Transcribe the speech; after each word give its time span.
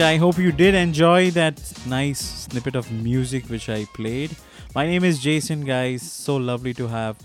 I 0.00 0.16
hope 0.16 0.38
you 0.38 0.52
did 0.52 0.74
enjoy 0.74 1.30
that 1.32 1.60
nice 1.86 2.20
snippet 2.20 2.76
of 2.76 2.90
music 2.90 3.46
which 3.46 3.68
I 3.68 3.84
played. 3.86 4.34
My 4.74 4.86
name 4.86 5.04
is 5.04 5.18
Jaison, 5.18 5.66
guys. 5.66 6.02
So 6.02 6.36
lovely 6.36 6.72
to 6.74 6.88
have 6.88 7.18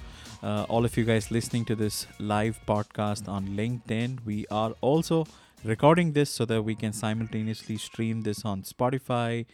uh, 0.43 0.65
all 0.67 0.83
of 0.83 0.97
you 0.97 1.05
guys 1.05 1.31
listening 1.31 1.65
to 1.65 1.75
this 1.75 2.07
live 2.19 2.59
podcast 2.67 3.29
on 3.29 3.47
LinkedIn. 3.49 4.25
We 4.25 4.45
are 4.51 4.73
also 4.81 5.25
recording 5.63 6.13
this 6.13 6.29
so 6.29 6.45
that 6.45 6.63
we 6.63 6.75
can 6.75 6.93
simultaneously 6.93 7.77
stream 7.77 8.21
this 8.21 8.43
on 8.43 8.63
Spotify, 8.63 9.45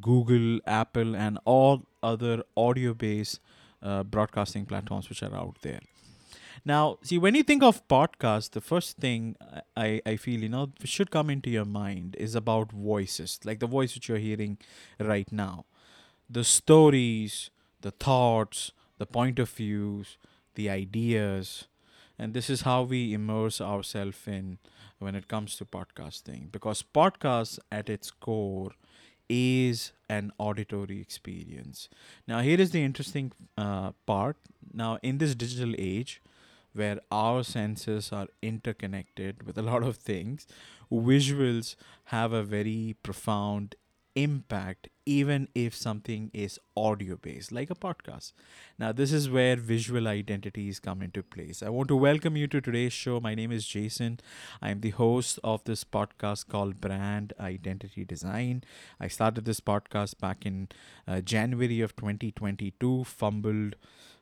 Google, 0.00 0.60
Apple, 0.66 1.16
and 1.16 1.38
all 1.44 1.82
other 2.02 2.44
audio 2.56 2.94
based 2.94 3.40
uh, 3.82 4.02
broadcasting 4.04 4.66
platforms 4.66 5.08
which 5.08 5.22
are 5.22 5.34
out 5.34 5.56
there. 5.62 5.80
Now, 6.64 6.98
see, 7.02 7.18
when 7.18 7.34
you 7.34 7.42
think 7.42 7.62
of 7.62 7.86
podcast, 7.88 8.52
the 8.52 8.60
first 8.60 8.98
thing 8.98 9.36
I, 9.76 10.00
I 10.06 10.16
feel, 10.16 10.40
you 10.40 10.48
know, 10.48 10.70
should 10.84 11.10
come 11.10 11.28
into 11.28 11.50
your 11.50 11.64
mind 11.64 12.14
is 12.18 12.36
about 12.36 12.70
voices, 12.70 13.40
like 13.44 13.58
the 13.58 13.66
voice 13.66 13.94
which 13.94 14.08
you're 14.08 14.18
hearing 14.18 14.58
right 15.00 15.30
now. 15.32 15.64
The 16.30 16.44
stories, 16.44 17.50
the 17.80 17.90
thoughts, 17.90 18.70
the 18.98 19.06
point 19.06 19.40
of 19.40 19.50
views, 19.50 20.18
the 20.54 20.70
ideas. 20.70 21.66
And 22.16 22.32
this 22.32 22.48
is 22.48 22.62
how 22.62 22.82
we 22.82 23.12
immerse 23.12 23.60
ourselves 23.60 24.18
in 24.26 24.58
when 25.00 25.16
it 25.16 25.26
comes 25.26 25.56
to 25.56 25.64
podcasting. 25.64 26.52
Because 26.52 26.84
podcast 26.84 27.58
at 27.72 27.90
its 27.90 28.12
core 28.12 28.70
is 29.28 29.92
an 30.08 30.30
auditory 30.38 31.00
experience. 31.00 31.88
Now, 32.28 32.40
here 32.40 32.60
is 32.60 32.70
the 32.70 32.84
interesting 32.84 33.32
uh, 33.58 33.92
part. 34.06 34.36
Now, 34.72 34.98
in 35.02 35.18
this 35.18 35.34
digital 35.34 35.74
age, 35.76 36.20
where 36.74 37.00
our 37.10 37.44
senses 37.44 38.12
are 38.12 38.28
interconnected 38.42 39.44
with 39.46 39.58
a 39.58 39.62
lot 39.62 39.82
of 39.82 39.96
things, 39.96 40.46
visuals 40.90 41.76
have 42.04 42.32
a 42.32 42.42
very 42.42 42.96
profound 43.02 43.76
impact 44.14 44.88
even 45.04 45.48
if 45.54 45.74
something 45.74 46.30
is 46.32 46.58
audio 46.76 47.16
based 47.16 47.50
like 47.50 47.70
a 47.70 47.74
podcast. 47.74 48.32
Now 48.78 48.92
this 48.92 49.12
is 49.12 49.28
where 49.28 49.56
visual 49.56 50.06
identities 50.06 50.78
come 50.78 51.02
into 51.02 51.22
place. 51.22 51.62
I 51.62 51.70
want 51.70 51.88
to 51.88 51.96
welcome 51.96 52.36
you 52.36 52.46
to 52.48 52.60
today's 52.60 52.92
show. 52.92 53.18
My 53.20 53.34
name 53.34 53.50
is 53.50 53.64
jaison. 53.64 54.20
I 54.60 54.70
am 54.70 54.80
the 54.80 54.90
host 54.90 55.40
of 55.42 55.64
this 55.64 55.82
podcast 55.82 56.48
called 56.48 56.80
brand 56.80 57.32
identity 57.40 58.04
design. 58.04 58.62
I 59.00 59.08
started 59.08 59.44
this 59.44 59.60
podcast 59.60 60.18
back 60.18 60.46
in 60.46 60.68
uh, 61.08 61.20
january 61.20 61.80
of 61.80 61.96
2022 61.96 63.04
fumbled 63.04 63.76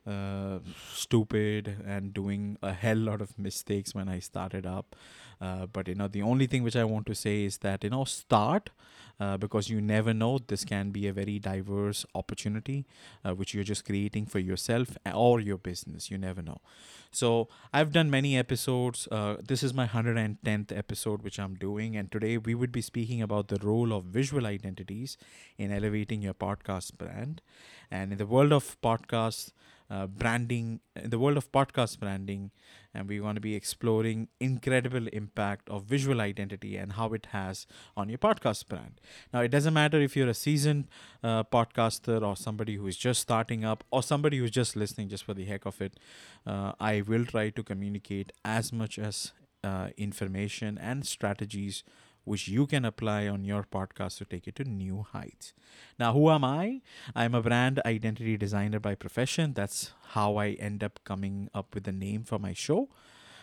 uh, 0.07 0.59
stupid 0.93 1.77
and 1.87 2.13
doing 2.15 2.57
a 2.63 2.73
hell 2.73 2.97
lot 2.97 3.21
of 3.21 3.39
mistakes 3.39 3.95
when 3.95 4.09
I 4.09 4.19
started 4.19 4.67
up. 4.67 4.97
Uh, 5.41 5.67
but 5.67 5.89
you 5.89 5.95
know, 5.95 6.09
the 6.09 6.23
only 6.23 6.47
thing 6.47 6.63
which 6.63 6.77
I 6.77 6.85
want 6.85 7.07
to 7.07 7.15
say 7.15 7.45
is 7.45 7.59
that 7.59 7.85
you 7.85 7.91
know, 7.91 8.05
start 8.05 8.71
uh, 9.19 9.37
because 9.37 9.69
you 9.69 9.81
never 9.81 10.13
know. 10.15 10.39
This 10.39 10.65
can 10.65 10.91
be 10.91 11.07
a 11.07 11.13
very 11.13 11.39
diverse 11.39 12.05
opportunity 12.15 12.87
uh, 13.25 13.35
which 13.35 13.55
you're 13.55 13.65
just 13.65 13.85
creating 13.85 14.27
for 14.27 14.39
yourself 14.39 14.97
or 15.15 15.41
your 15.41 15.59
business. 15.59 16.11
You 16.11 16.19
never 16.19 16.43
know. 16.43 16.59
So 17.13 17.49
I've 17.73 17.93
done 17.93 18.11
many 18.11 18.37
episodes. 18.39 19.09
Uh, 19.11 19.37
this 19.43 19.63
is 19.63 19.75
my 19.75 19.87
110th 19.87 20.77
episode 20.77 21.23
which 21.23 21.39
I'm 21.39 21.55
doing, 21.55 21.97
and 21.97 22.11
today 22.11 22.39
we 22.39 22.55
would 22.55 22.73
be 22.73 22.81
speaking 22.83 23.21
about 23.21 23.49
the 23.49 23.59
role 23.63 23.93
of 23.93 24.05
visual 24.05 24.47
identities 24.47 25.17
in 25.59 25.73
elevating 25.73 26.23
your 26.23 26.35
podcast 26.35 26.97
brand. 26.97 27.43
And 27.91 28.13
in 28.13 28.19
the 28.19 28.27
world 28.27 28.53
of 28.53 28.81
podcasts, 28.81 29.53
uh, 29.91 30.07
branding 30.07 30.81
in 30.97 31.11
the 31.11 31.19
world 31.19 31.37
of 31.37 31.51
podcast 31.53 31.99
branding 31.99 32.51
and 32.95 33.09
we're 33.09 33.23
going 33.23 33.35
to 33.35 33.41
be 33.41 33.55
exploring 33.55 34.29
incredible 34.41 35.07
impact 35.09 35.69
of 35.69 35.85
visual 35.85 36.21
identity 36.21 36.77
and 36.77 36.93
how 36.93 37.13
it 37.13 37.27
has 37.33 37.67
on 37.97 38.09
your 38.09 38.19
podcast 38.19 38.67
brand. 38.69 39.01
Now 39.33 39.41
it 39.41 39.49
doesn't 39.49 39.75
matter 39.75 40.01
if 40.01 40.17
you're 40.17 40.29
a 40.29 40.35
seasoned 40.35 40.89
uh, 41.23 41.45
podcaster 41.45 42.23
or 42.23 42.37
somebody 42.37 42.77
who 42.77 42.87
is 42.87 42.97
just 42.97 43.21
starting 43.21 43.65
up 43.65 43.85
or 43.91 44.03
somebody 44.03 44.39
who's 44.39 44.51
just 44.51 44.77
listening 44.77 45.09
just 45.09 45.25
for 45.25 45.35
the 45.35 45.45
heck 45.45 45.67
of 45.67 45.81
it 45.81 45.99
uh, 46.47 46.73
i 46.81 47.03
will 47.07 47.25
try 47.25 47.51
to 47.51 47.63
communicate 47.63 48.33
as 48.45 48.73
much 48.73 48.99
as 48.99 49.33
uh, 49.63 49.89
information 49.97 50.79
and 50.79 51.07
strategies 51.07 51.83
which 52.25 52.49
you 52.49 52.67
can 52.67 52.85
apply 52.85 53.27
on 53.27 53.45
your 53.45 53.65
podcast 53.65 54.19
to 54.19 54.25
take 54.25 54.47
it 54.47 54.57
to 54.57 54.65
new 54.65 55.07
heights. 55.13 55.53
Now, 55.99 56.13
who 56.13 56.31
am 56.31 56.45
I? 56.45 56.81
I'm 57.15 57.35
a 57.35 57.43
brand 57.43 57.81
identity 57.85 58.37
designer 58.37 58.81
by 58.81 58.95
profession. 58.95 59.55
That's 59.55 59.93
how 60.09 60.37
I 60.37 60.51
end 60.51 60.85
up 60.85 61.01
coming 61.05 61.49
up 61.55 61.75
with 61.75 61.85
the 61.85 61.93
name 61.93 62.25
for 62.25 62.39
my 62.39 62.53
show. 62.53 62.89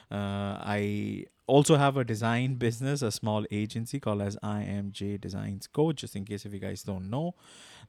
Uh, 0.09 0.57
I 0.61 1.25
also 1.47 1.75
have 1.77 1.97
a 1.97 2.03
design 2.03 2.55
business, 2.55 3.01
a 3.01 3.11
small 3.11 3.45
agency 3.51 3.99
called 3.99 4.21
as 4.21 4.37
IamJ 4.37 5.19
Designs 5.19 5.67
Co. 5.67 5.91
Just 5.91 6.15
in 6.15 6.25
case 6.25 6.45
if 6.45 6.53
you 6.53 6.59
guys 6.59 6.83
don't 6.83 7.09
know, 7.09 7.35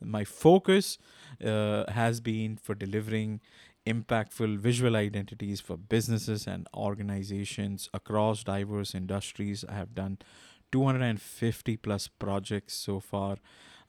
my 0.00 0.24
focus 0.24 0.98
uh, 1.44 1.90
has 1.90 2.20
been 2.20 2.56
for 2.56 2.74
delivering 2.74 3.40
impactful 3.86 4.58
visual 4.58 4.96
identities 4.96 5.60
for 5.60 5.76
businesses 5.76 6.46
and 6.46 6.66
organizations 6.74 7.88
across 7.94 8.44
diverse 8.44 8.94
industries. 8.94 9.64
I 9.68 9.74
have 9.74 9.94
done 9.94 10.18
250 10.72 11.76
plus 11.76 12.08
projects 12.08 12.74
so 12.74 13.00
far. 13.00 13.36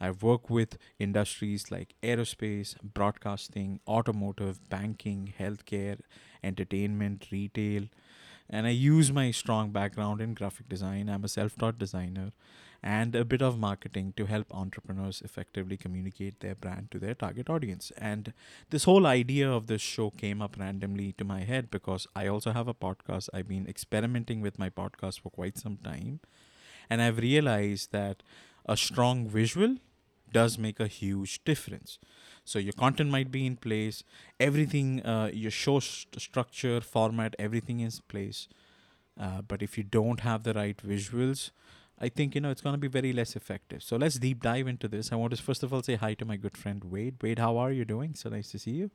I've 0.01 0.23
worked 0.23 0.49
with 0.49 0.77
industries 0.97 1.71
like 1.71 1.95
aerospace, 2.01 2.75
broadcasting, 2.81 3.81
automotive, 3.87 4.69
banking, 4.69 5.33
healthcare, 5.37 5.99
entertainment, 6.43 7.27
retail, 7.31 7.83
and 8.49 8.65
I 8.65 8.71
use 8.71 9.11
my 9.11 9.31
strong 9.31 9.71
background 9.71 10.21
in 10.21 10.33
graphic 10.33 10.69
design. 10.69 11.09
I'm 11.09 11.23
a 11.23 11.27
self 11.27 11.55
taught 11.55 11.77
designer 11.77 12.31
and 12.81 13.13
a 13.15 13.25
bit 13.25 13.41
of 13.41 13.59
marketing 13.59 14.13
to 14.15 14.25
help 14.25 14.47
entrepreneurs 14.51 15.21
effectively 15.23 15.75
communicate 15.77 16.39
their 16.39 16.55
brand 16.55 16.89
to 16.91 16.99
their 16.99 17.13
target 17.13 17.49
audience. 17.49 17.91
And 17.97 18.33
this 18.69 18.85
whole 18.85 19.05
idea 19.05 19.51
of 19.51 19.67
this 19.67 19.81
show 19.81 20.09
came 20.11 20.41
up 20.41 20.57
randomly 20.57 21.11
to 21.17 21.23
my 21.25 21.41
head 21.41 21.69
because 21.69 22.07
I 22.15 22.27
also 22.27 22.51
have 22.51 22.67
a 22.67 22.73
podcast. 22.73 23.29
I've 23.33 23.49
been 23.49 23.67
experimenting 23.67 24.41
with 24.41 24.57
my 24.57 24.69
podcast 24.69 25.19
for 25.19 25.29
quite 25.29 25.57
some 25.57 25.77
time 25.77 26.21
and 26.89 27.01
I've 27.01 27.17
realized 27.17 27.91
that 27.91 28.23
a 28.65 28.77
strong 28.77 29.27
visual 29.27 29.77
does 30.31 30.57
make 30.57 30.79
a 30.79 30.87
huge 30.87 31.43
difference. 31.43 31.99
So 32.45 32.59
your 32.59 32.73
content 32.73 33.09
might 33.09 33.31
be 33.31 33.45
in 33.45 33.57
place, 33.57 34.03
everything, 34.39 35.05
uh, 35.05 35.29
your 35.33 35.51
show 35.51 35.79
st- 35.79 36.21
structure, 36.21 36.81
format, 36.81 37.35
everything 37.39 37.79
is 37.79 37.97
in 37.97 38.03
place. 38.07 38.47
Uh, 39.19 39.41
but 39.41 39.61
if 39.61 39.77
you 39.77 39.83
don't 39.83 40.21
have 40.21 40.43
the 40.43 40.53
right 40.53 40.77
visuals, 40.77 41.51
I 41.99 42.09
think 42.09 42.33
you 42.35 42.41
know 42.41 42.49
it's 42.49 42.61
going 42.61 42.73
to 42.73 42.79
be 42.79 42.87
very 42.87 43.11
less 43.11 43.35
effective. 43.35 43.83
So 43.83 43.97
let's 43.97 44.15
deep 44.17 44.41
dive 44.41 44.67
into 44.67 44.87
this. 44.87 45.11
I 45.11 45.15
want 45.15 45.35
to 45.35 45.41
first 45.43 45.63
of 45.63 45.73
all 45.73 45.83
say 45.83 45.95
hi 45.95 46.13
to 46.15 46.25
my 46.25 46.37
good 46.37 46.57
friend 46.57 46.83
Wade. 46.85 47.21
Wade, 47.21 47.39
how 47.39 47.57
are 47.57 47.71
you 47.71 47.85
doing? 47.85 48.15
So 48.15 48.29
nice 48.29 48.51
to 48.51 48.59
see 48.59 48.71
you. 48.71 48.91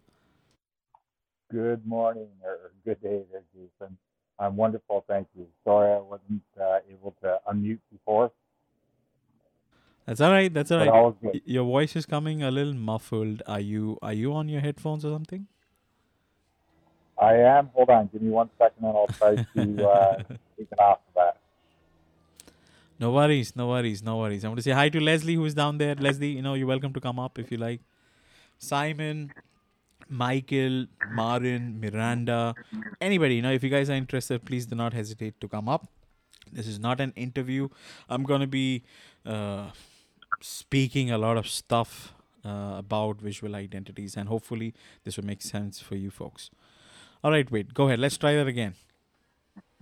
Good 1.50 1.86
morning 1.86 2.28
or 2.42 2.72
good 2.84 3.00
day 3.02 3.22
there, 3.30 3.42
Jaison. 3.54 3.96
I'm 4.38 4.56
wonderful, 4.56 5.04
thank 5.06 5.28
you. 5.36 5.46
Sorry 5.64 5.92
I 5.92 5.98
wasn't 5.98 6.42
uh, 6.60 6.78
able 6.90 7.14
to 7.22 7.38
unmute 7.48 7.78
before. 7.92 8.32
That's 10.06 10.20
all 10.20 10.30
right. 10.32 10.52
That's 10.52 10.70
all 10.70 10.78
right. 10.84 11.42
Your 11.46 11.64
voice 11.64 11.96
is 11.96 12.04
coming 12.04 12.42
a 12.42 12.50
little 12.50 12.74
muffled. 12.74 13.42
Are 13.46 13.60
you 13.60 13.98
are 14.02 14.12
you 14.12 14.34
on 14.34 14.48
your 14.48 14.60
headphones 14.60 15.04
or 15.04 15.12
something? 15.12 15.46
I 17.18 17.34
am. 17.34 17.70
Hold 17.74 17.90
on. 17.90 18.10
Give 18.12 18.20
me 18.20 18.30
one 18.30 18.50
second, 18.58 18.84
and 18.84 18.96
I'll 18.96 19.06
try 19.06 19.36
to 19.36 19.88
uh, 19.88 20.16
take 20.58 20.68
it 20.70 20.78
off 20.78 20.98
of 21.08 21.14
that. 21.14 21.38
No 22.98 23.12
worries. 23.12 23.56
No 23.56 23.68
worries. 23.68 24.02
No 24.02 24.18
worries. 24.18 24.44
I 24.44 24.48
want 24.48 24.58
to 24.58 24.62
say 24.62 24.72
hi 24.72 24.88
to 24.90 25.00
Leslie, 25.00 25.34
who 25.36 25.44
is 25.46 25.54
down 25.54 25.78
there. 25.78 25.94
Leslie, 25.94 26.32
you 26.32 26.42
know, 26.42 26.54
you're 26.54 26.66
welcome 26.66 26.92
to 26.92 27.00
come 27.00 27.18
up 27.18 27.38
if 27.38 27.50
you 27.50 27.56
like. 27.56 27.80
Simon, 28.58 29.32
Michael, 30.08 30.86
Marin, 31.10 31.80
Miranda, 31.80 32.54
anybody, 33.00 33.36
you 33.36 33.42
know, 33.42 33.52
if 33.52 33.62
you 33.62 33.70
guys 33.70 33.90
are 33.90 33.94
interested, 33.94 34.44
please 34.44 34.66
do 34.66 34.74
not 34.74 34.92
hesitate 34.92 35.40
to 35.40 35.48
come 35.48 35.68
up. 35.68 35.88
This 36.52 36.66
is 36.66 36.78
not 36.78 37.00
an 37.00 37.12
interview. 37.16 37.68
I'm 38.08 38.22
going 38.22 38.40
to 38.40 38.46
be 38.46 38.84
uh, 39.24 39.70
speaking 40.40 41.10
a 41.10 41.18
lot 41.18 41.36
of 41.36 41.48
stuff 41.48 42.14
uh, 42.44 42.74
about 42.76 43.20
visual 43.20 43.54
identities, 43.54 44.16
and 44.16 44.28
hopefully, 44.28 44.74
this 45.04 45.16
will 45.16 45.24
make 45.24 45.42
sense 45.42 45.80
for 45.80 45.96
you 45.96 46.10
folks. 46.10 46.50
All 47.22 47.30
right, 47.30 47.50
wait, 47.50 47.72
go 47.72 47.86
ahead. 47.86 47.98
Let's 47.98 48.18
try 48.18 48.34
that 48.34 48.46
again. 48.46 48.74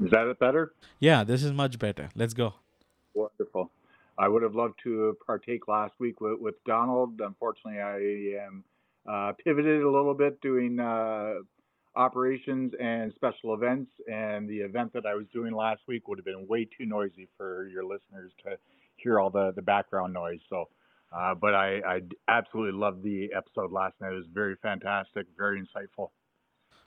Is 0.02 0.10
that 0.10 0.26
it 0.26 0.38
better? 0.38 0.72
Yeah, 1.00 1.24
this 1.24 1.42
is 1.42 1.52
much 1.52 1.78
better. 1.78 2.08
Let's 2.14 2.34
go. 2.34 2.54
Wonderful. 3.14 3.70
I 4.18 4.28
would 4.28 4.42
have 4.42 4.54
loved 4.54 4.78
to 4.84 5.16
partake 5.26 5.68
last 5.68 5.94
week 5.98 6.20
with, 6.20 6.38
with 6.38 6.62
Donald. 6.64 7.20
Unfortunately, 7.20 7.80
I 7.80 8.44
am 8.46 8.64
uh, 9.10 9.32
pivoted 9.44 9.82
a 9.82 9.90
little 9.90 10.14
bit 10.14 10.40
doing 10.40 10.78
uh, 10.80 11.34
operations 11.96 12.72
and 12.80 13.12
special 13.14 13.54
events. 13.54 13.90
And 14.10 14.48
the 14.48 14.58
event 14.58 14.92
that 14.94 15.06
I 15.06 15.14
was 15.14 15.26
doing 15.32 15.52
last 15.54 15.82
week 15.88 16.08
would 16.08 16.18
have 16.18 16.24
been 16.24 16.46
way 16.48 16.64
too 16.64 16.86
noisy 16.86 17.28
for 17.36 17.68
your 17.68 17.84
listeners 17.84 18.32
to 18.44 18.56
hear 18.96 19.18
all 19.20 19.30
the, 19.30 19.52
the 19.54 19.62
background 19.62 20.12
noise. 20.12 20.40
So, 20.48 20.68
uh, 21.14 21.34
but 21.34 21.54
I, 21.54 21.80
I 21.86 22.00
absolutely 22.28 22.78
loved 22.78 23.02
the 23.02 23.30
episode 23.36 23.72
last 23.72 23.94
night. 24.00 24.12
It 24.12 24.16
was 24.16 24.26
very 24.32 24.56
fantastic, 24.62 25.26
very 25.36 25.60
insightful. 25.60 26.10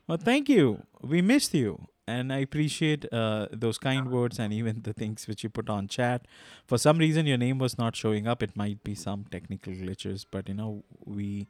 Well, 0.07 0.17
thank 0.17 0.49
you. 0.49 0.83
We 1.01 1.21
missed 1.21 1.53
you. 1.53 1.87
and 2.07 2.31
I 2.31 2.37
appreciate 2.37 3.11
uh, 3.11 3.47
those 3.51 3.77
kind 3.77 4.11
words 4.11 4.37
and 4.39 4.53
even 4.53 4.83
the 4.83 4.93
things 4.93 5.27
which 5.27 5.43
you 5.43 5.49
put 5.49 5.69
on 5.69 5.87
chat. 5.87 6.27
For 6.67 6.77
some 6.77 6.97
reason, 6.99 7.25
your 7.25 7.37
name 7.37 7.57
was 7.57 7.77
not 7.77 7.95
showing 7.95 8.27
up. 8.27 8.43
It 8.43 8.55
might 8.55 8.83
be 8.83 8.95
some 8.95 9.25
technical 9.31 9.73
glitches, 9.73 10.25
but 10.29 10.47
you 10.47 10.53
know, 10.53 10.83
we, 11.03 11.47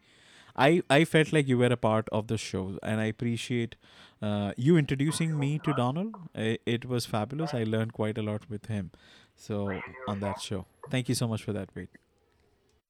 I, 0.55 0.83
I 0.89 1.03
felt 1.05 1.33
like 1.33 1.47
you 1.47 1.57
were 1.57 1.65
a 1.67 1.77
part 1.77 2.07
of 2.11 2.27
the 2.27 2.37
show, 2.37 2.77
and 2.81 3.01
I 3.01 3.05
appreciate 3.05 3.75
uh, 4.21 4.53
you 4.55 4.77
introducing 4.77 5.37
me 5.37 5.59
to 5.59 5.73
Donald. 5.73 6.15
It, 6.33 6.61
it 6.65 6.85
was 6.85 7.05
fabulous. 7.05 7.53
I 7.53 7.63
learned 7.63 7.93
quite 7.93 8.17
a 8.17 8.21
lot 8.21 8.49
with 8.49 8.67
him. 8.67 8.91
So 9.35 9.79
on 10.07 10.21
that 10.21 10.41
show, 10.41 10.65
thank 10.89 11.09
you 11.09 11.15
so 11.15 11.27
much 11.27 11.43
for 11.43 11.51
that, 11.53 11.69
Wade. 11.75 11.89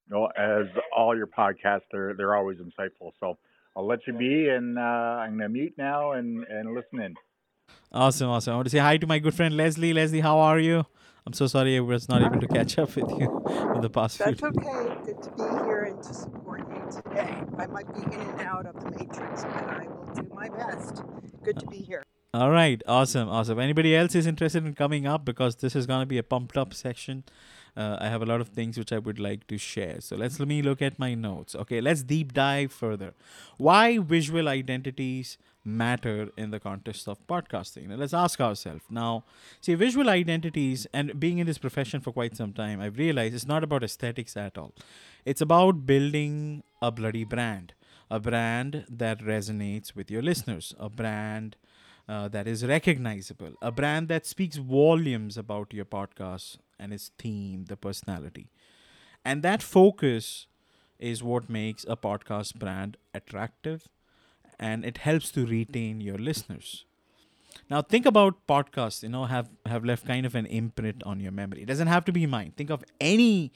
No, 0.09 0.27
as 0.37 0.67
all 0.95 1.17
your 1.17 1.25
podcasts, 1.25 1.81
they're 1.91 2.13
they're 2.13 2.35
always 2.35 2.59
insightful. 2.59 3.11
So 3.19 3.37
I'll 3.75 3.87
let 3.87 4.05
you 4.05 4.13
be, 4.13 4.47
and 4.49 4.77
uh, 4.77 4.81
I'm 4.81 5.37
gonna 5.37 5.49
mute 5.49 5.73
now 5.77 6.11
and 6.11 6.45
and 6.45 6.75
listen 6.75 7.01
in. 7.01 7.15
Awesome, 7.91 8.29
awesome. 8.29 8.53
I 8.53 8.55
want 8.57 8.67
to 8.67 8.69
say 8.69 8.77
hi 8.77 8.97
to 8.97 9.07
my 9.07 9.17
good 9.17 9.33
friend 9.33 9.57
Leslie. 9.57 9.93
Leslie, 9.93 10.19
how 10.19 10.37
are 10.37 10.59
you? 10.59 10.85
I'm 11.25 11.33
so 11.33 11.47
sorry 11.47 11.75
I 11.75 11.79
was 11.79 12.07
not 12.07 12.21
able 12.21 12.39
to 12.39 12.47
catch 12.47 12.77
up 12.77 12.95
with 12.95 13.09
you 13.09 13.43
in 13.75 13.81
the 13.81 13.89
past 13.89 14.17
few. 14.17 14.25
That's 14.27 14.39
few. 14.39 14.49
okay. 14.49 14.95
Good 15.05 15.23
to 15.23 15.31
be 15.31 15.65
here 15.65 15.83
and 15.85 16.03
to 16.03 16.13
support 16.13 16.59
you 16.59 16.74
today. 16.91 17.43
I 17.57 17.65
might 17.67 17.93
be 17.93 18.01
in 18.01 18.19
and 18.19 18.41
out 18.41 18.65
of 18.65 18.83
the 18.83 18.91
matrix, 18.91 19.43
but 19.43 19.69
I 19.69 19.87
will 19.87 20.13
do 20.13 20.27
my 20.33 20.49
best. 20.49 21.03
Good 21.43 21.59
to 21.59 21.67
be 21.67 21.77
here. 21.77 22.03
All 22.33 22.51
right, 22.51 22.81
awesome, 22.85 23.29
awesome. 23.29 23.59
Anybody 23.59 23.95
else 23.95 24.13
is 24.13 24.27
interested 24.27 24.65
in 24.65 24.73
coming 24.73 25.07
up 25.07 25.23
because 25.23 25.55
this 25.55 25.73
is 25.73 25.85
gonna 25.85 26.05
be 26.05 26.17
a 26.17 26.23
pumped 26.23 26.57
up 26.57 26.73
section. 26.73 27.23
Uh, 27.77 27.97
I 27.99 28.09
have 28.09 28.21
a 28.21 28.25
lot 28.25 28.41
of 28.41 28.49
things 28.49 28.77
which 28.77 28.91
I 28.91 28.99
would 28.99 29.19
like 29.19 29.47
to 29.47 29.57
share. 29.57 30.01
So 30.01 30.15
let's 30.15 30.39
let 30.39 30.47
me 30.47 30.61
look 30.61 30.81
at 30.81 30.99
my 30.99 31.13
notes. 31.13 31.55
Okay, 31.55 31.79
let's 31.81 32.03
deep 32.03 32.33
dive 32.33 32.71
further. 32.71 33.13
Why 33.57 33.99
visual 33.99 34.47
identities 34.49 35.37
matter 35.63 36.29
in 36.37 36.51
the 36.51 36.59
context 36.59 37.07
of 37.07 37.25
podcasting? 37.27 37.87
Now, 37.87 37.95
let's 37.95 38.13
ask 38.13 38.39
ourselves. 38.39 38.83
Now, 38.89 39.23
see, 39.61 39.75
visual 39.75 40.09
identities 40.09 40.87
and 40.93 41.19
being 41.19 41.39
in 41.39 41.47
this 41.47 41.57
profession 41.57 42.01
for 42.01 42.11
quite 42.11 42.35
some 42.35 42.53
time, 42.53 42.79
I've 42.81 42.97
realized 42.97 43.33
it's 43.33 43.47
not 43.47 43.63
about 43.63 43.83
aesthetics 43.83 44.37
at 44.37 44.57
all. 44.57 44.73
It's 45.25 45.41
about 45.41 45.85
building 45.85 46.63
a 46.85 46.91
bloody 46.91 47.23
brand, 47.23 47.73
a 48.09 48.19
brand 48.19 48.85
that 48.89 49.19
resonates 49.19 49.95
with 49.95 50.11
your 50.11 50.21
listeners, 50.21 50.73
a 50.79 50.89
brand 50.89 51.55
uh, 52.07 52.27
that 52.27 52.47
is 52.47 52.65
recognizable, 52.65 53.53
a 53.61 53.71
brand 53.71 54.07
that 54.09 54.25
speaks 54.25 54.57
volumes 54.57 55.37
about 55.37 55.73
your 55.73 55.85
podcast 55.85 56.57
and 56.79 56.93
its 56.93 57.11
theme, 57.17 57.65
the 57.65 57.77
personality. 57.77 58.47
And 59.23 59.43
that 59.43 59.61
focus 59.63 60.47
is 60.99 61.23
what 61.23 61.49
makes 61.49 61.85
a 61.89 61.97
podcast 61.97 62.55
brand 62.55 62.97
attractive 63.13 63.87
and 64.59 64.85
it 64.85 64.99
helps 64.99 65.31
to 65.31 65.45
retain 65.45 66.01
your 66.01 66.17
listeners. 66.17 66.85
Now 67.69 67.81
think 67.81 68.05
about 68.05 68.45
podcasts, 68.47 69.03
you 69.03 69.09
know, 69.09 69.25
have 69.25 69.49
have 69.65 69.85
left 69.85 70.05
kind 70.05 70.25
of 70.25 70.35
an 70.35 70.45
imprint 70.45 71.03
on 71.03 71.19
your 71.19 71.31
memory. 71.31 71.63
It 71.63 71.67
doesn't 71.67 71.87
have 71.87 72.05
to 72.05 72.11
be 72.11 72.25
mine. 72.25 72.53
Think 72.55 72.69
of 72.69 72.83
any 72.99 73.51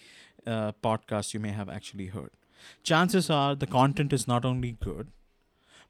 uh, 0.48 0.72
podcast 0.84 1.34
you 1.34 1.40
may 1.40 1.52
have 1.52 1.70
actually 1.70 2.08
heard. 2.08 2.32
Chances 2.84 3.30
are 3.30 3.56
the 3.56 3.68
content 3.68 4.14
is 4.14 4.28
not 4.28 4.46
only 4.46 4.74
good, 4.80 5.08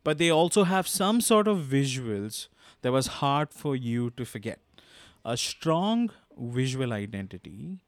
but 0.04 0.18
they 0.18 0.30
also 0.30 0.64
have 0.64 0.88
some 0.88 1.22
sort 1.22 1.48
of 1.48 1.60
visuals 1.60 2.48
that 2.82 2.92
was 2.92 3.08
hard 3.08 3.54
for 3.54 3.76
you 3.76 4.10
to 4.12 4.26
forget. 4.26 4.60
A 5.26 5.36
strong 5.36 6.10
visual 6.38 6.94
identity 6.94 7.80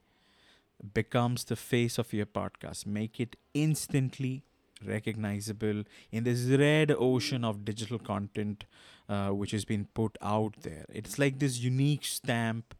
becomes 0.93 1.45
the 1.45 1.55
face 1.55 1.97
of 1.97 2.11
your 2.13 2.25
podcast. 2.25 2.85
Make 2.85 3.19
it 3.19 3.35
instantly 3.53 4.43
recognizable 4.85 5.83
in 6.11 6.23
this 6.23 6.41
red 6.45 6.91
ocean 6.91 7.45
of 7.45 7.63
digital 7.63 7.99
content 7.99 8.65
uh, 9.07 9.29
which 9.29 9.51
has 9.51 9.65
been 9.65 9.85
put 9.93 10.17
out 10.21 10.55
there. 10.61 10.85
It's 10.89 11.19
like 11.19 11.39
this 11.39 11.59
unique 11.59 12.05
stamp 12.05 12.73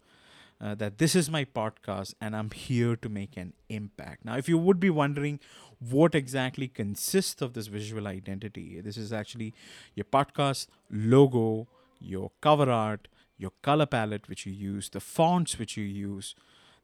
uh, 0.62 0.76
that 0.76 1.00
this 1.00 1.16
is 1.16 1.30
my 1.30 1.44
podcast 1.44 2.14
and 2.22 2.36
I'm 2.36 2.52
here 2.52 2.96
to 2.96 3.10
make 3.10 3.36
an 3.36 3.54
impact. 3.70 4.24
Now, 4.24 4.38
if 4.38 4.48
you 4.48 4.58
would 4.58 4.80
be 4.80 4.90
wondering 4.90 5.40
what 5.80 6.14
exactly 6.14 6.68
consists 6.68 7.42
of 7.42 7.54
this 7.54 7.68
visual 7.68 8.08
identity, 8.08 8.80
this 8.80 8.98
is 8.98 9.12
actually 9.12 9.54
your 9.96 10.06
podcast 10.06 10.68
logo, 10.92 11.68
your 12.00 12.32
cover 12.42 12.70
art, 12.70 13.08
your 13.38 13.52
color 13.64 13.88
palette 13.88 14.30
which 14.30 14.46
you 14.46 14.54
use, 14.54 14.90
the 14.90 15.00
fonts 15.00 15.58
which 15.58 15.76
you 15.76 15.84
use, 15.84 16.36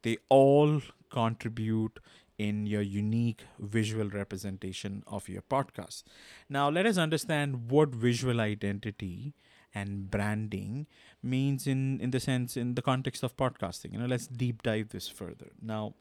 they 0.02 0.18
all 0.30 0.82
contribute 1.12 2.00
in 2.38 2.66
your 2.66 2.82
unique 2.82 3.46
visual 3.60 4.10
representation 4.10 5.04
of 5.08 5.28
your 5.30 5.42
podcast. 5.42 6.04
Now, 6.50 6.70
let 6.70 6.86
us 6.86 6.98
understand 6.98 7.70
what 7.72 7.90
visual 7.90 8.40
identity 8.40 9.34
and 9.78 10.10
branding 10.16 10.88
means 11.34 11.68
in 11.68 11.84
in 12.08 12.12
the 12.12 12.20
sense 12.20 12.58
in 12.64 12.76
the 12.76 12.82
context 12.90 13.24
of 13.24 13.36
podcasting. 13.44 13.94
You 13.94 14.00
know 14.00 14.12
let's 14.16 14.28
deep 14.44 14.64
dive 14.64 14.90
this 14.90 15.08
further. 15.08 15.50
Now 15.62 15.94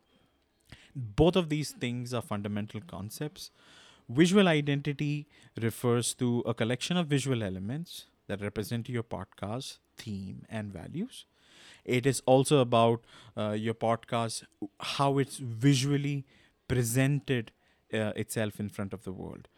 both 0.95 1.37
of 1.37 1.49
these 1.49 1.73
things 1.73 2.15
are 2.15 2.23
fundamental 2.23 2.81
concepts. 2.81 3.51
Visual 4.09 4.49
identity 4.49 5.27
refers 5.61 6.15
to 6.15 6.43
a 6.47 6.55
collection 6.55 6.97
of 6.97 7.07
visual 7.09 7.43
elements 7.43 8.07
that 8.29 8.41
represent 8.41 8.89
your 8.89 9.03
podcast 9.03 9.79
theme 9.97 10.45
and 10.49 10.73
values. 10.73 11.25
It 11.85 12.07
is 12.07 12.23
also 12.27 12.59
about 12.61 13.05
uh, 13.37 13.53
your 13.53 13.75
podcast 13.75 14.45
how 14.81 15.19
it's 15.19 15.37
visually 15.39 16.25
presented 16.69 17.53
uh, 17.93 18.13
itself 18.17 18.59
in 18.61 18.69
front 18.69 18.93
of 18.93 19.05
the 19.05 19.13
world. 19.13 19.49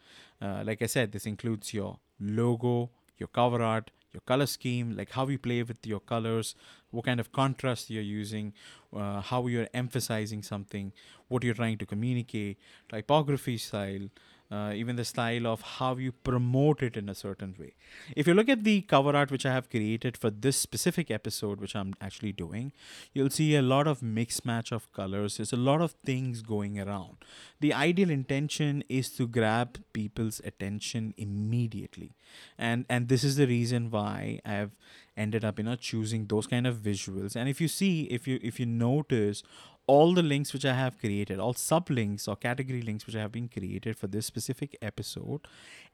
Uh, 0.41 0.63
like 0.65 0.81
i 0.81 0.85
said 0.85 1.11
this 1.11 1.25
includes 1.25 1.73
your 1.73 1.99
logo 2.19 2.89
your 3.17 3.27
cover 3.27 3.61
art 3.61 3.91
your 4.13 4.21
color 4.21 4.45
scheme, 4.45 4.95
like 4.95 5.11
how 5.11 5.27
you 5.27 5.37
play 5.37 5.61
with 5.63 5.85
your 5.85 5.99
colors, 5.99 6.55
what 6.91 7.05
kind 7.05 7.19
of 7.19 7.31
contrast 7.31 7.89
you're 7.89 8.01
using, 8.01 8.53
uh, 8.95 9.21
how 9.21 9.47
you're 9.47 9.67
emphasizing 9.73 10.41
something, 10.41 10.91
what 11.27 11.43
you're 11.43 11.53
trying 11.53 11.77
to 11.77 11.85
communicate, 11.85 12.57
typography 12.89 13.57
style, 13.57 14.09
uh, 14.51 14.71
even 14.75 14.95
the 14.95 15.05
style 15.05 15.45
of 15.45 15.61
how 15.61 15.95
you 15.95 16.11
promote 16.11 16.81
it 16.81 16.97
in 16.97 17.07
a 17.07 17.15
certain 17.15 17.55
way. 17.59 17.73
If 18.15 18.27
you 18.27 18.33
look 18.33 18.49
at 18.49 18.63
the 18.63 18.81
cover 18.81 19.15
art 19.15 19.31
which 19.31 19.45
I 19.45 19.53
have 19.53 19.69
created 19.69 20.17
for 20.17 20.29
this 20.31 20.57
specific 20.57 21.11
episode, 21.11 21.59
which 21.59 21.75
I'm 21.75 21.93
actually 22.01 22.31
doing, 22.31 22.71
you'll 23.13 23.29
see 23.29 23.55
a 23.55 23.61
lot 23.61 23.87
of 23.87 24.01
mix 24.01 24.43
match 24.43 24.71
of 24.71 24.91
colors. 24.91 25.37
There's 25.37 25.53
a 25.53 25.57
lot 25.57 25.81
of 25.81 25.91
things 26.03 26.41
going 26.41 26.79
around. 26.79 27.17
The 27.59 27.73
ideal 27.73 28.09
intention 28.09 28.83
is 28.89 29.09
to 29.11 29.27
grab 29.27 29.79
people's 29.93 30.41
attention 30.43 31.13
immediately, 31.17 32.15
and 32.57 32.85
and 32.89 33.07
this 33.07 33.23
is 33.23 33.35
the 33.35 33.47
reason 33.47 33.91
why 33.91 34.39
I've 34.45 34.75
ended 35.15 35.43
up 35.43 35.59
you 35.59 35.65
know 35.65 35.75
choosing 35.75 36.25
those 36.25 36.47
kind 36.47 36.65
of 36.65 36.77
visuals. 36.77 37.35
And 37.35 37.49
if 37.49 37.61
you 37.61 37.67
see, 37.67 38.03
if 38.03 38.27
you 38.27 38.39
if 38.41 38.59
you 38.59 38.65
notice 38.65 39.43
all 39.89 40.13
the 40.13 40.21
links 40.21 40.53
which 40.53 40.65
I 40.65 40.73
have 40.73 40.99
created, 40.99 41.39
all 41.39 41.53
sub 41.53 41.89
links 41.89 42.27
or 42.27 42.35
category 42.35 42.81
links 42.83 43.07
which 43.07 43.15
I 43.15 43.21
have 43.21 43.31
been 43.31 43.47
created 43.47 43.97
for 43.97 44.05
this 44.05 44.27
specific 44.27 44.77
episode, 44.83 45.47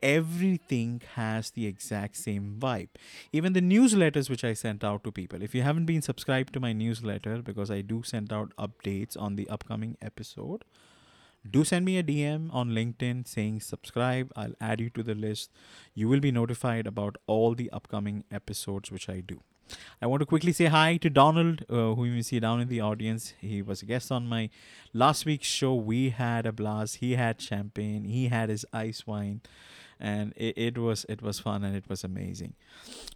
everything 0.03 1.01
has 1.13 1.51
the 1.51 1.65
exact 1.65 2.17
same 2.17 2.57
vibe. 2.59 2.89
Even 3.31 3.53
the 3.53 3.61
newsletters 3.61 4.29
which 4.29 4.43
I 4.43 4.53
sent 4.53 4.83
out 4.83 5.05
to 5.05 5.13
people. 5.13 5.41
If 5.41 5.55
you 5.55 5.61
haven't 5.61 5.85
been 5.85 6.01
subscribed 6.01 6.51
to 6.53 6.59
my 6.59 6.73
newsletter, 6.73 7.41
because 7.41 7.71
I 7.71 7.79
do 7.79 8.03
send 8.03 8.33
out 8.33 8.51
updates 8.57 9.15
on 9.17 9.37
the 9.37 9.49
upcoming 9.49 9.95
episode, 10.01 10.65
do 11.49 11.63
send 11.63 11.85
me 11.85 11.97
a 11.97 12.03
DM 12.03 12.53
on 12.53 12.71
LinkedIn 12.71 13.25
saying 13.25 13.61
subscribe. 13.61 14.31
I'll 14.35 14.55
add 14.59 14.81
you 14.81 14.89
to 14.89 15.03
the 15.03 15.15
list. 15.15 15.51
You 15.93 16.09
will 16.09 16.19
be 16.19 16.31
notified 16.31 16.85
about 16.85 17.17
all 17.27 17.55
the 17.55 17.69
upcoming 17.69 18.23
episodes 18.29 18.91
which 18.91 19.07
I 19.07 19.21
do. 19.21 19.41
I 20.01 20.07
want 20.07 20.21
to 20.21 20.25
quickly 20.25 20.51
say 20.51 20.65
hi 20.65 20.97
to 20.97 21.09
Donald, 21.09 21.63
uh, 21.69 21.95
who 21.95 22.05
you 22.05 22.21
see 22.21 22.39
down 22.39 22.61
in 22.61 22.67
the 22.67 22.81
audience. 22.81 23.33
He 23.39 23.61
was 23.61 23.81
a 23.81 23.85
guest 23.85 24.11
on 24.11 24.27
my 24.27 24.49
last 24.93 25.25
week's 25.25 25.47
show. 25.47 25.73
We 25.73 26.09
had 26.09 26.45
a 26.45 26.51
blast. 26.51 26.97
He 26.97 27.15
had 27.15 27.41
champagne. 27.41 28.03
He 28.03 28.27
had 28.27 28.49
his 28.49 28.65
ice 28.73 29.07
wine, 29.07 29.41
and 29.99 30.33
it, 30.35 30.57
it 30.57 30.77
was 30.77 31.05
it 31.09 31.21
was 31.21 31.39
fun 31.39 31.63
and 31.63 31.75
it 31.75 31.89
was 31.89 32.03
amazing. 32.03 32.53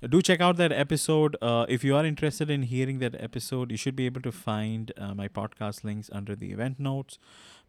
Do 0.08 0.22
check 0.22 0.42
out 0.42 0.58
that 0.58 0.72
episode. 0.72 1.36
Uh, 1.42 1.66
if 1.70 1.84
you 1.84 1.96
are 1.96 2.06
interested 2.06 2.50
in 2.50 2.64
hearing 2.64 3.00
that 3.00 3.16
episode, 3.20 3.72
you 3.72 3.78
should 3.78 3.96
be 3.96 4.06
able 4.06 4.22
to 4.22 4.32
find 4.32 4.92
uh, 4.98 5.14
my 5.14 5.28
podcast 5.28 5.84
links 5.84 6.10
under 6.14 6.36
the 6.36 6.52
event 6.52 6.80
notes. 6.80 7.20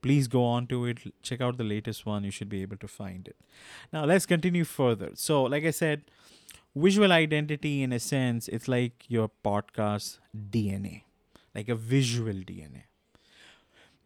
Please 0.03 0.29
go 0.29 0.45
on 0.45 0.67
to 0.69 0.87
it. 0.87 0.99
Check 1.23 1.41
out 1.43 1.59
the 1.59 1.65
latest 1.65 2.07
one. 2.07 2.25
You 2.25 2.31
should 2.31 2.49
be 2.49 2.63
able 2.63 2.79
to 2.79 2.89
find 2.89 3.29
it. 3.29 3.37
Now 3.93 4.05
let's 4.05 4.25
continue 4.25 4.65
further. 4.65 5.11
So, 5.15 5.43
like 5.43 5.65
I 5.65 5.71
said 5.73 6.05
visual 6.75 7.13
identity 7.13 7.83
in 7.83 7.93
a 7.93 7.99
sense 7.99 8.49
it's 8.49 8.69
like 8.69 9.05
your 9.09 9.31
podcast 9.45 10.19
dna 10.51 11.03
like 11.55 11.69
a 11.69 11.75
visual 11.75 12.35
dna 12.35 12.85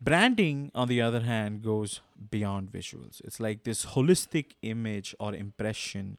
branding 0.04 0.70
on 0.74 0.86
the 0.88 1.00
other 1.00 1.20
hand 1.20 1.62
goes 1.62 2.00
beyond 2.30 2.70
visuals. 2.70 3.22
It's 3.24 3.40
like 3.40 3.64
this 3.64 3.86
holistic 3.86 4.52
image 4.62 5.14
or 5.18 5.34
impression 5.34 6.18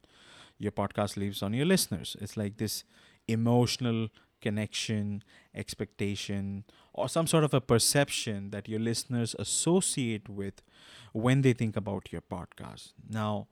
your 0.58 0.72
podcast 0.72 1.16
leaves 1.16 1.42
on 1.42 1.52
your 1.52 1.66
listeners. 1.66 2.16
It's 2.20 2.36
like 2.36 2.56
this 2.56 2.82
emotional 3.28 4.08
connection 4.40 5.22
expectation 5.54 6.64
or 6.92 7.08
some 7.08 7.26
sort 7.26 7.44
of 7.44 7.54
a 7.54 7.60
perception 7.60 8.50
that 8.50 8.68
your 8.68 8.80
listeners 8.80 9.34
associate 9.38 10.28
with 10.28 10.62
when 11.12 11.42
they 11.42 11.52
think 11.52 11.76
about 11.76 12.12
your 12.12 12.22
podcast. 12.22 12.92
Now 13.08 13.46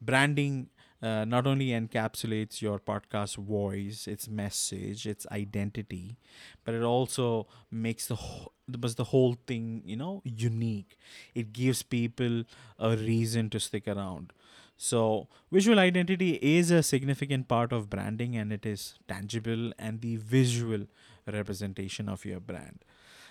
branding 0.00 0.68
uh, 1.02 1.24
not 1.24 1.46
only 1.46 1.68
encapsulates 1.68 2.60
your 2.60 2.78
podcast 2.78 3.36
voice, 3.36 4.06
its 4.06 4.28
message, 4.28 5.06
its 5.06 5.26
identity, 5.30 6.16
but 6.64 6.74
it 6.74 6.82
also 6.82 7.46
makes 7.70 8.06
the 8.06 8.16
whole, 8.16 8.52
the 8.68 9.04
whole 9.04 9.36
thing 9.46 9.82
you 9.84 9.96
know 9.96 10.20
unique. 10.24 10.98
It 11.34 11.52
gives 11.52 11.82
people 11.82 12.44
a 12.78 12.96
reason 12.96 13.50
to 13.50 13.60
stick 13.60 13.88
around. 13.88 14.32
So, 14.76 15.28
visual 15.52 15.78
identity 15.78 16.38
is 16.40 16.70
a 16.70 16.82
significant 16.82 17.48
part 17.48 17.72
of 17.72 17.90
branding 17.90 18.34
and 18.36 18.50
it 18.52 18.64
is 18.64 18.94
tangible 19.08 19.72
and 19.78 20.00
the 20.00 20.16
visual 20.16 20.86
representation 21.26 22.08
of 22.08 22.24
your 22.24 22.40
brand. 22.40 22.84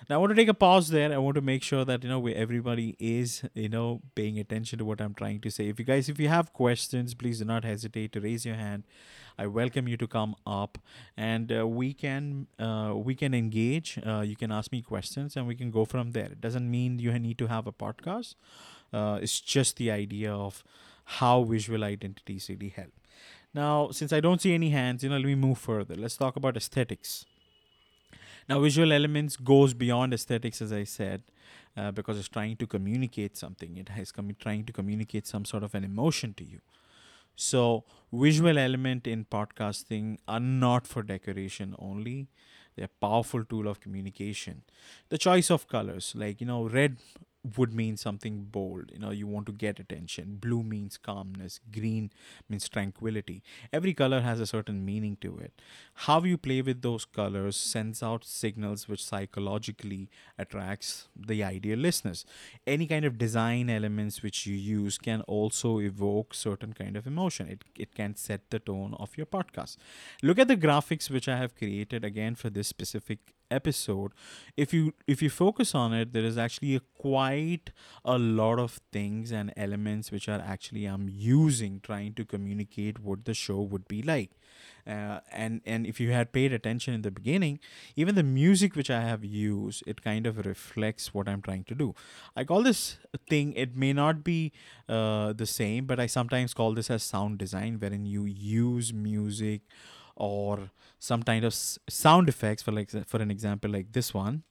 Now, 0.08 0.16
I 0.16 0.18
want 0.18 0.32
to 0.32 0.36
take 0.36 0.48
a 0.48 0.54
pause 0.54 0.90
there. 0.90 1.12
I 1.12 1.18
want 1.18 1.36
to 1.36 1.42
make 1.42 1.62
sure 1.62 1.84
that 1.84 2.04
you 2.04 2.10
know 2.10 2.26
everybody 2.28 2.96
is 3.00 3.44
you 3.54 3.70
know 3.70 4.02
paying 4.16 4.40
attention 4.40 4.80
to 4.80 4.86
what 4.86 5.02
I'm 5.02 5.14
trying 5.14 5.42
to 5.42 5.52
say. 5.52 5.68
If 5.68 5.80
you 5.80 5.86
guys, 5.86 6.08
if 6.10 6.20
you 6.20 6.30
have 6.30 6.54
questions, 6.54 7.14
please 7.14 7.40
do 7.40 7.46
not 7.46 7.64
hesitate 7.66 8.14
to 8.14 8.22
raise 8.22 8.46
your 8.46 8.56
hand. 8.56 8.84
I 9.38 9.48
welcome 9.48 9.88
you 9.88 9.98
to 9.98 10.08
come 10.08 10.36
up, 10.46 10.78
and 11.18 11.52
uh, 11.52 11.68
we 11.68 11.94
can 11.94 12.48
uh, 12.60 12.94
we 12.96 13.14
can 13.16 13.34
engage. 13.34 14.00
Uh, 14.06 14.22
you 14.22 14.36
can 14.36 14.52
ask 14.52 14.72
me 14.72 14.82
questions, 14.82 15.36
and 15.36 15.48
we 15.48 15.56
can 15.56 15.70
go 15.70 15.86
from 15.86 16.12
there. 16.12 16.26
It 16.26 16.42
doesn't 16.42 16.70
mean 16.70 17.00
you 17.00 17.18
need 17.20 17.38
to 17.40 17.48
have 17.48 17.68
a 17.68 17.72
podcast. 17.74 18.36
Uh, 18.94 19.20
it's 19.22 19.40
just 19.40 19.78
the 19.78 19.92
idea 19.92 20.34
of 20.34 20.64
how 21.20 21.44
visual 21.44 21.84
identities 21.84 22.50
really 22.50 22.70
help. 22.70 22.94
Now, 23.54 23.90
since 23.92 24.14
I 24.14 24.20
don't 24.20 24.42
see 24.42 24.54
any 24.54 24.70
hands, 24.70 25.04
you 25.04 25.10
know, 25.10 25.18
let 25.18 25.26
me 25.26 25.36
move 25.36 25.58
further. 25.58 25.96
Let's 25.96 26.18
talk 26.18 26.36
about 26.36 26.56
aesthetics. 26.56 27.26
Now, 28.50 28.60
visual 28.60 28.92
elements 28.92 29.38
goes 29.38 29.74
beyond 29.76 30.14
aesthetics, 30.14 30.62
as 30.62 30.74
I 30.74 30.84
said, 30.84 31.22
uh, 31.78 31.92
because 31.92 32.18
it's 32.18 32.28
trying 32.28 32.58
to 32.58 32.68
communicate 32.68 33.38
something. 33.38 33.78
It 33.78 33.90
has 33.90 34.12
com- 34.12 34.36
trying 34.40 34.66
to 34.66 34.74
communicate 34.74 35.28
some 35.28 35.46
sort 35.46 35.64
of 35.64 35.76
an 35.76 35.84
emotion 35.84 36.34
to 36.36 36.44
you. 36.44 36.60
So, 37.36 37.86
visual 38.12 38.58
element 38.58 39.08
in 39.08 39.26
podcasting 39.26 40.18
are 40.28 40.40
not 40.40 40.88
for 40.88 41.04
decoration 41.04 41.76
only. 41.80 42.28
They're 42.76 42.86
a 42.86 43.06
powerful 43.08 43.46
tool 43.46 43.68
of 43.68 43.80
communication. 43.80 44.64
The 45.10 45.18
choice 45.18 45.52
of 45.52 45.68
colors, 45.68 46.14
like 46.16 46.42
you 46.42 46.48
know, 46.48 46.64
red 46.68 46.98
would 47.58 47.74
mean 47.74 47.96
something 47.96 48.44
bold. 48.52 48.92
You 48.94 49.00
know 49.00 49.12
you 49.12 49.28
want 49.28 49.46
to 49.48 49.52
get 49.54 49.80
attention. 49.80 50.38
Blue 50.42 50.62
means 50.64 50.98
calmness 50.98 51.60
green 51.72 52.12
means 52.50 52.68
tranquility. 52.68 53.42
Every 53.72 53.94
color 53.94 54.22
has 54.22 54.40
a 54.40 54.46
certain 54.46 54.84
meaning 54.86 55.18
to 55.22 55.38
it. 55.38 55.62
How 56.06 56.22
you 56.24 56.38
play 56.38 56.62
with 56.62 56.82
those 56.82 57.06
colors 57.06 57.56
sends 57.56 58.04
out 58.04 58.26
signals 58.26 58.88
which 58.90 59.06
psychologically 59.06 60.10
attracts 60.38 61.08
the 61.16 61.44
ideal 61.44 61.80
listeners. 61.80 62.26
Any 62.68 62.88
kind 62.88 63.06
of 63.06 63.18
design 63.18 63.70
elements 63.70 64.22
which 64.22 64.46
you 64.46 64.56
use 64.56 64.98
can 64.98 65.22
also 65.22 65.80
evoke 65.80 66.34
certain 66.34 66.74
kind 66.74 66.98
of 66.98 67.08
emotion. 67.08 67.48
It, 67.48 67.64
it 67.78 67.96
can 67.96 68.16
set 68.16 68.50
the 68.50 68.60
tone 68.60 68.96
of 69.00 69.18
your 69.18 69.26
podcast. 69.26 69.78
Look 70.24 70.40
at 70.40 70.48
the 70.48 70.58
graphics 70.58 71.10
which 71.10 71.28
i 71.28 71.38
have 71.38 71.56
created 71.56 72.04
again 72.04 72.36
for 72.36 72.50
this 72.50 72.68
specific 72.68 73.20
episode 73.52 74.12
if 74.58 74.74
you 74.74 74.94
if 75.08 75.22
you 75.22 75.30
focus 75.30 75.74
on 75.74 75.94
it 75.94 76.14
there 76.14 76.24
is 76.24 76.38
actually 76.38 76.76
a 76.76 76.82
quite 76.98 77.72
a 78.06 78.18
lot 78.18 78.60
of 78.60 78.80
things 78.92 79.32
and 79.32 79.54
elements 79.56 80.12
which 80.12 80.28
are 80.28 80.42
actually 80.46 80.86
i'm 80.86 81.08
using 81.10 81.80
trying 81.82 82.14
to 82.14 82.26
communicate 82.26 83.00
what 83.00 83.26
the 83.26 83.34
show 83.34 83.62
would 83.62 83.88
be 83.88 84.02
like. 84.02 84.32
Uh, 84.88 85.20
and 85.32 85.62
and 85.66 85.86
if 85.86 86.00
you 86.00 86.12
had 86.12 86.32
paid 86.32 86.52
attention 86.52 86.94
in 86.94 87.02
the 87.04 87.12
beginning 87.12 87.60
even 87.96 88.16
the 88.16 88.24
music 88.24 88.76
which 88.76 88.90
i 88.90 89.02
have 89.02 89.24
used 89.24 89.84
it 89.86 90.02
kind 90.02 90.26
of 90.26 90.44
reflects 90.46 91.14
what 91.14 91.28
i'm 91.30 91.42
trying 91.42 91.64
to 91.64 91.76
do. 91.76 91.94
I 92.36 92.44
call 92.44 92.64
this 92.64 92.98
thing 93.30 93.54
it 93.54 93.76
may 93.76 93.94
not 93.94 94.24
be 94.24 94.52
uh, 94.88 95.34
the 95.34 95.46
same 95.46 95.86
but 95.86 96.00
i 96.00 96.08
sometimes 96.08 96.54
call 96.54 96.74
this 96.74 96.90
as 96.90 97.04
sound 97.04 97.38
design 97.38 97.80
wherein 97.80 98.06
you 98.06 98.26
use 98.26 98.94
music 98.94 99.62
or 100.20 100.70
some 101.00 101.24
kind 101.24 101.46
of 101.46 101.54
sound 101.54 102.30
effects 102.30 102.62
for 102.62 102.72
like 102.72 102.92
for 103.08 103.22
an 103.22 103.32
example 103.32 103.72
like 103.72 103.94
this 103.94 104.14
one. 104.14 104.44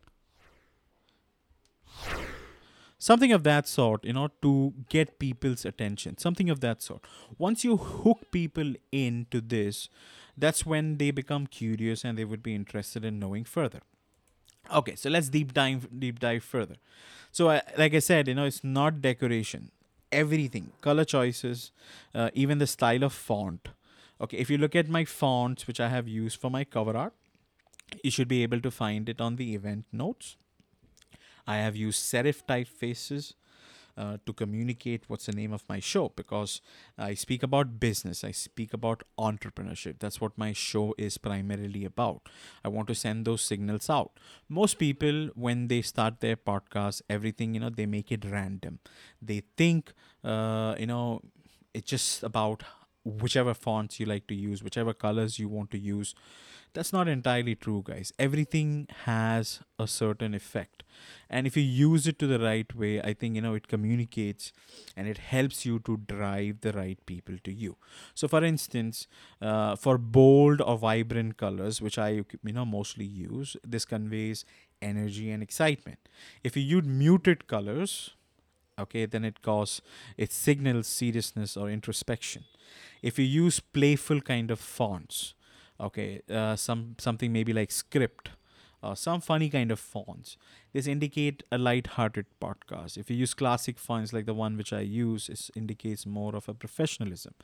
Something 2.99 3.33
of 3.33 3.45
that 3.45 3.69
sort 3.69 4.05
you 4.05 4.13
know 4.13 4.29
to 4.43 4.73
get 4.89 5.19
people's 5.19 5.65
attention. 5.65 6.19
Something 6.19 6.51
of 6.51 6.61
that 6.61 6.83
sort. 6.83 7.03
Once 7.37 7.65
you 7.65 7.77
hook 7.77 8.31
people 8.33 8.73
into 8.91 9.41
this 9.41 9.89
that's 10.37 10.65
when 10.65 10.99
they 10.99 11.11
become 11.11 11.47
curious 11.47 12.05
and 12.05 12.17
they 12.17 12.25
would 12.25 12.43
be 12.43 12.55
interested 12.55 13.05
in 13.05 13.19
knowing 13.19 13.45
further. 13.45 13.81
Okay 14.75 14.97
so 14.97 15.11
let's 15.11 15.29
deep 15.29 15.53
dive 15.53 15.87
deep 15.99 16.19
dive 16.19 16.43
further. 16.43 16.77
So 17.31 17.51
uh, 17.51 17.61
like 17.77 17.95
i 17.95 17.99
said 17.99 18.27
you 18.27 18.35
know 18.35 18.47
it's 18.47 18.65
not 18.65 19.03
decoration. 19.03 19.71
Everything. 20.11 20.73
Color 20.81 21.05
choices 21.05 21.71
uh, 22.15 22.31
even 22.33 22.57
the 22.59 22.67
style 22.67 23.05
of 23.05 23.13
font 23.13 23.69
Okay, 24.21 24.37
if 24.37 24.51
you 24.51 24.59
look 24.59 24.75
at 24.75 24.89
my 24.89 25.05
fonts, 25.05 25.67
which 25.67 25.81
I 25.81 25.89
have 25.89 26.09
used 26.09 26.41
for 26.41 26.51
my 26.51 26.65
cover 26.65 26.97
art, 26.97 27.15
you 28.03 28.11
should 28.11 28.29
be 28.29 28.43
able 28.43 28.61
to 28.61 28.71
find 28.71 29.09
it 29.09 29.21
on 29.21 29.37
the 29.37 29.55
event 29.55 29.85
notes. 29.93 30.37
I 31.47 31.57
have 31.59 31.77
used 31.77 32.03
serif 32.03 32.43
typefaces 32.47 33.35
uh, 33.97 34.19
to 34.27 34.33
communicate 34.33 35.05
what's 35.09 35.27
the 35.27 35.33
name 35.33 35.53
of 35.53 35.65
my 35.69 35.81
show 35.81 36.13
because 36.15 36.61
I 36.97 37.15
speak 37.15 37.43
about 37.43 37.81
business, 37.81 38.23
I 38.23 38.31
speak 38.31 38.73
about 38.73 39.03
entrepreneurship. 39.19 39.99
That's 39.99 40.21
what 40.21 40.37
my 40.37 40.53
show 40.53 40.95
is 40.99 41.19
primarily 41.19 41.85
about. 41.85 42.29
I 42.65 42.69
want 42.69 42.89
to 42.89 42.95
send 42.95 43.25
those 43.25 43.43
signals 43.43 43.91
out. 43.91 44.13
Most 44.49 44.79
people, 44.79 45.31
when 45.35 45.69
they 45.69 45.83
start 45.83 46.21
their 46.21 46.37
podcast, 46.37 47.03
everything, 47.11 47.55
you 47.55 47.61
know, 47.61 47.71
they 47.71 47.87
make 47.87 48.13
it 48.13 48.25
random. 48.25 48.79
They 49.21 49.43
think, 49.57 49.93
uh, 50.23 50.77
you 50.79 50.87
know, 50.87 51.23
it's 51.75 51.91
just 51.91 52.23
about 52.23 52.63
whichever 53.05 53.55
fonts 53.55 53.99
you 53.99 54.07
like 54.07 54.27
to 54.27 54.35
use, 54.35 54.63
whichever 54.63 54.93
colors 54.93 55.39
you 55.39 55.49
want 55.49 55.71
to 55.71 55.79
use. 55.79 56.15
That's 56.75 56.93
not 56.93 57.09
entirely 57.09 57.55
true, 57.55 57.83
guys. 57.85 58.13
Everything 58.19 58.89
has 59.05 59.61
a 59.79 59.87
certain 59.87 60.35
effect. 60.35 60.83
And 61.31 61.47
if 61.47 61.57
you 61.57 61.63
use 61.63 62.07
it 62.07 62.19
to 62.19 62.27
the 62.27 62.39
right 62.39 62.73
way, 62.75 63.01
I 63.01 63.15
think, 63.15 63.37
you 63.37 63.41
know, 63.41 63.55
it 63.55 63.69
communicates 63.69 64.53
and 64.97 65.09
it 65.09 65.19
helps 65.19 65.65
you 65.65 65.79
to 65.81 65.97
drive 65.97 66.61
the 66.61 66.73
right 66.73 66.99
people 67.07 67.37
to 67.45 67.53
you. 67.53 67.77
So, 68.15 68.29
for 68.29 68.45
instance, 68.45 69.07
uh, 69.41 69.77
for 69.77 69.97
bold 69.97 70.61
or 70.61 70.77
vibrant 70.77 71.39
colors, 71.39 71.81
which 71.81 71.99
I, 71.99 72.11
you 72.11 72.53
know, 72.53 72.67
mostly 72.67 73.07
use, 73.07 73.57
this 73.65 73.85
conveys 73.85 74.45
energy 74.83 75.31
and 75.31 75.43
excitement. 75.43 75.99
If 76.45 76.57
you 76.57 76.63
use 76.63 76.85
muted 76.85 77.47
colors, 77.47 78.11
okay, 78.79 79.07
then 79.07 79.25
it 79.25 79.43
causes, 79.43 79.83
it 80.17 80.33
signals 80.33 80.87
seriousness 80.87 81.57
or 81.57 81.69
introspection. 81.71 82.45
If 83.03 83.19
you 83.19 83.25
use 83.25 83.61
playful 83.61 84.21
kind 84.21 84.51
of 84.51 84.59
fonts 84.61 85.35
okay 85.81 86.21
uh, 86.31 86.57
some 86.57 86.97
something 86.99 87.33
maybe 87.33 87.53
like 87.53 87.71
script 87.71 88.31
some 88.95 89.21
funny 89.21 89.49
kind 89.51 89.73
of 89.73 89.81
fonts 89.81 90.37
this 90.73 90.87
indicate 90.87 91.43
a 91.51 91.59
light-hearted 91.59 92.27
podcast. 92.41 92.97
If 92.97 93.11
you 93.11 93.17
use 93.17 93.35
classic 93.35 93.77
fonts 93.79 94.13
like 94.13 94.27
the 94.27 94.35
one 94.35 94.57
which 94.57 94.73
i 94.73 94.81
use 94.81 95.29
it 95.29 95.51
indicates 95.57 96.07
more 96.07 96.37
of 96.37 96.49
a 96.49 96.55
professionalism. 96.55 97.35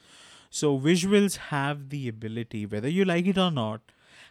So 0.50 0.78
visuals 0.78 1.36
have 1.36 1.88
the 1.88 2.06
ability 2.08 2.66
whether 2.66 2.88
you 2.88 3.04
like 3.04 3.26
it 3.26 3.36
or 3.36 3.50
not 3.50 3.80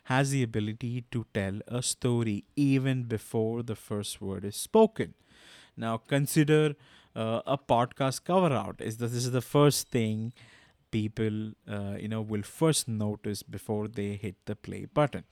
has 0.06 0.32
the 0.32 0.44
ability 0.44 1.04
to 1.12 1.26
tell 1.34 1.60
a 1.68 1.82
story 1.84 2.46
even 2.56 3.04
before 3.04 3.64
the 3.64 3.76
first 3.76 4.22
word 4.22 4.46
is 4.46 4.56
spoken 4.56 5.14
now 5.78 5.98
consider 5.98 6.76
uh, 7.16 7.42
a 7.46 7.58
podcast 7.58 8.24
cover 8.24 8.54
art. 8.54 8.82
Is 8.82 8.98
this 8.98 9.14
is 9.14 9.32
the 9.32 9.42
first 9.42 9.90
thing 9.90 10.34
people 10.92 11.52
uh, 11.70 11.96
you 12.00 12.08
know 12.08 12.22
will 12.22 12.44
first 12.44 12.88
notice 12.88 13.44
before 13.44 13.88
they 13.88 14.14
hit 14.16 14.36
the 14.46 14.56
play 14.56 14.86
button. 14.86 15.24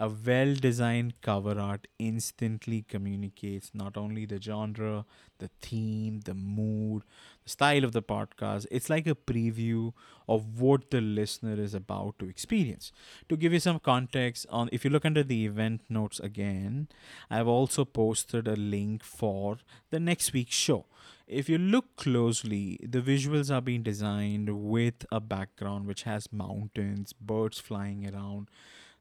A 0.00 0.08
well 0.08 0.54
designed 0.54 1.20
cover 1.20 1.58
art 1.58 1.86
instantly 1.98 2.82
communicates 2.88 3.70
not 3.74 3.96
only 3.96 4.26
the 4.26 4.40
genre 4.40 5.04
the 5.38 5.48
theme 5.60 6.20
the 6.20 6.34
mood 6.34 7.02
style 7.46 7.84
of 7.84 7.92
the 7.92 8.02
podcast 8.02 8.66
it's 8.70 8.88
like 8.88 9.06
a 9.06 9.14
preview 9.14 9.92
of 10.28 10.60
what 10.60 10.90
the 10.90 11.00
listener 11.00 11.60
is 11.60 11.74
about 11.74 12.18
to 12.18 12.28
experience 12.28 12.92
to 13.28 13.36
give 13.36 13.52
you 13.52 13.60
some 13.60 13.78
context 13.78 14.46
on 14.48 14.68
if 14.72 14.84
you 14.84 14.90
look 14.90 15.04
under 15.04 15.22
the 15.22 15.44
event 15.44 15.82
notes 15.88 16.18
again 16.20 16.88
i've 17.30 17.48
also 17.48 17.84
posted 17.84 18.48
a 18.48 18.56
link 18.56 19.02
for 19.02 19.58
the 19.90 20.00
next 20.00 20.32
week's 20.32 20.54
show 20.54 20.86
if 21.26 21.48
you 21.48 21.56
look 21.56 21.96
closely, 21.96 22.78
the 22.82 23.00
visuals 23.00 23.54
are 23.54 23.62
being 23.62 23.82
designed 23.82 24.50
with 24.68 25.06
a 25.10 25.20
background 25.20 25.86
which 25.86 26.02
has 26.02 26.30
mountains, 26.30 27.14
birds 27.14 27.58
flying 27.58 28.06
around. 28.14 28.48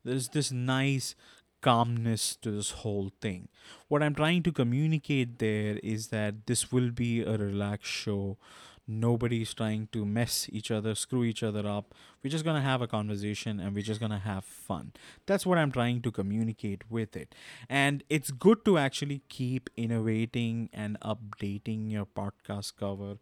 There's 0.05 0.29
this 0.29 0.51
nice 0.51 1.15
calmness 1.63 2.36
to 2.43 2.51
this 2.51 2.72
whole 2.84 3.12
thing. 3.22 3.48
What 3.88 4.03
I'm 4.03 4.13
trying 4.13 4.43
to 4.43 4.51
communicate 4.51 5.39
there 5.39 5.79
is 5.82 6.10
that 6.10 6.46
this 6.46 6.72
will 6.72 6.91
be 6.91 7.22
a 7.24 7.38
relaxed 7.38 7.91
show 7.91 8.38
nobody's 8.88 9.53
trying 9.53 9.88
to 9.91 10.05
mess 10.05 10.48
each 10.51 10.72
other, 10.72 10.96
screw 10.96 11.24
each 11.24 11.43
other 11.43 11.65
up. 11.65 11.93
We're 12.24 12.29
just 12.29 12.43
going 12.43 12.55
to 12.58 12.67
have 12.67 12.82
a 12.82 12.88
conversation 12.88 13.60
and 13.60 13.74
we're 13.74 13.84
just 13.84 14.00
going 14.00 14.12
to 14.12 14.17
have 14.17 14.43
fun. 14.43 14.91
That's 15.25 15.46
what 15.46 15.58
I'm 15.58 15.72
trying 15.72 16.01
to 16.01 16.12
communicate 16.12 16.89
with 16.89 17.15
it. 17.15 17.34
And 17.70 18.03
it's 18.10 18.32
good 18.32 18.65
to 18.65 18.77
actually 18.77 19.22
keep 19.29 19.70
innovating 19.77 20.70
and 20.74 20.98
updating 21.01 21.91
your 21.91 22.05
podcast 22.05 22.74
cover. 22.77 23.17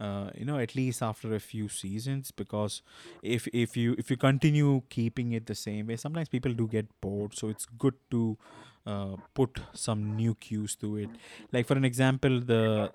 Uh, 0.00 0.30
you 0.36 0.44
know 0.44 0.58
at 0.58 0.74
least 0.74 1.02
after 1.02 1.34
a 1.34 1.40
few 1.40 1.68
seasons 1.68 2.30
because 2.30 2.82
if 3.22 3.46
if 3.48 3.76
you 3.76 3.94
if 3.98 4.10
you 4.10 4.16
continue 4.16 4.82
keeping 4.90 5.32
it 5.32 5.46
the 5.46 5.54
same 5.54 5.86
way 5.86 5.96
sometimes 5.96 6.28
people 6.28 6.52
do 6.52 6.66
get 6.66 6.88
bored. 7.00 7.34
So 7.34 7.48
it's 7.48 7.66
good 7.66 7.94
to 8.10 8.36
uh, 8.86 9.16
put 9.34 9.60
some 9.72 10.16
new 10.16 10.34
cues 10.34 10.76
to 10.76 10.96
it. 10.96 11.10
Like 11.52 11.66
for 11.66 11.74
an 11.76 11.84
example 11.84 12.40
the 12.40 12.90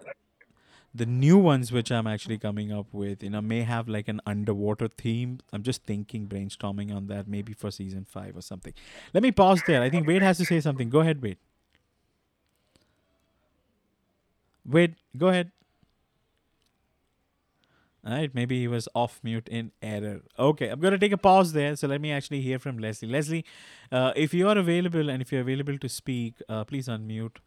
the 0.94 1.06
new 1.06 1.38
ones 1.38 1.72
which 1.72 1.92
i'm 1.92 2.08
actually 2.08 2.38
coming 2.38 2.72
up 2.72 2.88
with 2.92 3.22
you 3.24 3.30
know 3.30 3.42
may 3.42 3.62
have 3.62 3.88
like 3.88 4.08
an 4.08 4.20
underwater 4.26 4.88
theme. 4.88 5.40
I'm 5.54 5.64
just 5.64 5.84
thinking 5.84 6.28
brainstorming 6.28 6.96
on 6.96 7.08
that 7.08 7.28
maybe 7.28 7.54
for 7.54 7.72
season 7.72 8.06
5 8.06 8.38
or 8.38 8.42
something. 8.42 8.74
Let 9.14 9.24
me 9.24 9.32
pause 9.32 9.62
there. 9.68 9.82
I 9.84 9.90
think 9.90 10.08
wade 10.08 10.24
has 10.24 10.38
to 10.40 10.46
say 10.46 10.60
something. 10.62 10.90
Go 10.90 11.00
ahead 11.02 11.22
wade. 11.22 11.38
Wade 14.66 14.96
go 15.18 15.28
ahead 15.30 15.52
all 18.06 18.14
right, 18.14 18.34
maybe 18.34 18.60
he 18.60 18.68
was 18.68 18.88
off 18.96 19.20
mute 19.24 19.50
in 19.50 19.72
error. 19.82 20.22
Okay, 20.38 20.70
I'm 20.70 20.80
going 20.80 20.94
to 20.94 20.98
take 20.98 21.12
a 21.12 21.18
pause 21.18 21.52
there. 21.52 21.76
So 21.76 21.88
let 21.88 22.00
me 22.00 22.12
actually 22.12 22.42
hear 22.42 22.58
from 22.58 22.78
Leslie. 22.78 23.10
Leslie, 23.10 23.46
uh, 23.92 24.14
if 24.16 24.34
you 24.34 24.48
are 24.48 24.58
available 24.58 25.10
and 25.10 25.22
if 25.22 25.32
you're 25.32 25.42
available 25.42 25.78
to 25.78 25.90
speak, 25.90 26.36
uh, 26.48 26.64
please 26.64 26.88
unmute. 26.88 27.38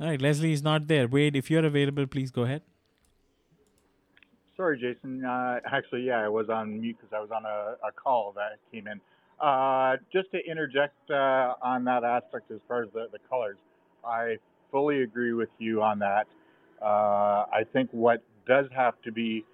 All 0.00 0.06
right, 0.06 0.20
Leslie 0.20 0.52
is 0.52 0.62
not 0.62 0.88
there. 0.88 1.08
Wade, 1.08 1.34
if 1.34 1.50
you're 1.50 1.64
available, 1.64 2.06
please 2.06 2.30
go 2.30 2.42
ahead. 2.42 2.62
Sorry, 4.56 4.78
Jaison. 4.78 5.24
Uh, 5.24 5.60
actually, 5.72 6.02
yeah, 6.02 6.20
I 6.20 6.28
was 6.28 6.50
on 6.50 6.80
mute 6.80 6.96
because 7.00 7.16
I 7.16 7.20
was 7.20 7.30
on 7.30 7.44
a, 7.44 7.76
a, 7.86 7.92
call 7.92 8.32
that 8.36 8.58
came 8.72 8.86
in. 8.86 9.00
Uh, 9.40 9.96
just 10.12 10.30
to 10.32 10.38
interject 10.44 10.96
uh, 11.10 11.54
on 11.62 11.84
that 11.84 12.04
aspect 12.04 12.50
as 12.50 12.58
far 12.68 12.82
as 12.82 12.90
the, 12.92 13.06
the 13.10 13.18
colors, 13.28 13.56
I 14.04 14.36
fully 14.70 15.02
agree 15.02 15.32
with 15.32 15.48
you 15.58 15.82
on 15.82 16.00
that. 16.00 16.26
Uh, 16.82 17.44
I 17.52 17.64
think 17.72 17.90
what 17.92 18.22
does 18.46 18.66
have 18.74 18.94
to 19.02 19.12
be 19.12 19.44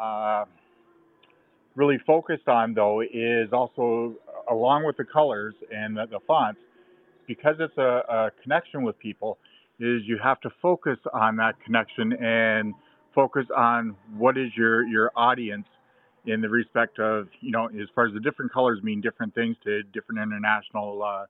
uh, 0.00 0.44
really 1.74 1.98
focused 2.06 2.48
on, 2.48 2.74
though, 2.74 3.00
is 3.00 3.52
also 3.52 4.14
along 4.50 4.84
with 4.84 4.96
the 4.96 5.04
colors 5.04 5.54
and 5.74 5.96
the, 5.96 6.06
the 6.06 6.20
fonts, 6.26 6.60
because 7.26 7.56
it's 7.58 7.76
a, 7.78 8.02
a, 8.08 8.30
connection 8.42 8.82
with 8.82 8.98
people, 8.98 9.38
is 9.78 10.02
you 10.04 10.18
have 10.22 10.40
to 10.40 10.50
focus 10.60 10.98
on 11.12 11.36
that 11.36 11.54
connection 11.64 12.12
and 12.14 12.74
focus 13.14 13.46
on 13.56 13.94
what 14.16 14.36
is 14.36 14.50
your 14.56 14.86
your 14.86 15.10
audience 15.16 15.66
in 16.26 16.40
the 16.40 16.48
respect 16.48 16.98
of 16.98 17.28
you 17.40 17.50
know 17.50 17.66
as 17.66 17.88
far 17.94 18.06
as 18.06 18.12
the 18.12 18.20
different 18.20 18.52
colors 18.52 18.82
mean 18.82 19.00
different 19.00 19.34
things 19.34 19.56
to 19.62 19.82
different 19.94 20.20
international 20.20 21.02
uh, 21.02 21.24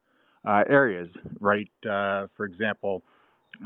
uh, 0.48 0.64
areas, 0.68 1.08
right? 1.40 1.68
Uh, 1.84 2.26
for 2.36 2.44
example, 2.46 3.02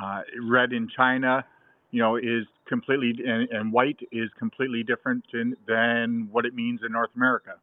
uh, 0.02 0.22
red 0.42 0.72
in 0.72 0.88
China 0.96 1.44
you 1.92 2.00
know, 2.00 2.16
is 2.16 2.46
completely 2.66 3.14
and, 3.24 3.48
and 3.50 3.72
white 3.72 4.00
is 4.10 4.30
completely 4.38 4.82
different 4.82 5.24
in, 5.32 5.56
than 5.68 6.28
what 6.32 6.44
it 6.44 6.54
means 6.54 6.80
in 6.84 6.92
North 6.92 7.10
America. 7.14 7.54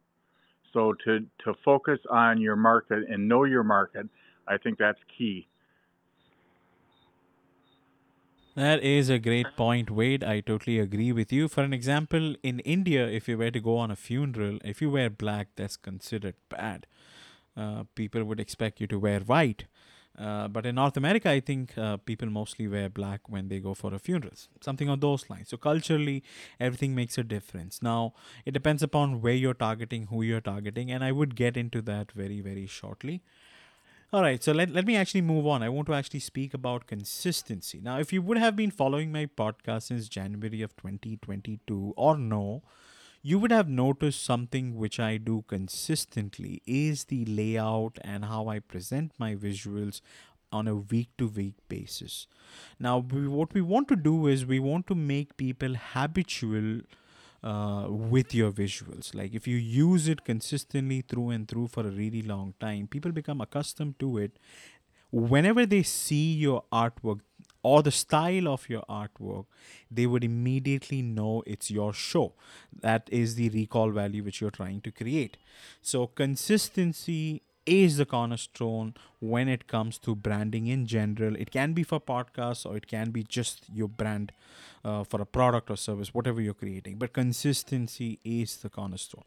So 0.72 0.94
to 1.04 1.26
to 1.44 1.54
focus 1.64 1.98
on 2.08 2.40
your 2.40 2.56
market 2.56 3.08
and 3.10 3.28
know 3.28 3.44
your 3.44 3.64
market, 3.64 4.06
I 4.48 4.56
think 4.56 4.78
that's 4.78 5.00
key. 5.18 5.48
That 8.54 8.82
is 8.82 9.08
a 9.08 9.18
great 9.18 9.46
point, 9.56 9.90
Wade. 9.90 10.24
I 10.24 10.40
totally 10.40 10.78
agree 10.78 11.12
with 11.12 11.32
you. 11.32 11.48
For 11.48 11.62
an 11.62 11.72
example, 11.72 12.34
in 12.42 12.60
India, 12.60 13.06
if 13.06 13.28
you 13.28 13.38
were 13.38 13.50
to 13.50 13.60
go 13.60 13.76
on 13.76 13.90
a 13.90 13.96
funeral, 13.96 14.58
if 14.64 14.82
you 14.82 14.90
wear 14.90 15.08
black, 15.08 15.48
that's 15.56 15.76
considered 15.76 16.34
bad. 16.48 16.86
Uh, 17.56 17.84
people 17.94 18.24
would 18.24 18.40
expect 18.40 18.80
you 18.80 18.86
to 18.88 18.98
wear 18.98 19.20
white. 19.20 19.64
Uh, 20.18 20.48
but 20.48 20.66
in 20.66 20.74
North 20.74 20.96
America, 20.96 21.30
I 21.30 21.40
think 21.40 21.76
uh, 21.78 21.96
people 21.96 22.28
mostly 22.28 22.68
wear 22.68 22.90
black 22.90 23.28
when 23.28 23.48
they 23.48 23.58
go 23.58 23.74
for 23.74 23.94
a 23.94 23.98
funerals, 23.98 24.48
something 24.60 24.88
on 24.88 25.00
those 25.00 25.30
lines. 25.30 25.48
So 25.48 25.56
culturally, 25.56 26.22
everything 26.58 26.94
makes 26.94 27.16
a 27.16 27.22
difference. 27.22 27.80
Now, 27.80 28.12
it 28.44 28.52
depends 28.52 28.82
upon 28.82 29.22
where 29.22 29.34
you're 29.34 29.54
targeting, 29.54 30.08
who 30.08 30.22
you're 30.22 30.40
targeting, 30.40 30.90
and 30.90 31.02
I 31.02 31.12
would 31.12 31.36
get 31.36 31.56
into 31.56 31.80
that 31.82 32.12
very, 32.12 32.40
very 32.40 32.66
shortly. 32.66 33.22
All 34.12 34.22
right, 34.22 34.42
so 34.42 34.50
let, 34.50 34.70
let 34.70 34.86
me 34.86 34.96
actually 34.96 35.20
move 35.20 35.46
on. 35.46 35.62
I 35.62 35.68
want 35.68 35.86
to 35.86 35.94
actually 35.94 36.18
speak 36.18 36.52
about 36.52 36.88
consistency. 36.88 37.80
Now, 37.80 38.00
if 38.00 38.12
you 38.12 38.20
would 38.22 38.38
have 38.38 38.56
been 38.56 38.72
following 38.72 39.12
my 39.12 39.26
podcast 39.26 39.84
since 39.84 40.08
January 40.08 40.62
of 40.62 40.74
2022 40.76 41.94
or 41.96 42.16
no, 42.18 42.62
you 43.22 43.38
would 43.38 43.52
have 43.52 43.68
noticed 43.68 44.22
something 44.22 44.76
which 44.76 44.98
I 44.98 45.16
do 45.18 45.44
consistently 45.46 46.62
is 46.66 47.04
the 47.04 47.24
layout 47.26 47.98
and 48.02 48.24
how 48.24 48.48
I 48.48 48.60
present 48.60 49.12
my 49.18 49.34
visuals 49.34 50.00
on 50.52 50.66
a 50.66 50.74
week 50.74 51.10
to 51.18 51.28
week 51.28 51.54
basis. 51.68 52.26
Now, 52.78 52.98
we, 52.98 53.28
what 53.28 53.54
we 53.54 53.60
want 53.60 53.88
to 53.88 53.96
do 53.96 54.26
is 54.26 54.44
we 54.44 54.58
want 54.58 54.86
to 54.88 54.94
make 54.94 55.36
people 55.36 55.74
habitual 55.74 56.80
uh, 57.42 57.86
with 57.88 58.34
your 58.34 58.50
visuals. 58.52 59.14
Like 59.14 59.34
if 59.34 59.46
you 59.46 59.56
use 59.56 60.08
it 60.08 60.24
consistently 60.24 61.02
through 61.02 61.30
and 61.30 61.48
through 61.48 61.68
for 61.68 61.86
a 61.86 61.90
really 61.90 62.22
long 62.22 62.54
time, 62.60 62.86
people 62.86 63.12
become 63.12 63.40
accustomed 63.40 63.98
to 64.00 64.18
it. 64.18 64.32
Whenever 65.10 65.66
they 65.66 65.82
see 65.82 66.34
your 66.34 66.64
artwork, 66.72 67.20
or 67.62 67.82
the 67.82 67.90
style 67.90 68.48
of 68.48 68.68
your 68.68 68.82
artwork, 68.88 69.46
they 69.90 70.06
would 70.06 70.24
immediately 70.24 71.02
know 71.02 71.42
it's 71.46 71.70
your 71.70 71.92
show. 71.92 72.32
That 72.80 73.08
is 73.10 73.34
the 73.34 73.48
recall 73.50 73.90
value 73.90 74.22
which 74.22 74.40
you're 74.40 74.50
trying 74.50 74.80
to 74.82 74.90
create. 74.90 75.36
So, 75.82 76.06
consistency 76.06 77.42
is 77.66 77.98
the 77.98 78.06
cornerstone 78.06 78.94
when 79.20 79.48
it 79.48 79.66
comes 79.66 79.98
to 79.98 80.14
branding 80.14 80.66
in 80.66 80.86
general. 80.86 81.36
It 81.36 81.50
can 81.50 81.72
be 81.72 81.82
for 81.82 82.00
podcasts 82.00 82.64
or 82.64 82.76
it 82.76 82.86
can 82.86 83.10
be 83.10 83.22
just 83.22 83.64
your 83.72 83.88
brand 83.88 84.32
uh, 84.84 85.04
for 85.04 85.20
a 85.20 85.26
product 85.26 85.70
or 85.70 85.76
service, 85.76 86.14
whatever 86.14 86.40
you're 86.40 86.54
creating. 86.54 86.96
But 86.96 87.12
consistency 87.12 88.18
is 88.24 88.56
the 88.58 88.70
cornerstone 88.70 89.24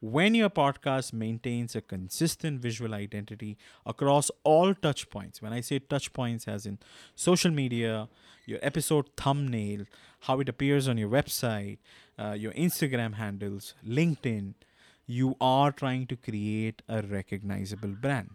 when 0.00 0.34
your 0.34 0.48
podcast 0.48 1.12
maintains 1.12 1.76
a 1.76 1.80
consistent 1.80 2.60
visual 2.60 2.94
identity 2.94 3.58
across 3.84 4.30
all 4.44 4.74
touch 4.74 5.10
points 5.10 5.42
when 5.42 5.52
i 5.52 5.60
say 5.60 5.78
touch 5.78 6.12
points 6.12 6.48
as 6.48 6.64
in 6.64 6.78
social 7.14 7.50
media 7.50 8.08
your 8.46 8.58
episode 8.62 9.10
thumbnail 9.16 9.84
how 10.20 10.40
it 10.40 10.48
appears 10.48 10.88
on 10.88 10.96
your 10.96 11.08
website 11.10 11.78
uh, 12.18 12.32
your 12.32 12.52
instagram 12.52 13.14
handles 13.14 13.74
linkedin 13.86 14.54
you 15.06 15.34
are 15.40 15.70
trying 15.70 16.06
to 16.06 16.16
create 16.16 16.80
a 16.88 17.02
recognizable 17.02 17.94
brand 18.00 18.30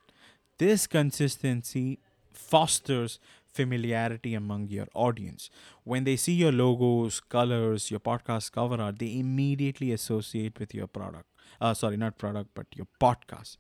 this 0.60 0.86
consistency 0.86 1.98
fosters 2.32 3.20
familiarity 3.56 4.34
among 4.34 4.68
your 4.68 4.88
audience. 4.94 5.50
When 5.86 6.04
they 6.04 6.18
see 6.18 6.34
your 6.34 6.52
logos, 6.52 7.22
colors, 7.22 7.90
your 7.90 8.02
podcast 8.02 8.52
cover 8.52 8.82
art, 8.82 9.00
they 9.00 9.18
immediately 9.18 9.94
associate 9.94 10.60
with 10.60 10.74
your 10.76 10.88
product 10.88 11.26
uh, 11.62 11.74
sorry, 11.74 11.98
not 11.98 12.18
product, 12.18 12.50
but 12.54 12.68
your 12.76 12.88
podcast. 13.00 13.58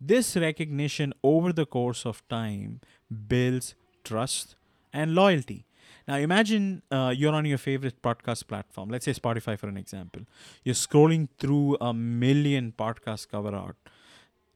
This 0.00 0.36
recognition 0.36 1.12
over 1.22 1.52
the 1.52 1.66
course 1.66 2.04
of 2.04 2.26
time 2.28 2.80
builds 3.28 3.74
trust 4.04 4.56
and 4.92 5.14
loyalty. 5.14 5.66
Now, 6.06 6.16
imagine 6.16 6.82
uh, 6.90 7.14
you're 7.16 7.32
on 7.32 7.46
your 7.46 7.58
favorite 7.58 8.02
podcast 8.02 8.46
platform, 8.46 8.90
let's 8.90 9.06
say 9.06 9.12
Spotify 9.12 9.58
for 9.58 9.68
an 9.68 9.76
example. 9.78 10.22
You're 10.62 10.74
scrolling 10.74 11.28
through 11.38 11.78
a 11.80 11.94
million 11.94 12.74
podcast 12.76 13.28
cover 13.30 13.54
art, 13.54 13.76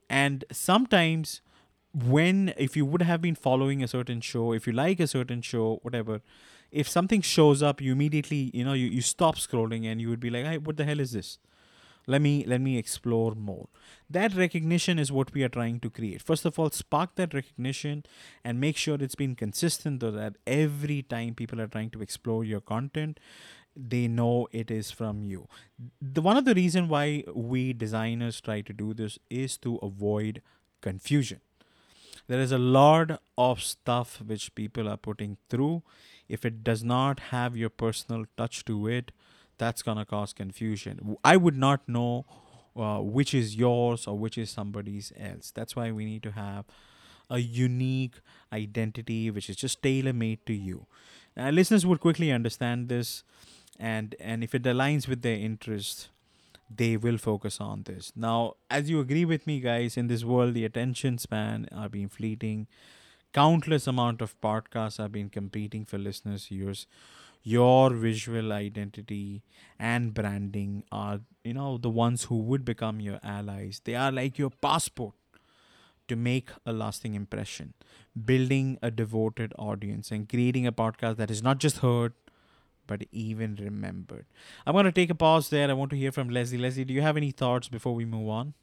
and 0.09 0.45
sometimes 0.51 1.41
when 1.93 2.53
if 2.57 2.77
you 2.77 2.85
would 2.85 3.01
have 3.01 3.21
been 3.21 3.35
following 3.35 3.81
a 3.83 3.87
certain 3.87 4.21
show 4.21 4.53
if 4.53 4.67
you 4.67 4.73
like 4.73 4.99
a 4.99 5.07
certain 5.07 5.41
show 5.41 5.79
whatever 5.81 6.21
if 6.71 6.87
something 6.87 7.21
shows 7.21 7.63
up 7.63 7.81
you 7.81 7.91
immediately 7.91 8.51
you 8.53 8.63
know 8.63 8.73
you, 8.73 8.85
you 8.87 9.01
stop 9.01 9.35
scrolling 9.37 9.85
and 9.91 9.99
you 9.99 10.07
would 10.07 10.19
be 10.19 10.29
like 10.29 10.45
hey 10.45 10.57
what 10.57 10.77
the 10.77 10.85
hell 10.85 10.99
is 10.99 11.13
this 11.13 11.39
let 12.09 12.21
me 12.21 12.43
let 12.51 12.61
me 12.61 12.77
explore 12.77 13.35
more. 13.35 13.67
That 14.09 14.35
recognition 14.35 14.97
is 14.97 15.11
what 15.11 15.33
we 15.33 15.43
are 15.43 15.49
trying 15.49 15.79
to 15.81 15.89
create. 15.89 16.21
First 16.21 16.45
of 16.45 16.57
all 16.57 16.71
spark 16.71 17.15
that 17.15 17.33
recognition 17.33 18.03
and 18.43 18.59
make 18.59 18.77
sure 18.77 18.97
it's 18.99 19.19
been 19.23 19.35
consistent 19.35 20.01
so 20.01 20.11
that 20.11 20.37
every 20.47 21.03
time 21.03 21.35
people 21.35 21.61
are 21.61 21.67
trying 21.67 21.91
to 21.91 22.01
explore 22.01 22.43
your 22.43 22.61
content 22.61 23.19
they 23.75 24.07
know 24.07 24.47
it 24.51 24.71
is 24.71 24.91
from 24.91 25.23
you. 25.23 25.47
The 26.01 26.21
one 26.21 26.37
of 26.37 26.45
the 26.45 26.55
reason 26.55 26.89
why 26.89 27.23
we 27.33 27.73
designers 27.73 28.41
try 28.41 28.61
to 28.61 28.73
do 28.73 28.93
this 28.93 29.19
is 29.29 29.57
to 29.57 29.75
avoid 29.77 30.41
confusion. 30.81 31.41
There 32.27 32.39
is 32.39 32.51
a 32.51 32.57
lot 32.57 33.21
of 33.37 33.61
stuff 33.61 34.21
which 34.25 34.53
people 34.55 34.89
are 34.89 34.97
putting 34.97 35.37
through. 35.49 35.83
If 36.27 36.45
it 36.45 36.63
does 36.63 36.83
not 36.83 37.19
have 37.31 37.55
your 37.57 37.69
personal 37.69 38.25
touch 38.37 38.65
to 38.65 38.87
it 38.87 39.11
that's 39.59 39.83
to 39.83 40.05
cause 40.05 40.33
confusion. 40.33 41.17
I 41.23 41.37
would 41.37 41.57
not 41.57 41.87
know 41.87 42.25
uh, 42.75 42.99
which 42.99 43.33
is 43.33 43.55
yours 43.55 44.07
or 44.07 44.17
which 44.17 44.37
is 44.37 44.49
somebody's 44.49 45.13
else. 45.19 45.51
That's 45.51 45.75
why 45.75 45.91
we 45.91 46.05
need 46.05 46.23
to 46.23 46.31
have 46.31 46.65
a 47.29 47.39
unique 47.39 48.15
identity 48.51 49.31
which 49.31 49.49
is 49.49 49.57
just 49.57 49.83
tailor 49.83 50.13
made 50.13 50.45
to 50.47 50.53
you. 50.53 50.87
Now, 51.37 51.49
listeners 51.51 51.85
would 51.85 51.99
quickly 51.99 52.31
understand 52.31 52.89
this, 52.89 53.23
and 53.79 54.15
and 54.19 54.43
if 54.43 54.55
it 54.55 54.63
aligns 54.63 55.07
with 55.07 55.21
their 55.21 55.37
interest, 55.37 56.09
they 56.75 56.97
will 56.97 57.17
focus 57.17 57.61
on 57.61 57.83
this. 57.83 58.13
Now, 58.15 58.55
as 58.69 58.89
you 58.89 58.99
agree 58.99 59.25
with 59.25 59.47
me, 59.47 59.59
guys, 59.59 59.97
in 59.97 60.07
this 60.07 60.23
world, 60.23 60.53
the 60.55 60.65
attention 60.65 61.17
span 61.17 61.67
are 61.71 61.89
being 61.89 62.09
fleeting. 62.09 62.67
countless 63.33 63.87
amount 63.87 64.21
of 64.21 64.39
podcasts 64.41 64.97
have 64.97 65.11
been 65.11 65.29
competing 65.29 65.85
for 65.85 65.97
listeners' 65.97 66.47
ears. 66.51 66.87
Your 67.41 67.91
visual 67.91 68.51
identity 68.51 69.43
and 69.79 70.13
branding 70.13 70.83
are, 70.91 71.21
you 71.43 71.53
know, 71.53 71.77
the 71.77 71.89
ones 71.89 72.25
who 72.25 72.37
would 72.39 72.65
become 72.65 72.99
your 72.99 73.19
allies. 73.23 73.81
They 73.83 73.95
are 73.95 74.11
like 74.11 74.37
your 74.37 74.49
passport 74.49 75.15
to 76.07 76.15
make 76.15 76.49
a 76.65 76.73
lasting 76.73 77.15
impression, 77.15 77.73
building 78.25 78.77
a 78.81 78.91
devoted 78.91 79.53
audience, 79.57 80.11
and 80.11 80.27
creating 80.27 80.67
a 80.67 80.71
podcast 80.71 81.17
that 81.17 81.31
is 81.31 81.41
not 81.43 81.59
just 81.59 81.77
heard, 81.77 82.13
but 82.87 83.03
even 83.11 83.55
remembered. 83.55 84.25
I'm 84.65 84.73
going 84.73 84.85
to 84.85 84.91
take 84.91 85.09
a 85.11 85.15
pause 85.15 85.49
there. 85.49 85.69
I 85.69 85.73
want 85.73 85.91
to 85.91 85.97
hear 85.97 86.11
from 86.11 86.29
Leslie. 86.29 86.57
Leslie, 86.57 86.85
do 86.85 86.93
you 86.93 87.01
have 87.01 87.17
any 87.17 87.31
thoughts 87.31 87.69
before 87.69 87.93
we 87.95 88.05
move 88.05 88.27
on? 88.29 88.53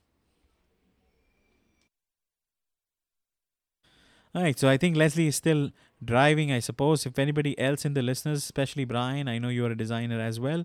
All 4.34 4.42
right, 4.42 4.58
so 4.58 4.68
I 4.68 4.76
think 4.76 4.96
Leslie 4.96 5.28
is 5.28 5.36
still 5.36 5.70
driving, 6.04 6.52
I 6.52 6.60
suppose. 6.60 7.06
If 7.06 7.18
anybody 7.18 7.58
else 7.58 7.84
in 7.84 7.94
the 7.94 8.02
listeners, 8.02 8.38
especially 8.38 8.84
Brian, 8.84 9.28
I 9.28 9.38
know 9.38 9.48
you're 9.48 9.70
a 9.70 9.76
designer 9.76 10.20
as 10.20 10.38
well. 10.38 10.64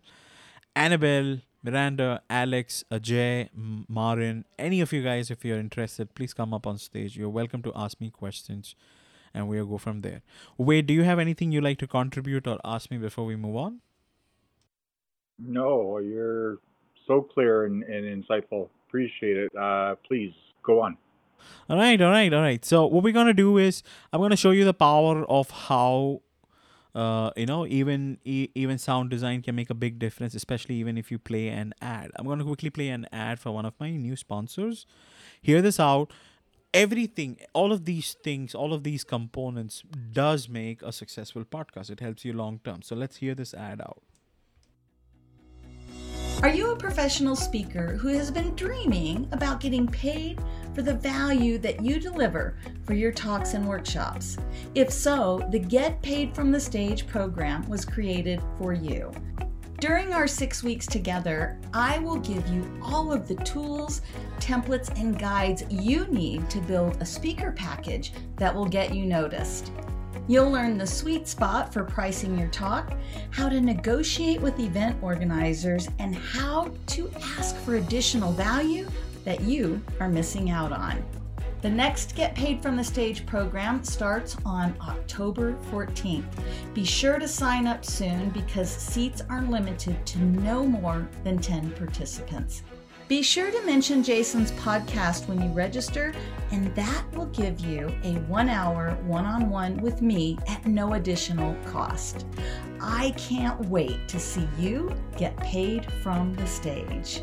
Annabelle, 0.75 1.39
Miranda, 1.63 2.21
Alex, 2.29 2.83
Ajay, 2.91 3.49
Marin, 3.87 4.45
any 4.57 4.81
of 4.81 4.91
you 4.91 5.03
guys, 5.03 5.29
if 5.29 5.45
you're 5.45 5.59
interested, 5.59 6.15
please 6.15 6.33
come 6.33 6.53
up 6.53 6.65
on 6.65 6.77
stage. 6.77 7.17
You're 7.17 7.29
welcome 7.29 7.61
to 7.63 7.71
ask 7.75 7.99
me 7.99 8.09
questions 8.09 8.75
and 9.33 9.47
we'll 9.47 9.65
go 9.65 9.77
from 9.77 10.01
there. 10.01 10.21
Wade, 10.57 10.87
do 10.87 10.93
you 10.93 11.03
have 11.03 11.19
anything 11.19 11.51
you'd 11.51 11.63
like 11.63 11.77
to 11.79 11.87
contribute 11.87 12.47
or 12.47 12.59
ask 12.63 12.89
me 12.89 12.97
before 12.97 13.25
we 13.25 13.35
move 13.35 13.55
on? 13.55 13.81
No, 15.39 15.97
you're 15.99 16.57
so 17.07 17.21
clear 17.21 17.65
and, 17.65 17.83
and 17.83 18.23
insightful. 18.23 18.69
Appreciate 18.87 19.37
it. 19.37 19.55
Uh, 19.55 19.95
please 20.07 20.33
go 20.63 20.81
on. 20.81 20.97
All 21.69 21.77
right, 21.77 21.99
all 22.01 22.11
right, 22.11 22.33
all 22.33 22.41
right. 22.41 22.63
So 22.63 22.85
what 22.85 23.03
we're 23.03 23.13
gonna 23.13 23.33
do 23.33 23.57
is 23.57 23.83
I'm 24.11 24.21
gonna 24.21 24.35
show 24.35 24.51
you 24.51 24.65
the 24.65 24.73
power 24.73 25.25
of 25.25 25.49
how 25.49 26.21
uh, 26.93 27.31
you 27.37 27.45
know 27.45 27.65
even 27.65 28.17
e- 28.25 28.49
even 28.55 28.77
sound 28.77 29.09
design 29.09 29.41
can 29.41 29.55
make 29.55 29.69
a 29.69 29.73
big 29.73 29.97
difference 29.97 30.35
especially 30.35 30.75
even 30.75 30.97
if 30.97 31.11
you 31.11 31.19
play 31.19 31.47
an 31.47 31.73
ad. 31.81 32.11
I'm 32.15 32.27
to 32.37 32.43
quickly 32.43 32.69
play 32.69 32.89
an 32.89 33.07
ad 33.11 33.39
for 33.39 33.51
one 33.51 33.65
of 33.65 33.73
my 33.79 33.91
new 33.91 34.15
sponsors. 34.15 34.85
Hear 35.41 35.61
this 35.61 35.79
out. 35.79 36.11
Everything 36.73 37.37
all 37.53 37.73
of 37.73 37.85
these 37.85 38.13
things 38.23 38.55
all 38.55 38.73
of 38.73 38.83
these 38.83 39.03
components 39.03 39.83
does 40.11 40.47
make 40.47 40.81
a 40.81 40.91
successful 40.91 41.43
podcast. 41.43 41.89
It 41.89 41.99
helps 41.99 42.23
you 42.23 42.33
long 42.33 42.59
term. 42.63 42.81
So 42.81 42.95
let's 42.95 43.17
hear 43.17 43.35
this 43.35 43.53
ad 43.53 43.81
out. 43.81 44.01
Are 46.41 46.49
you 46.49 46.71
a 46.71 46.75
professional 46.75 47.35
speaker 47.35 47.97
who 47.97 48.07
has 48.07 48.31
been 48.31 48.55
dreaming 48.55 49.29
about 49.31 49.59
getting 49.59 49.85
paid 49.85 50.39
for 50.73 50.81
the 50.81 50.93
value 50.93 51.57
that 51.59 51.83
you 51.83 51.99
deliver 51.99 52.57
for 52.85 52.93
your 52.93 53.11
talks 53.11 53.53
and 53.53 53.67
workshops? 53.67 54.37
If 54.75 54.91
so, 54.91 55.47
the 55.51 55.59
Get 55.59 56.01
Paid 56.01 56.33
from 56.35 56.51
the 56.51 56.59
Stage 56.59 57.07
program 57.07 57.67
was 57.67 57.85
created 57.85 58.41
for 58.57 58.73
you. 58.73 59.11
During 59.79 60.13
our 60.13 60.27
six 60.27 60.61
weeks 60.61 60.85
together, 60.85 61.57
I 61.73 61.97
will 61.97 62.17
give 62.17 62.47
you 62.49 62.71
all 62.83 63.11
of 63.11 63.27
the 63.27 63.35
tools, 63.37 64.03
templates, 64.39 64.95
and 64.99 65.17
guides 65.17 65.63
you 65.71 66.05
need 66.05 66.49
to 66.51 66.59
build 66.59 67.01
a 67.01 67.05
speaker 67.05 67.51
package 67.51 68.13
that 68.35 68.53
will 68.53 68.67
get 68.67 68.93
you 68.93 69.05
noticed. 69.05 69.71
You'll 70.27 70.51
learn 70.51 70.77
the 70.77 70.85
sweet 70.85 71.27
spot 71.27 71.73
for 71.73 71.83
pricing 71.83 72.37
your 72.37 72.49
talk, 72.49 72.93
how 73.31 73.49
to 73.49 73.59
negotiate 73.59 74.39
with 74.39 74.59
event 74.59 75.01
organizers, 75.01 75.89
and 75.97 76.15
how 76.15 76.71
to 76.87 77.11
ask 77.37 77.55
for 77.57 77.75
additional 77.75 78.31
value 78.33 78.87
that 79.23 79.41
you 79.41 79.81
are 79.99 80.09
missing 80.09 80.49
out 80.49 80.71
on. 80.71 81.03
The 81.61 81.69
next 81.69 82.15
Get 82.15 82.33
Paid 82.33 82.61
from 82.63 82.75
the 82.75 82.83
Stage 82.83 83.25
program 83.27 83.83
starts 83.83 84.35
on 84.45 84.75
October 84.81 85.55
14th. 85.71 86.25
Be 86.73 86.83
sure 86.83 87.19
to 87.19 87.27
sign 87.27 87.67
up 87.67 87.85
soon 87.85 88.31
because 88.31 88.69
seats 88.69 89.21
are 89.29 89.43
limited 89.43 90.03
to 90.07 90.19
no 90.19 90.65
more 90.65 91.07
than 91.23 91.37
10 91.37 91.71
participants. 91.73 92.63
Be 93.07 93.21
sure 93.21 93.51
to 93.51 93.65
mention 93.65 94.03
Jaison's 94.03 94.53
podcast 94.53 95.27
when 95.27 95.41
you 95.41 95.49
register, 95.49 96.13
and 96.51 96.73
that 96.75 97.03
will 97.11 97.25
give 97.27 97.59
you 97.59 97.93
a 98.03 98.13
one 98.21 98.47
hour 98.47 98.97
one 99.03 99.25
on 99.25 99.49
one 99.49 99.75
with 99.81 100.01
me 100.01 100.37
at 100.47 100.65
no 100.65 100.93
additional 100.93 101.53
cost. 101.65 102.25
I 102.79 103.11
can't 103.17 103.59
wait 103.65 104.07
to 104.07 104.17
see 104.17 104.47
you 104.57 104.95
get 105.17 105.35
paid 105.37 105.91
from 106.01 106.33
the 106.35 106.47
stage. 106.47 107.21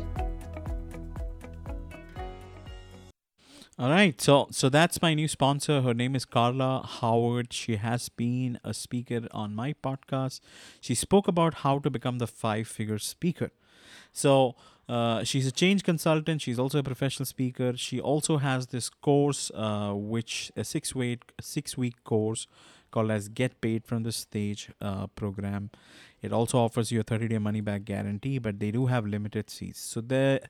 All 3.79 3.89
right, 3.89 4.19
so 4.19 4.49
so 4.51 4.67
that's 4.67 5.01
my 5.01 5.13
new 5.13 5.29
sponsor. 5.29 5.81
Her 5.81 5.93
name 5.93 6.13
is 6.13 6.25
Carla 6.25 6.85
Howard. 6.85 7.53
She 7.53 7.77
has 7.77 8.09
been 8.09 8.59
a 8.61 8.73
speaker 8.73 9.21
on 9.31 9.55
my 9.55 9.73
podcast. 9.81 10.41
She 10.81 10.93
spoke 10.95 11.29
about 11.29 11.53
how 11.63 11.79
to 11.79 11.89
become 11.89 12.17
the 12.17 12.27
five-figure 12.27 12.99
speaker. 12.99 13.51
So 14.11 14.55
uh, 14.89 15.23
she's 15.23 15.47
a 15.47 15.51
change 15.53 15.83
consultant. 15.83 16.41
She's 16.41 16.59
also 16.59 16.79
a 16.79 16.83
professional 16.83 17.25
speaker. 17.25 17.77
She 17.77 18.01
also 18.01 18.35
has 18.35 18.67
this 18.67 18.89
course, 18.89 19.49
uh, 19.55 19.93
which 19.93 20.51
a 20.57 20.65
six 20.65 20.93
week 20.93 21.31
six 21.39 21.77
week 21.77 22.03
course 22.03 22.47
called 22.91 23.11
as 23.11 23.29
Get 23.29 23.61
Paid 23.61 23.85
from 23.85 24.03
the 24.03 24.11
Stage 24.11 24.71
uh, 24.81 25.07
program. 25.07 25.69
It 26.21 26.33
also 26.33 26.59
offers 26.59 26.91
you 26.91 26.99
a 26.99 27.03
30 27.03 27.29
day 27.29 27.37
money 27.37 27.61
back 27.61 27.85
guarantee, 27.85 28.37
but 28.39 28.59
they 28.59 28.71
do 28.71 28.87
have 28.87 29.05
limited 29.05 29.49
seats. 29.49 29.79
So 29.79 30.01
the 30.01 30.41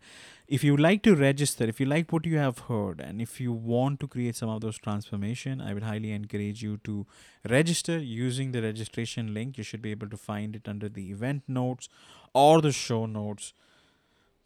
if 0.48 0.64
you 0.64 0.76
like 0.76 1.04
to 1.04 1.16
register, 1.16 1.66
if 1.66 1.80
you 1.80 1.86
like 1.86 2.12
what 2.12 2.26
you 2.26 2.38
have 2.38 2.60
heard, 2.60 3.00
and 3.00 3.22
if 3.22 3.40
you 3.40 3.54
want 3.54 4.00
to 4.00 4.08
create 4.08 4.36
some 4.36 4.50
of 4.50 4.62
those 4.62 4.78
transformation, 4.78 5.62
I 5.62 5.74
would 5.74 5.84
highly 5.84 6.12
encourage 6.12 6.64
you 6.64 6.78
to 6.86 7.06
register 7.50 7.98
using 7.98 8.52
the 8.52 8.62
registration 8.62 9.34
link. 9.34 9.58
You 9.58 9.64
should 9.64 9.82
be 9.82 9.92
able 9.92 10.10
to 10.10 10.18
find 10.18 10.56
it 10.56 10.68
under 10.68 10.90
the 10.90 11.12
event 11.12 11.44
notes 11.48 11.90
or 12.34 12.62
the 12.62 12.72
show 12.72 13.06
notes 13.06 13.54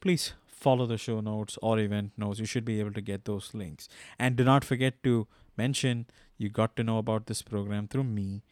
please 0.04 0.34
follow 0.46 0.86
the 0.86 0.98
show 0.98 1.22
notes 1.22 1.58
or 1.62 1.80
event 1.80 2.12
notes. 2.18 2.40
You 2.40 2.46
should 2.46 2.66
be 2.66 2.80
able 2.82 2.92
to 2.94 3.02
get 3.02 3.24
those 3.24 3.54
links. 3.54 3.88
And 4.20 4.36
do 4.36 4.44
not 4.44 4.66
forget 4.66 5.02
to 5.04 5.28
mention 5.58 6.08
you 6.38 6.50
got 6.50 6.76
to 6.76 6.84
know 6.84 6.98
about 6.98 7.28
this 7.28 7.42
program 7.42 7.88
through 7.88 8.04
me. 8.04 8.44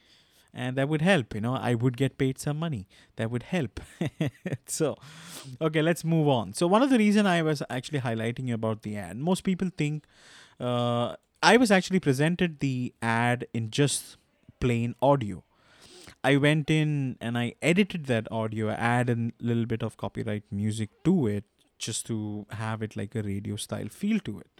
And 0.54 0.78
that 0.78 0.90
would 0.90 1.02
help, 1.02 1.34
you 1.34 1.42
know. 1.42 1.56
I 1.56 1.76
would 1.76 1.96
get 1.96 2.18
paid 2.18 2.38
some 2.38 2.60
money. 2.60 2.88
That 3.16 3.32
would 3.32 3.44
help. 3.44 3.80
so, 4.66 4.98
okay, 5.62 5.82
let's 5.82 6.04
move 6.04 6.28
on. 6.28 6.54
So, 6.54 6.68
one 6.68 6.84
of 6.84 6.90
the 6.90 6.98
reason 6.98 7.26
I 7.26 7.42
was 7.42 7.64
actually 7.70 8.02
highlighting 8.02 8.52
about 8.54 8.82
the 8.82 8.98
ad, 8.98 9.18
most 9.18 9.46
people 9.46 9.70
think 9.78 10.06
uh, 10.60 11.16
I 11.42 11.58
was 11.58 11.72
actually 11.72 12.00
presented 12.00 12.60
the 12.60 12.94
ad 13.02 13.48
in 13.54 13.72
just 13.72 14.18
plain 14.60 14.94
audio. 15.02 15.44
I 16.24 16.38
went 16.38 16.70
in 16.70 17.18
and 17.20 17.38
I 17.38 17.56
edited 17.62 18.06
that 18.06 18.32
audio, 18.32 18.70
add 18.70 19.10
a 19.10 19.32
little 19.40 19.66
bit 19.66 19.82
of 19.82 19.98
copyright 19.98 20.44
music 20.52 20.90
to 21.06 21.28
it 21.28 21.46
just 21.80 22.06
to 22.08 22.46
have 22.52 22.84
it 22.84 22.96
like 22.96 23.16
a 23.16 23.24
radio 23.24 23.56
style 23.56 23.88
feel 23.90 24.20
to 24.20 24.40
it. 24.40 24.51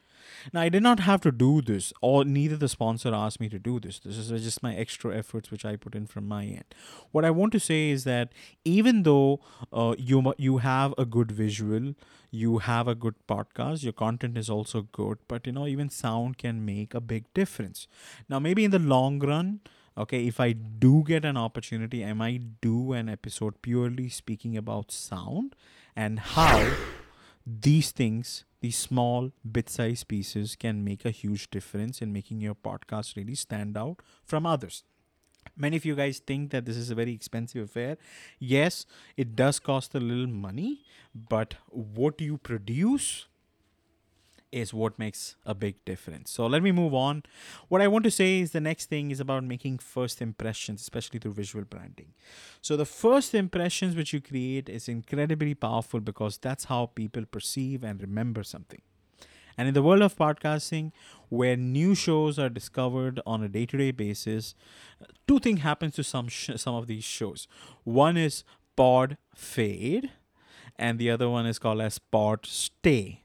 Now, 0.54 0.62
I 0.62 0.70
did 0.70 0.84
not 0.84 1.00
have 1.02 1.22
to 1.22 1.32
do 1.32 1.62
this, 1.62 1.94
or 2.02 2.24
neither 2.26 2.58
the 2.58 2.68
sponsor 2.68 3.14
asked 3.14 3.40
me 3.40 3.50
to 3.50 3.60
do 3.60 3.80
this. 3.80 4.00
This 4.00 4.18
is 4.18 4.44
just 4.44 4.64
my 4.64 4.76
extra 4.76 5.16
efforts 5.16 5.52
which 5.52 5.66
I 5.66 5.76
put 5.76 5.96
in 5.96 6.08
from 6.08 6.28
my 6.28 6.46
end. 6.46 6.76
What 7.12 7.26
I 7.26 7.32
want 7.32 7.52
to 7.54 7.60
say 7.60 7.90
is 7.90 8.04
that 8.06 8.32
even 8.66 9.04
though 9.04 9.40
uh, 9.74 9.96
you 9.98 10.34
you 10.38 10.58
have 10.60 10.94
a 10.98 11.06
good 11.06 11.32
visual, 11.32 11.94
you 12.30 12.60
have 12.60 12.88
a 12.88 12.96
good 12.96 13.16
podcast, 13.28 13.84
your 13.84 13.94
content 13.94 14.38
is 14.38 14.50
also 14.50 14.88
good, 14.92 15.20
but 15.28 15.46
you 15.46 15.54
know 15.54 15.68
even 15.68 15.90
sound 15.90 16.38
can 16.38 16.66
make 16.66 16.94
a 16.94 17.02
big 17.02 17.32
difference. 17.34 17.88
Now, 18.30 18.40
maybe 18.40 18.64
in 18.64 18.72
the 18.72 18.80
long 18.80 19.20
run, 19.20 19.62
okay 19.98 20.26
if 20.26 20.40
i 20.40 20.54
do 20.54 21.04
get 21.06 21.26
an 21.26 21.36
opportunity 21.36 22.04
i 22.06 22.14
might 22.14 22.62
do 22.62 22.94
an 22.94 23.10
episode 23.10 23.62
purely 23.62 24.08
speaking 24.08 24.56
about 24.56 24.90
sound 24.90 25.54
and 25.96 26.20
how 26.20 26.72
these 27.46 27.92
things 27.92 28.46
these 28.62 28.78
small 28.78 29.32
bit-sized 29.50 30.08
pieces 30.08 30.56
can 30.56 30.84
make 30.84 31.04
a 31.06 31.12
huge 31.12 31.50
difference 31.50 32.02
in 32.02 32.14
making 32.14 32.42
your 32.42 32.56
podcast 32.56 33.16
really 33.16 33.36
stand 33.36 33.78
out 33.78 33.98
from 34.24 34.46
others. 34.46 34.84
Many 35.58 35.78
of 35.78 35.86
you 35.86 35.96
guys 35.96 36.20
think 36.20 36.52
that 36.52 36.66
this 36.66 36.78
is 36.78 36.92
a 36.92 36.96
very 36.96 37.14
expensive 37.14 37.64
affair. 37.64 37.98
Yes 38.40 38.86
it 39.18 39.36
does 39.36 39.60
cost 39.60 39.96
a 39.96 40.00
little 40.00 40.28
money 40.28 40.84
but 41.14 41.56
what 41.68 42.22
you 42.22 42.38
produce 42.38 43.28
is 44.52 44.74
what 44.74 45.00
makes 45.00 45.36
a 45.46 45.56
big 45.56 45.84
difference. 45.86 46.32
So 46.32 46.46
let 46.46 46.62
me 46.62 46.72
move 46.72 46.94
on. 46.94 47.24
What 47.70 47.82
I 47.82 47.88
want 47.88 48.04
to 48.04 48.12
say 48.12 48.40
is 48.40 48.52
the 48.52 48.62
next 48.62 48.88
thing 48.88 49.12
is 49.12 49.20
about 49.20 49.44
making 49.44 49.80
first 49.80 50.22
impressions, 50.22 50.82
especially 50.82 51.20
through 51.20 51.34
visual 51.34 51.66
branding. 51.66 52.14
So 52.62 52.76
the 52.76 52.86
first 52.86 53.34
impressions 53.34 53.96
which 53.96 54.14
you 54.14 54.22
create 54.22 54.70
is 54.70 54.88
incredibly 54.90 55.54
powerful 55.54 56.00
because 56.00 56.38
that's 56.38 56.66
how 56.66 56.88
people 56.88 57.26
perceive 57.26 57.84
and 57.84 58.02
remember 58.02 58.44
something. 58.44 58.82
And 59.58 59.68
in 59.68 59.74
the 59.74 59.84
world 59.84 60.02
of 60.02 60.16
podcasting, 60.16 60.92
where 61.30 61.56
new 61.56 61.94
shows 61.94 62.40
are 62.40 62.50
discovered 62.50 63.20
on 63.26 63.44
a 63.44 63.50
day-to-day 63.50 63.92
basis, 63.92 64.56
two 65.28 65.40
things 65.40 65.62
happens 65.62 65.96
to 65.96 66.04
some 66.04 66.30
sh- 66.30 66.52
some 66.56 66.76
of 66.76 66.88
these 66.88 67.04
shows. 67.04 67.48
One 67.84 68.18
is 68.18 68.44
pod 68.76 69.18
fade, 69.36 70.12
and 70.78 70.98
the 70.98 71.12
other 71.12 71.30
one 71.30 71.46
is 71.46 71.60
called 71.60 71.82
as 71.82 72.00
pod 72.00 72.46
stay 72.46 73.24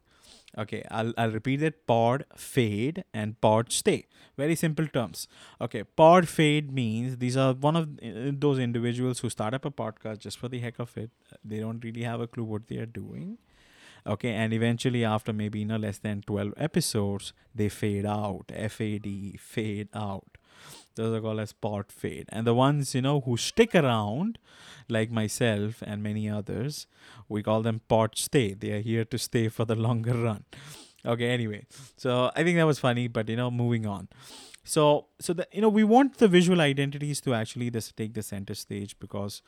Okay, 0.59 0.83
I'll, 0.91 1.13
I'll 1.19 1.31
repeat 1.31 1.63
it 1.63 1.87
pod 1.87 2.25
fade 2.35 3.05
and 3.13 3.39
pod 3.41 3.71
stay. 3.71 4.07
Very 4.39 4.55
simple 4.55 4.87
terms. 4.87 5.29
Okay, 5.61 5.85
pod 5.85 6.29
fade 6.29 6.73
means 6.73 7.19
these 7.19 7.37
are 7.37 7.53
one 7.53 7.77
of 7.77 7.85
uh, 8.03 8.33
those 8.39 8.59
individuals 8.59 9.19
who 9.21 9.29
start 9.29 9.53
up 9.53 9.67
a 9.67 9.71
podcast 9.71 10.19
just 10.21 10.39
for 10.39 10.49
the 10.49 10.59
heck 10.59 10.79
of 10.79 10.97
it. 10.97 11.11
They 11.45 11.59
don't 11.59 11.85
really 11.85 12.03
have 12.05 12.21
a 12.21 12.27
clue 12.27 12.45
what 12.45 12.69
they 12.69 12.79
are 12.79 12.87
doing. 12.87 13.39
Okay, 14.07 14.31
and 14.31 14.53
eventually, 14.53 15.05
after 15.05 15.33
maybe 15.33 15.59
you 15.59 15.67
know 15.67 15.77
less 15.77 15.99
than 15.99 16.23
12 16.23 16.55
episodes, 16.57 17.33
they 17.55 17.69
fade 17.69 18.07
out. 18.07 18.45
F 18.55 18.81
A 18.81 18.99
D, 18.99 19.37
fade 19.39 19.89
out. 19.93 20.36
Those 20.97 21.17
are 21.17 21.21
called 21.21 21.41
as 21.41 21.53
pod 21.53 21.93
fade. 21.93 22.27
And 22.31 22.47
the 22.47 22.55
ones, 22.55 22.95
you 22.95 23.03
know, 23.03 23.21
who 23.21 23.37
stick 23.37 23.75
around, 23.75 24.39
like 24.89 25.11
myself 25.11 25.83
and 25.83 26.03
many 26.03 26.29
others, 26.29 26.87
we 27.29 27.43
call 27.43 27.63
them 27.63 27.81
pod 27.89 28.17
stay. 28.17 28.55
They 28.55 28.73
are 28.73 28.81
here 28.81 29.05
to 29.05 29.19
stay 29.19 29.49
for 29.49 29.65
the 29.65 29.75
longer 29.87 30.15
run. 30.15 30.45
Okay, 31.05 31.29
anyway. 31.29 31.67
So 31.97 32.33
I 32.35 32.43
think 32.43 32.59
that 32.59 32.67
was 32.67 32.79
funny, 32.81 33.07
but 33.09 33.29
you 33.29 33.37
know, 33.37 33.51
moving 33.51 33.87
on. 33.87 34.09
So 34.65 35.07
so 35.21 35.33
the 35.33 35.47
you 35.53 35.61
know, 35.61 35.69
we 35.69 35.85
want 35.85 36.19
the 36.19 36.29
visual 36.29 36.61
identities 36.61 37.21
to 37.23 37.35
actually 37.35 37.71
this 37.71 37.93
take 37.93 38.15
the 38.15 38.23
center 38.23 38.55
stage 38.55 38.99
because 38.99 39.43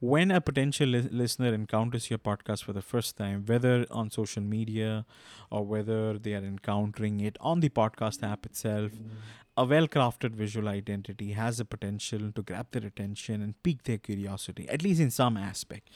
when 0.00 0.32
a 0.32 0.40
potential 0.40 0.88
li- 0.88 1.08
listener 1.12 1.54
encounters 1.54 2.10
your 2.10 2.18
podcast 2.18 2.64
for 2.64 2.72
the 2.72 2.82
first 2.82 3.16
time, 3.16 3.44
whether 3.46 3.86
on 3.90 4.10
social 4.10 4.42
media 4.42 5.06
or 5.50 5.64
whether 5.64 6.18
they 6.18 6.34
are 6.34 6.44
encountering 6.44 7.20
it 7.20 7.36
on 7.40 7.60
the 7.60 7.68
podcast 7.68 8.22
app 8.22 8.44
itself, 8.44 8.90
a 9.56 9.64
well 9.64 9.86
crafted 9.86 10.34
visual 10.34 10.68
identity 10.68 11.32
has 11.32 11.58
the 11.58 11.64
potential 11.64 12.32
to 12.32 12.42
grab 12.42 12.68
their 12.72 12.86
attention 12.86 13.42
and 13.42 13.62
pique 13.62 13.84
their 13.84 13.98
curiosity, 13.98 14.68
at 14.68 14.82
least 14.82 15.00
in 15.00 15.10
some 15.10 15.36
aspect. 15.36 15.90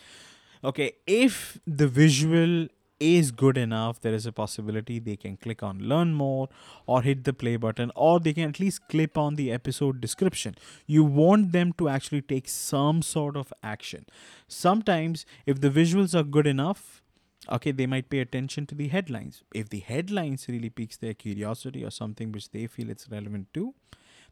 Okay, 0.65 0.93
if 1.07 1.59
the 1.67 1.89
visual 1.89 2.69
is 2.99 3.31
good 3.31 3.59
enough, 3.59 4.01
there 4.01 4.15
is 4.15 4.27
a 4.27 4.33
possibility 4.33 4.99
they 4.99 5.17
can 5.17 5.37
click 5.37 5.63
on 5.63 5.79
learn 5.81 6.15
more 6.15 6.49
or 6.87 7.03
hit 7.03 7.25
the 7.25 7.33
play 7.33 7.57
button, 7.57 7.93
or 7.95 8.19
they 8.21 8.33
can 8.33 8.49
at 8.49 8.61
least 8.61 8.89
click 8.89 9.17
on 9.17 9.37
the 9.37 9.53
episode 9.53 10.01
description. 10.01 10.55
You 10.87 11.05
want 11.05 11.53
them 11.53 11.73
to 11.75 11.89
actually 11.89 12.23
take 12.23 12.49
some 12.49 13.03
sort 13.03 13.37
of 13.37 13.53
action. 13.63 14.07
Sometimes, 14.49 15.27
if 15.45 15.61
the 15.61 15.71
visuals 15.71 16.15
are 16.19 16.23
good 16.23 16.47
enough, 16.47 17.03
okay 17.51 17.73
they 17.73 17.87
might 17.87 18.09
pay 18.09 18.21
attention 18.21 18.67
to 18.67 18.75
the 18.75 18.89
headlines. 18.89 19.43
If 19.55 19.69
the 19.69 19.81
headlines 19.81 20.47
really 20.49 20.71
piques 20.71 20.97
their 20.97 21.15
curiosity 21.15 21.85
or 21.85 21.91
something 21.91 22.33
which 22.33 22.51
they 22.51 22.67
feel 22.67 22.91
it's 22.91 23.09
relevant 23.11 23.53
to 23.55 23.75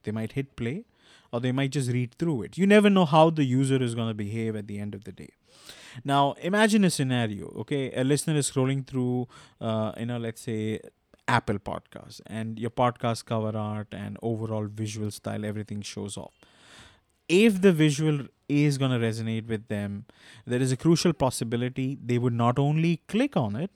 they 0.04 0.12
might 0.12 0.32
hit 0.32 0.54
play 0.56 0.84
or 1.32 1.40
they 1.40 1.52
might 1.52 1.70
just 1.70 1.90
read 1.90 2.14
through 2.18 2.42
it. 2.42 2.56
You 2.56 2.66
never 2.66 2.88
know 2.88 3.04
how 3.04 3.30
the 3.30 3.44
user 3.44 3.82
is 3.82 3.94
going 3.94 4.08
to 4.08 4.14
behave 4.14 4.54
at 4.54 4.66
the 4.68 4.78
end 4.78 4.94
of 4.94 5.04
the 5.04 5.12
day. 5.12 5.30
Now 6.04 6.34
imagine 6.40 6.84
a 6.84 6.90
scenario 6.90 7.46
okay? 7.60 7.92
A 7.92 8.04
listener 8.04 8.36
is 8.36 8.50
scrolling 8.50 8.86
through 8.86 9.28
uh, 9.60 9.92
you 9.98 10.06
know 10.06 10.18
let's 10.18 10.42
say 10.42 10.80
apple 11.26 11.58
podcast 11.58 12.20
and 12.26 12.58
your 12.58 12.68
podcast 12.70 13.24
cover 13.24 13.56
art 13.56 13.86
and 13.92 14.18
overall 14.20 14.66
visual 14.66 15.10
style 15.10 15.42
everything 15.42 15.80
shows 15.80 16.18
off 16.18 16.34
if 17.28 17.60
the 17.60 17.72
visual 17.72 18.26
is 18.48 18.78
going 18.78 18.90
to 18.90 18.98
resonate 18.98 19.46
with 19.46 19.68
them, 19.68 20.04
there 20.46 20.60
is 20.60 20.72
a 20.72 20.76
crucial 20.76 21.12
possibility 21.12 21.98
they 22.04 22.18
would 22.18 22.32
not 22.32 22.58
only 22.58 23.00
click 23.08 23.36
on 23.36 23.56
it, 23.56 23.70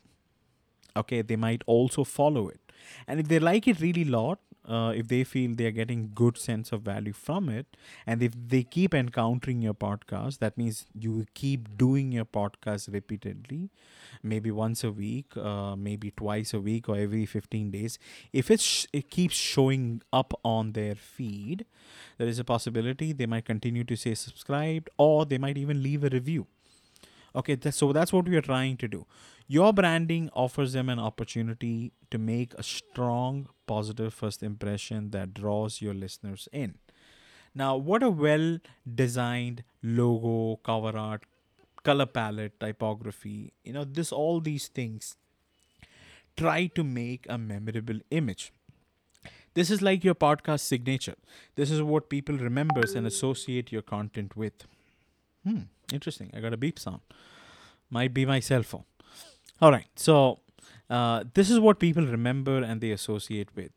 okay, 0.96 1.22
they 1.22 1.36
might 1.36 1.62
also 1.66 2.04
follow 2.04 2.48
it. 2.48 2.60
And 3.06 3.20
if 3.20 3.28
they 3.28 3.38
like 3.38 3.66
it 3.66 3.80
really 3.80 4.04
lot, 4.04 4.38
uh, 4.68 4.92
if 4.94 5.08
they 5.08 5.24
feel 5.24 5.54
they 5.54 5.66
are 5.66 5.70
getting 5.72 6.10
good 6.14 6.36
sense 6.36 6.72
of 6.72 6.82
value 6.82 7.12
from 7.12 7.48
it, 7.48 7.66
and 8.06 8.22
if 8.22 8.32
they 8.48 8.62
keep 8.62 8.94
encountering 8.94 9.62
your 9.62 9.74
podcast, 9.74 10.38
that 10.38 10.58
means 10.58 10.86
you 10.94 11.26
keep 11.34 11.76
doing 11.78 12.12
your 12.12 12.26
podcast 12.26 12.92
repeatedly, 12.92 13.70
maybe 14.22 14.50
once 14.50 14.84
a 14.84 14.92
week, 14.92 15.36
uh, 15.36 15.74
maybe 15.74 16.10
twice 16.10 16.52
a 16.52 16.60
week, 16.60 16.88
or 16.88 16.96
every 16.96 17.24
15 17.24 17.70
days. 17.70 17.98
If 18.32 18.50
it's 18.50 18.62
sh- 18.62 18.86
it 18.92 19.10
keeps 19.10 19.34
showing 19.34 20.02
up 20.12 20.38
on 20.44 20.72
their 20.72 20.94
feed, 20.94 21.64
there 22.18 22.28
is 22.28 22.38
a 22.38 22.44
possibility 22.44 23.12
they 23.12 23.26
might 23.26 23.46
continue 23.46 23.84
to 23.84 23.96
say 23.96 24.14
subscribed, 24.14 24.90
or 24.98 25.24
they 25.24 25.38
might 25.38 25.56
even 25.56 25.82
leave 25.82 26.04
a 26.04 26.08
review. 26.10 26.46
Okay, 27.34 27.54
that's, 27.54 27.76
so 27.76 27.92
that's 27.92 28.12
what 28.12 28.28
we 28.28 28.36
are 28.36 28.42
trying 28.42 28.76
to 28.78 28.88
do. 28.88 29.06
Your 29.46 29.72
branding 29.72 30.30
offers 30.34 30.72
them 30.72 30.88
an 30.88 30.98
opportunity 30.98 31.92
to 32.10 32.18
make 32.18 32.54
a 32.54 32.62
strong, 32.62 33.48
positive 33.68 34.12
first 34.14 34.42
impression 34.42 35.10
that 35.10 35.34
draws 35.34 35.80
your 35.80 35.94
listeners 35.94 36.48
in. 36.52 36.74
Now, 37.54 37.76
what 37.76 38.02
a 38.02 38.10
well 38.10 38.58
designed 39.02 39.64
logo, 39.82 40.56
cover 40.56 40.96
art, 40.96 41.24
color 41.82 42.06
palette, 42.06 42.60
typography, 42.60 43.52
you 43.64 43.72
know, 43.72 43.84
this 43.84 44.12
all 44.12 44.40
these 44.40 44.68
things 44.68 45.16
try 46.36 46.66
to 46.78 46.84
make 46.84 47.26
a 47.28 47.36
memorable 47.36 48.00
image. 48.10 48.52
This 49.54 49.70
is 49.70 49.82
like 49.82 50.04
your 50.04 50.14
podcast 50.14 50.60
signature. 50.60 51.16
This 51.56 51.70
is 51.70 51.82
what 51.82 52.08
people 52.08 52.36
remembers 52.36 52.94
and 52.94 53.06
associate 53.06 53.72
your 53.72 53.82
content 53.82 54.36
with. 54.36 54.66
Hmm, 55.44 55.62
interesting. 55.92 56.30
I 56.34 56.40
got 56.40 56.52
a 56.52 56.56
beep 56.56 56.78
sound. 56.78 57.00
Might 57.90 58.14
be 58.14 58.24
my 58.24 58.38
cell 58.40 58.62
phone. 58.62 58.84
All 59.60 59.72
right. 59.72 59.88
So 59.96 60.38
uh, 60.90 61.24
this 61.34 61.50
is 61.50 61.60
what 61.60 61.78
people 61.78 62.04
remember 62.06 62.58
and 62.58 62.80
they 62.80 62.90
associate 62.90 63.48
with. 63.54 63.72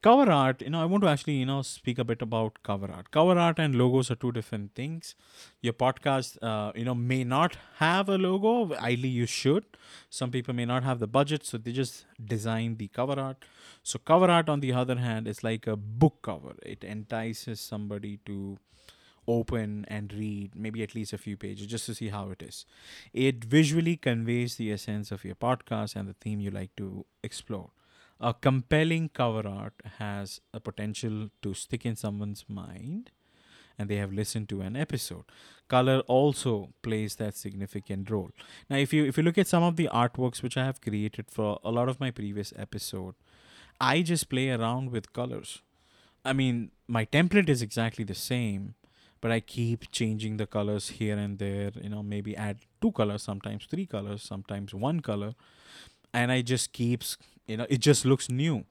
Cover 0.00 0.30
art, 0.30 0.62
you 0.62 0.70
know, 0.70 0.80
I 0.80 0.84
want 0.84 1.02
to 1.02 1.08
actually, 1.08 1.34
you 1.34 1.46
know, 1.46 1.60
speak 1.62 1.98
a 1.98 2.04
bit 2.04 2.22
about 2.22 2.62
cover 2.62 2.88
art. 2.88 3.10
Cover 3.10 3.36
art 3.36 3.58
and 3.58 3.74
logos 3.74 4.12
are 4.12 4.14
two 4.14 4.30
different 4.30 4.76
things. 4.76 5.16
Your 5.60 5.72
podcast, 5.72 6.38
uh, 6.40 6.70
you 6.76 6.84
know, 6.84 6.94
may 6.94 7.24
not 7.24 7.56
have 7.78 8.08
a 8.08 8.16
logo. 8.16 8.72
Ideally, 8.76 9.08
you 9.08 9.26
should. 9.26 9.64
Some 10.08 10.30
people 10.30 10.54
may 10.54 10.64
not 10.64 10.84
have 10.84 11.00
the 11.00 11.08
budget, 11.08 11.44
so 11.44 11.58
they 11.58 11.72
just 11.72 12.04
design 12.24 12.76
the 12.76 12.86
cover 12.86 13.18
art. 13.18 13.44
So, 13.82 13.98
cover 13.98 14.30
art, 14.30 14.48
on 14.48 14.60
the 14.60 14.72
other 14.72 14.96
hand, 14.96 15.26
is 15.26 15.42
like 15.42 15.66
a 15.66 15.74
book 15.74 16.22
cover. 16.22 16.54
It 16.62 16.84
entices 16.84 17.60
somebody 17.60 18.20
to 18.26 18.56
open 19.28 19.84
and 19.88 20.12
read 20.12 20.56
maybe 20.56 20.82
at 20.82 20.94
least 20.94 21.12
a 21.12 21.18
few 21.18 21.36
pages 21.36 21.66
just 21.66 21.86
to 21.86 21.94
see 21.94 22.08
how 22.08 22.30
it 22.30 22.42
is. 22.42 22.66
It 23.12 23.44
visually 23.44 23.96
conveys 23.96 24.56
the 24.56 24.72
essence 24.72 25.12
of 25.12 25.24
your 25.24 25.36
podcast 25.36 25.94
and 25.94 26.08
the 26.08 26.14
theme 26.14 26.40
you 26.40 26.50
like 26.50 26.74
to 26.76 27.04
explore. 27.22 27.70
A 28.20 28.34
compelling 28.34 29.10
cover 29.10 29.46
art 29.46 29.74
has 29.98 30.40
a 30.52 30.58
potential 30.58 31.30
to 31.42 31.54
stick 31.54 31.86
in 31.86 31.94
someone's 31.94 32.44
mind 32.48 33.12
and 33.78 33.88
they 33.88 33.96
have 33.96 34.12
listened 34.12 34.48
to 34.48 34.60
an 34.60 34.74
episode. 34.76 35.24
Color 35.68 36.00
also 36.00 36.70
plays 36.82 37.16
that 37.16 37.36
significant 37.36 38.10
role. 38.10 38.30
Now 38.68 38.76
if 38.76 38.92
you 38.92 39.04
if 39.04 39.16
you 39.16 39.22
look 39.22 39.38
at 39.38 39.46
some 39.46 39.62
of 39.62 39.76
the 39.76 39.88
artworks 39.92 40.42
which 40.42 40.56
I 40.56 40.64
have 40.64 40.80
created 40.80 41.30
for 41.30 41.60
a 41.62 41.70
lot 41.70 41.88
of 41.88 42.00
my 42.00 42.10
previous 42.10 42.52
episode, 42.56 43.14
I 43.80 44.02
just 44.02 44.28
play 44.28 44.50
around 44.50 44.90
with 44.90 45.12
colors. 45.12 45.62
I 46.24 46.32
mean, 46.32 46.72
my 46.88 47.04
template 47.04 47.48
is 47.48 47.62
exactly 47.62 48.04
the 48.04 48.14
same, 48.14 48.74
but 49.20 49.30
I 49.30 49.40
keep 49.40 49.90
changing 49.90 50.36
the 50.36 50.46
colors 50.46 50.88
here 50.90 51.16
and 51.16 51.38
there. 51.38 51.70
You 51.80 51.88
know, 51.90 52.02
maybe 52.02 52.36
add 52.36 52.58
two 52.80 52.92
colors, 52.92 53.22
sometimes 53.22 53.66
three 53.66 53.86
colors, 53.86 54.22
sometimes 54.22 54.74
one 54.74 55.00
color, 55.00 55.34
and 56.12 56.32
I 56.32 56.42
just 56.42 56.72
keeps. 56.72 57.16
You 57.46 57.56
know, 57.56 57.66
it 57.70 57.78
just 57.78 58.04
looks 58.04 58.28
new. 58.28 58.64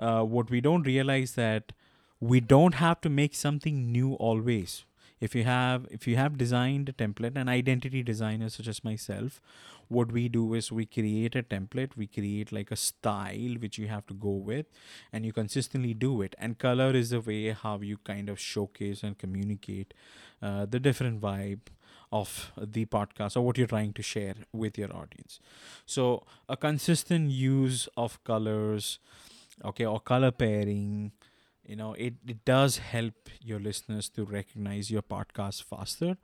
Uh, 0.00 0.22
what 0.22 0.50
we 0.50 0.60
don't 0.60 0.86
realize 0.86 1.34
that 1.34 1.72
we 2.20 2.40
don't 2.40 2.74
have 2.74 3.00
to 3.02 3.10
make 3.10 3.34
something 3.34 3.92
new 3.92 4.14
always. 4.14 4.84
If 5.26 5.36
you 5.36 5.44
have 5.44 5.86
if 5.96 6.06
you 6.08 6.16
have 6.16 6.36
designed 6.36 6.88
a 6.88 6.92
template, 6.92 7.36
an 7.36 7.48
identity 7.48 8.02
designer 8.02 8.48
such 8.48 8.66
as 8.66 8.82
myself, 8.82 9.40
what 9.88 10.10
we 10.16 10.28
do 10.28 10.54
is 10.54 10.72
we 10.72 10.84
create 10.84 11.36
a 11.36 11.42
template 11.42 11.96
we 11.96 12.06
create 12.06 12.50
like 12.56 12.72
a 12.72 12.76
style 12.76 13.54
which 13.64 13.78
you 13.78 13.86
have 13.86 14.06
to 14.08 14.14
go 14.14 14.30
with 14.30 14.66
and 15.12 15.24
you 15.24 15.32
consistently 15.32 15.94
do 15.94 16.22
it. 16.22 16.34
And 16.38 16.58
color 16.58 16.90
is 17.02 17.10
the 17.10 17.20
way 17.20 17.50
how 17.50 17.78
you 17.80 17.98
kind 17.98 18.28
of 18.28 18.40
showcase 18.40 19.04
and 19.04 19.16
communicate 19.16 19.94
uh, 20.42 20.66
the 20.66 20.80
different 20.80 21.20
vibe 21.20 21.70
of 22.10 22.52
the 22.56 22.84
podcast 22.86 23.36
or 23.36 23.42
what 23.42 23.56
you're 23.56 23.74
trying 23.76 23.92
to 23.94 24.02
share 24.02 24.34
with 24.52 24.76
your 24.76 24.94
audience. 24.94 25.38
So 25.86 26.24
a 26.48 26.56
consistent 26.56 27.30
use 27.30 27.88
of 27.96 28.22
colors 28.24 28.98
okay 29.64 29.86
or 29.86 30.00
color 30.00 30.30
pairing 30.30 31.12
you 31.66 31.76
know 31.76 31.94
it, 31.94 32.14
it 32.26 32.44
does 32.44 32.78
help 32.78 33.28
your 33.40 33.60
listeners 33.60 34.08
to 34.08 34.24
recognize 34.24 34.90
your 34.90 35.02
podcast 35.02 35.62
faster 35.62 36.16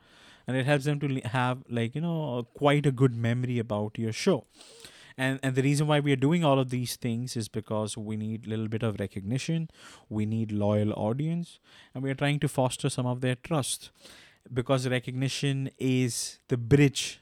and 0.46 0.57
it 0.57 0.66
helps 0.66 0.85
them 0.85 0.98
to 0.98 1.20
have 1.20 1.62
like 1.68 1.94
you 1.94 2.01
know 2.01 2.46
quite 2.55 2.87
a 2.87 2.90
good 2.90 3.14
memory 3.14 3.59
about 3.59 3.98
your 3.98 4.12
show. 4.12 4.44
And 5.16 5.40
and 5.42 5.55
the 5.57 5.62
reason 5.62 5.88
why 5.88 6.01
we 6.01 6.12
are 6.12 6.22
doing 6.24 6.44
all 6.44 6.59
of 6.61 6.70
these 6.70 6.96
things 6.96 7.37
is 7.37 7.48
because 7.48 7.96
we 7.96 8.16
need 8.16 8.46
a 8.46 8.51
little 8.51 8.68
bit 8.68 8.85
of 8.85 9.01
recognition 9.01 9.68
we 10.09 10.27
need 10.27 10.53
loyal 10.53 10.92
audience 10.92 11.59
and 11.92 12.05
we 12.05 12.11
are 12.11 12.14
trying 12.14 12.38
to 12.40 12.48
foster 12.48 12.88
some 12.88 13.05
of 13.05 13.20
their 13.20 13.35
trust 13.35 13.90
because 14.53 14.87
recognition 14.88 15.70
is 15.79 16.38
the 16.48 16.57
bridge 16.57 17.20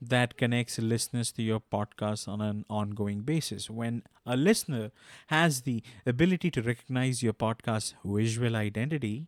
that 0.00 0.36
connects 0.36 0.78
listeners 0.78 1.32
to 1.32 1.42
your 1.42 1.60
podcast 1.60 2.28
on 2.28 2.40
an 2.40 2.64
ongoing 2.68 3.20
basis. 3.22 3.70
When 3.70 4.02
a 4.26 4.36
listener 4.36 4.90
has 5.28 5.62
the 5.62 5.82
ability 6.04 6.50
to 6.52 6.62
recognize 6.62 7.22
your 7.22 7.32
podcast's 7.32 7.94
visual 8.04 8.56
identity, 8.56 9.26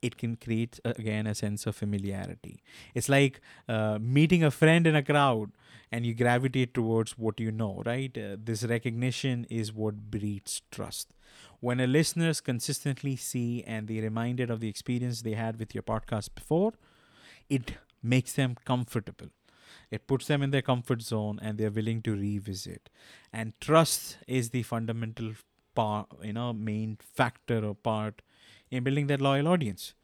it 0.00 0.16
can 0.18 0.36
create 0.36 0.80
uh, 0.84 0.92
again 0.96 1.26
a 1.26 1.34
sense 1.34 1.66
of 1.66 1.76
familiarity. 1.76 2.62
It's 2.94 3.08
like 3.08 3.40
uh, 3.68 3.98
meeting 4.00 4.42
a 4.42 4.50
friend 4.50 4.86
in 4.86 4.96
a 4.96 5.02
crowd 5.02 5.52
and 5.92 6.04
you 6.06 6.14
gravitate 6.14 6.74
towards 6.74 7.16
what 7.18 7.38
you 7.38 7.52
know 7.52 7.82
right? 7.86 8.16
Uh, 8.16 8.36
this 8.42 8.64
recognition 8.64 9.46
is 9.50 9.72
what 9.72 10.10
breeds 10.10 10.62
trust. 10.70 11.14
When 11.60 11.78
a 11.80 11.86
listeners 11.86 12.40
consistently 12.40 13.14
see 13.16 13.62
and 13.64 13.86
they're 13.86 14.02
reminded 14.02 14.50
of 14.50 14.60
the 14.60 14.68
experience 14.68 15.22
they 15.22 15.34
had 15.34 15.58
with 15.58 15.74
your 15.74 15.82
podcast 15.82 16.30
before 16.34 16.72
it 17.48 17.74
makes 18.02 18.32
them 18.34 18.56
comfortable 18.64 19.28
it 19.92 20.06
puts 20.06 20.26
them 20.26 20.42
in 20.42 20.50
their 20.50 20.62
comfort 20.62 21.02
zone 21.02 21.38
and 21.42 21.58
they're 21.58 21.70
willing 21.70 22.00
to 22.02 22.12
revisit. 22.16 22.88
And 23.32 23.52
trust 23.60 24.16
is 24.26 24.50
the 24.50 24.62
fundamental 24.62 25.32
part 25.74 26.08
you 26.22 26.32
know 26.32 26.52
main 26.52 26.98
factor 27.00 27.64
or 27.64 27.74
part 27.74 28.22
in 28.70 28.82
building 28.84 29.06
that 29.08 29.20
loyal 29.20 29.48
audience. 29.48 29.94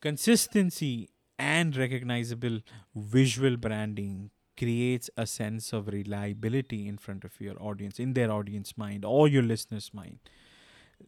Consistency 0.00 1.08
and 1.38 1.76
recognizable 1.76 2.60
visual 2.94 3.56
branding 3.56 4.30
creates 4.56 5.08
a 5.16 5.26
sense 5.26 5.72
of 5.72 5.88
reliability 5.88 6.86
in 6.86 6.98
front 6.98 7.24
of 7.24 7.40
your 7.40 7.60
audience 7.62 7.98
in 7.98 8.12
their 8.14 8.30
audience 8.30 8.76
mind 8.76 9.04
or 9.04 9.28
your 9.28 9.42
listeners 9.42 9.90
mind 9.94 10.18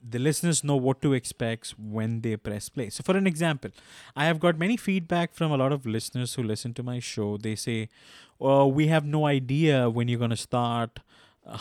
the 0.06 0.18
listeners 0.18 0.64
know 0.64 0.76
what 0.76 1.00
to 1.02 1.12
expect 1.12 1.74
when 1.78 2.20
they 2.20 2.36
press 2.36 2.68
play. 2.68 2.90
So, 2.90 3.02
for 3.02 3.16
an 3.16 3.26
example, 3.26 3.70
I 4.16 4.24
have 4.26 4.40
got 4.40 4.58
many 4.58 4.76
feedback 4.76 5.34
from 5.34 5.52
a 5.52 5.56
lot 5.56 5.72
of 5.72 5.86
listeners 5.86 6.34
who 6.34 6.42
listen 6.42 6.74
to 6.74 6.82
my 6.82 6.98
show. 6.98 7.36
They 7.36 7.54
say, 7.54 7.88
"Oh, 8.40 8.66
we 8.66 8.88
have 8.88 9.04
no 9.04 9.26
idea 9.26 9.88
when 9.90 10.08
you're 10.08 10.18
going 10.18 10.30
to 10.30 10.36
start, 10.36 11.00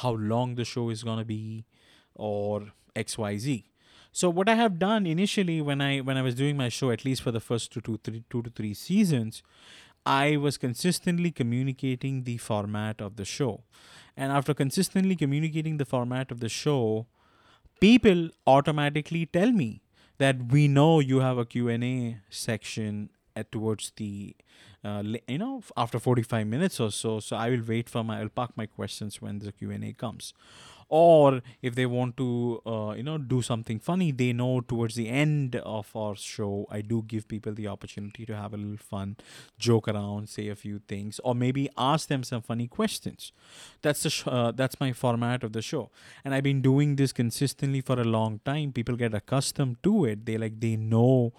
how 0.04 0.14
long 0.14 0.56
the 0.56 0.66
show 0.66 0.90
is 0.90 1.04
going 1.04 1.20
to 1.20 1.26
be, 1.26 1.66
or 2.16 2.72
X, 2.96 3.18
Y, 3.18 3.38
Z." 3.38 3.66
So, 4.12 4.30
what 4.30 4.50
I 4.50 4.56
have 4.56 4.80
done 4.80 5.06
initially 5.06 5.62
when 5.62 5.82
I 5.82 6.00
when 6.00 6.18
I 6.18 6.22
was 6.22 6.36
doing 6.36 6.58
my 6.58 6.70
show, 6.70 6.92
at 6.92 7.06
least 7.06 7.22
for 7.22 7.32
the 7.32 7.40
first 7.40 7.72
two 7.72 7.82
to 7.82 7.98
three 8.04 8.24
two 8.30 8.42
to 8.42 8.50
three 8.50 8.74
seasons, 8.74 9.44
I 10.06 10.38
was 10.38 10.58
consistently 10.58 11.32
communicating 11.32 12.24
the 12.24 12.38
format 12.38 13.02
of 13.02 13.16
the 13.16 13.26
show, 13.26 13.64
and 14.18 14.32
after 14.32 14.54
consistently 14.54 15.16
communicating 15.16 15.78
the 15.78 15.86
format 15.86 16.32
of 16.32 16.40
the 16.40 16.50
show 16.50 17.08
people 17.82 18.30
automatically 18.46 19.26
tell 19.26 19.52
me 19.52 19.82
that 20.20 20.52
we 20.52 20.68
know 20.68 21.00
you 21.00 21.20
have 21.20 21.38
a 21.38 21.46
q&a 21.46 22.18
section 22.30 23.10
at 23.36 23.52
towards 23.52 23.92
the 23.98 24.36
uh, 24.84 25.04
you 25.28 25.38
know 25.38 25.62
after 25.76 26.00
45 26.00 26.48
minutes 26.48 26.80
or 26.80 26.92
so 26.92 27.20
so 27.20 27.36
i 27.36 27.50
will 27.50 27.64
wait 27.68 27.90
for 27.90 28.04
my 28.04 28.20
i'll 28.20 28.30
park 28.30 28.52
my 28.56 28.66
questions 28.66 29.22
when 29.22 29.40
the 29.40 29.52
q&a 29.52 29.94
comes 29.94 30.34
or 30.92 31.42
if 31.62 31.74
they 31.76 31.86
want 31.86 32.18
to 32.18 32.62
uh, 32.66 32.94
you 32.98 33.04
know 33.04 33.18
do 33.18 33.42
something 33.42 33.80
funny 33.80 34.12
they 34.12 34.34
know 34.34 34.60
towards 34.62 34.96
the 34.96 35.08
end 35.08 35.56
of 35.56 35.96
our 35.96 36.16
show 36.16 36.66
i 36.70 36.82
do 36.82 37.02
give 37.08 37.28
people 37.28 37.54
the 37.54 37.68
opportunity 37.68 38.26
to 38.26 38.36
have 38.36 38.54
a 38.54 38.58
little 38.58 38.78
fun 38.94 39.16
joke 39.58 39.88
around 39.88 40.28
say 40.30 40.48
a 40.50 40.56
few 40.56 40.80
things 40.88 41.20
or 41.24 41.34
maybe 41.34 41.70
ask 41.78 42.08
them 42.08 42.24
some 42.24 42.42
funny 42.42 42.68
questions. 42.68 43.32
That's 43.82 44.04
the 44.04 44.10
sh- 44.10 44.24
uh, 44.28 44.52
that's 44.52 44.80
my 44.80 44.92
format 44.94 45.44
of 45.44 45.54
the 45.54 45.62
show. 45.62 45.90
And 46.24 46.34
i've 46.34 46.44
been 46.44 46.62
doing 46.62 46.96
this 46.96 47.14
consistently 47.14 47.82
for 47.82 48.00
a 48.00 48.04
long 48.04 48.40
time. 48.46 48.72
People 48.74 48.96
get 48.96 49.14
accustomed 49.14 49.78
to 49.84 50.06
it. 50.06 50.26
They 50.26 50.38
like 50.38 50.60
they 50.60 50.76
know 50.76 51.34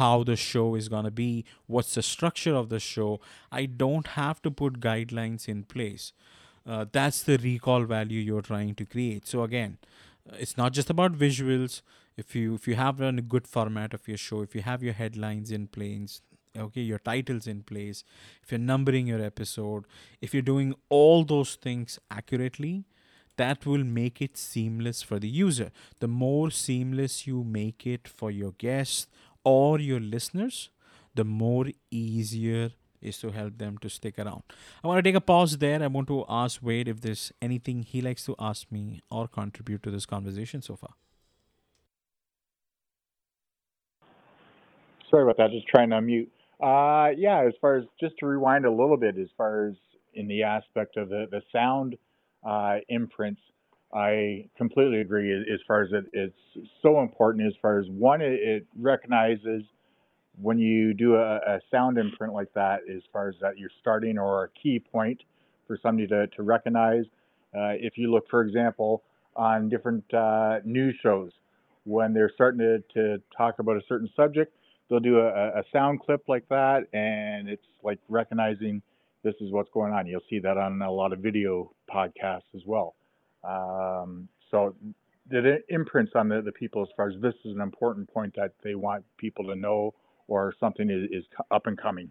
how 0.00 0.24
the 0.24 0.36
show 0.36 0.74
is 0.74 0.88
going 0.88 1.04
to 1.04 1.10
be 1.10 1.44
what's 1.66 1.94
the 1.94 2.02
structure 2.02 2.54
of 2.54 2.68
the 2.68 2.80
show. 2.80 3.20
I 3.52 3.66
don't 3.66 4.08
have 4.08 4.42
to 4.42 4.50
put 4.50 4.80
guidelines 4.80 5.48
in 5.48 5.62
place 5.64 6.12
uh, 6.66 6.84
that's 6.90 7.22
the 7.22 7.38
recall 7.38 7.84
value 7.84 8.20
you're 8.20 8.42
trying 8.42 8.74
to 8.74 8.84
create. 8.84 9.26
So 9.26 9.42
again 9.42 9.78
uh, 10.30 10.36
it's 10.38 10.56
not 10.56 10.72
just 10.72 10.90
about 10.90 11.12
visuals. 11.12 11.82
If 12.16 12.34
you 12.34 12.54
if 12.54 12.66
you 12.66 12.76
have 12.76 13.00
a 13.00 13.12
good 13.12 13.46
format 13.46 13.92
of 13.92 14.08
your 14.08 14.16
show 14.16 14.40
if 14.42 14.54
you 14.54 14.62
have 14.62 14.82
your 14.82 14.94
headlines 14.94 15.50
in 15.50 15.66
place 15.66 16.22
okay 16.56 16.80
your 16.80 16.98
titles 16.98 17.46
in 17.46 17.62
place 17.62 18.02
if 18.42 18.50
you're 18.50 18.58
numbering 18.58 19.06
your 19.06 19.20
episode 19.20 19.84
if 20.22 20.32
you're 20.32 20.42
doing 20.42 20.74
all 20.88 21.24
those 21.24 21.56
things 21.56 21.98
accurately 22.10 22.86
that 23.36 23.66
will 23.66 23.84
make 23.84 24.22
it 24.22 24.36
seamless 24.36 25.02
for 25.02 25.18
the 25.18 25.28
user. 25.28 25.70
The 26.00 26.08
more 26.08 26.50
seamless 26.50 27.26
you 27.26 27.44
make 27.44 27.86
it 27.86 28.08
for 28.08 28.30
your 28.30 28.52
guests 28.52 29.06
or 29.44 29.78
your 29.78 30.00
listeners 30.00 30.70
the 31.14 31.24
more 31.24 31.66
easier 31.90 32.70
is 33.00 33.18
to 33.18 33.30
help 33.30 33.58
them 33.58 33.78
to 33.78 33.88
stick 33.88 34.18
around. 34.18 34.42
I 34.82 34.88
want 34.88 34.98
to 34.98 35.02
take 35.02 35.16
a 35.16 35.20
pause 35.20 35.58
there. 35.58 35.82
I 35.82 35.86
want 35.86 36.08
to 36.08 36.24
ask 36.28 36.60
Wade 36.62 36.88
if 36.88 37.00
there's 37.00 37.32
anything 37.40 37.82
he 37.82 38.00
likes 38.00 38.24
to 38.26 38.34
ask 38.38 38.70
me 38.70 39.02
or 39.10 39.28
contribute 39.28 39.82
to 39.84 39.90
this 39.90 40.06
conversation 40.06 40.62
so 40.62 40.76
far. 40.76 40.90
Sorry 45.10 45.22
about 45.22 45.36
that. 45.36 45.50
Just 45.50 45.68
trying 45.68 45.90
to 45.90 45.96
unmute. 45.96 46.28
Uh, 46.60 47.10
yeah, 47.16 47.44
as 47.46 47.52
far 47.60 47.76
as 47.76 47.84
just 48.00 48.16
to 48.18 48.26
rewind 48.26 48.64
a 48.64 48.70
little 48.70 48.96
bit, 48.96 49.18
as 49.18 49.28
far 49.36 49.68
as 49.68 49.74
in 50.14 50.26
the 50.26 50.42
aspect 50.42 50.96
of 50.96 51.10
the, 51.10 51.26
the 51.30 51.42
sound 51.52 51.96
uh, 52.44 52.76
imprints, 52.88 53.40
I 53.94 54.48
completely 54.56 55.00
agree 55.00 55.32
as 55.32 55.60
far 55.66 55.82
as 55.82 55.92
it, 55.92 56.06
it's 56.12 56.66
so 56.82 57.00
important 57.00 57.46
as 57.46 57.52
far 57.62 57.78
as 57.78 57.86
one, 57.88 58.20
it, 58.20 58.32
it 58.32 58.66
recognizes 58.78 59.62
when 60.40 60.58
you 60.58 60.94
do 60.94 61.16
a, 61.16 61.36
a, 61.36 61.60
sound 61.70 61.98
imprint 61.98 62.32
like 62.32 62.52
that, 62.54 62.80
as 62.94 63.02
far 63.12 63.28
as 63.28 63.34
that 63.40 63.58
you're 63.58 63.70
starting 63.80 64.18
or 64.18 64.44
a 64.44 64.48
key 64.50 64.78
point 64.78 65.20
for 65.66 65.78
somebody 65.82 66.06
to, 66.08 66.26
to 66.28 66.42
recognize. 66.42 67.04
Uh, 67.54 67.72
if 67.80 67.96
you 67.96 68.10
look, 68.10 68.28
for 68.28 68.42
example, 68.42 69.02
on 69.34 69.68
different 69.68 70.04
uh, 70.12 70.58
news 70.64 70.94
shows, 71.02 71.30
when 71.84 72.12
they're 72.12 72.30
starting 72.34 72.58
to, 72.58 72.78
to 72.92 73.22
talk 73.36 73.58
about 73.58 73.76
a 73.76 73.82
certain 73.88 74.10
subject, 74.16 74.52
they'll 74.88 75.00
do 75.00 75.20
a, 75.20 75.28
a 75.28 75.62
sound 75.72 76.00
clip 76.00 76.22
like 76.28 76.46
that, 76.48 76.86
and 76.92 77.48
it's 77.48 77.66
like 77.82 77.98
recognizing 78.08 78.82
this 79.22 79.34
is 79.40 79.50
what's 79.52 79.70
going 79.72 79.92
on. 79.92 80.06
You'll 80.06 80.20
see 80.28 80.38
that 80.40 80.58
on 80.58 80.82
a 80.82 80.90
lot 80.90 81.12
of 81.12 81.20
video 81.20 81.72
podcasts 81.92 82.54
as 82.54 82.62
well. 82.66 82.94
Um, 83.44 84.28
so 84.50 84.74
the 85.28 85.58
imprints 85.68 86.12
on 86.14 86.28
the, 86.28 86.42
the 86.42 86.52
people 86.52 86.82
as 86.82 86.88
far 86.96 87.08
as 87.08 87.14
this 87.20 87.34
is 87.44 87.54
an 87.54 87.60
important 87.60 88.12
point 88.12 88.34
that 88.36 88.52
they 88.62 88.74
want 88.74 89.04
people 89.18 89.44
to 89.46 89.56
know 89.56 89.94
or 90.28 90.54
something 90.58 90.90
is, 90.90 91.08
is 91.10 91.24
up 91.50 91.66
and 91.66 91.78
coming. 91.78 92.10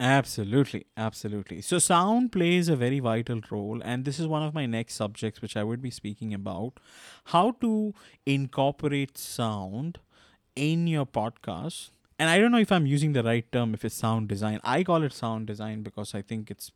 Absolutely, 0.00 0.86
absolutely. 0.96 1.60
So, 1.62 1.78
sound 1.78 2.32
plays 2.32 2.68
a 2.68 2.74
very 2.74 2.98
vital 2.98 3.40
role, 3.48 3.80
and 3.84 4.04
this 4.04 4.18
is 4.18 4.26
one 4.26 4.42
of 4.42 4.52
my 4.52 4.66
next 4.66 4.94
subjects, 4.94 5.40
which 5.40 5.56
I 5.56 5.62
would 5.62 5.80
be 5.80 5.90
speaking 5.90 6.34
about 6.34 6.80
how 7.26 7.52
to 7.60 7.94
incorporate 8.26 9.16
sound 9.16 10.00
in 10.56 10.88
your 10.88 11.06
podcast. 11.06 11.90
And 12.18 12.28
I 12.28 12.38
don't 12.38 12.50
know 12.50 12.58
if 12.58 12.72
I'm 12.72 12.86
using 12.86 13.12
the 13.12 13.22
right 13.22 13.50
term, 13.52 13.72
if 13.72 13.84
it's 13.84 13.94
sound 13.94 14.28
design. 14.28 14.60
I 14.64 14.82
call 14.82 15.02
it 15.04 15.12
sound 15.12 15.46
design 15.46 15.82
because 15.82 16.14
I 16.14 16.22
think 16.22 16.50
it's 16.50 16.72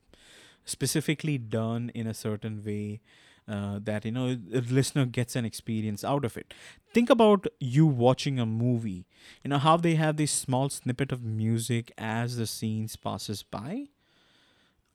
specifically 0.65 1.39
done 1.39 1.91
in 1.95 2.07
a 2.07 2.15
certain 2.15 2.63
way 2.65 3.01
uh, 3.49 3.79
that 3.83 4.05
you 4.05 4.13
know 4.13 4.35
the 4.35 4.61
listener 4.61 5.07
gets 5.07 5.37
an 5.37 5.45
experience 5.45 6.05
out 6.05 6.25
of 6.25 6.37
it. 6.37 6.53
Think 6.93 7.11
about 7.11 7.47
you 7.61 7.87
watching 7.87 8.39
a 8.39 8.47
movie 8.47 9.07
you 9.45 9.51
know 9.51 9.59
how 9.59 9.77
they 9.77 9.95
have 9.95 10.17
this 10.17 10.33
small 10.33 10.69
snippet 10.69 11.13
of 11.13 11.23
music 11.25 11.93
as 11.99 12.37
the 12.37 12.47
scenes 12.47 12.97
passes 12.97 13.43
by. 13.43 13.89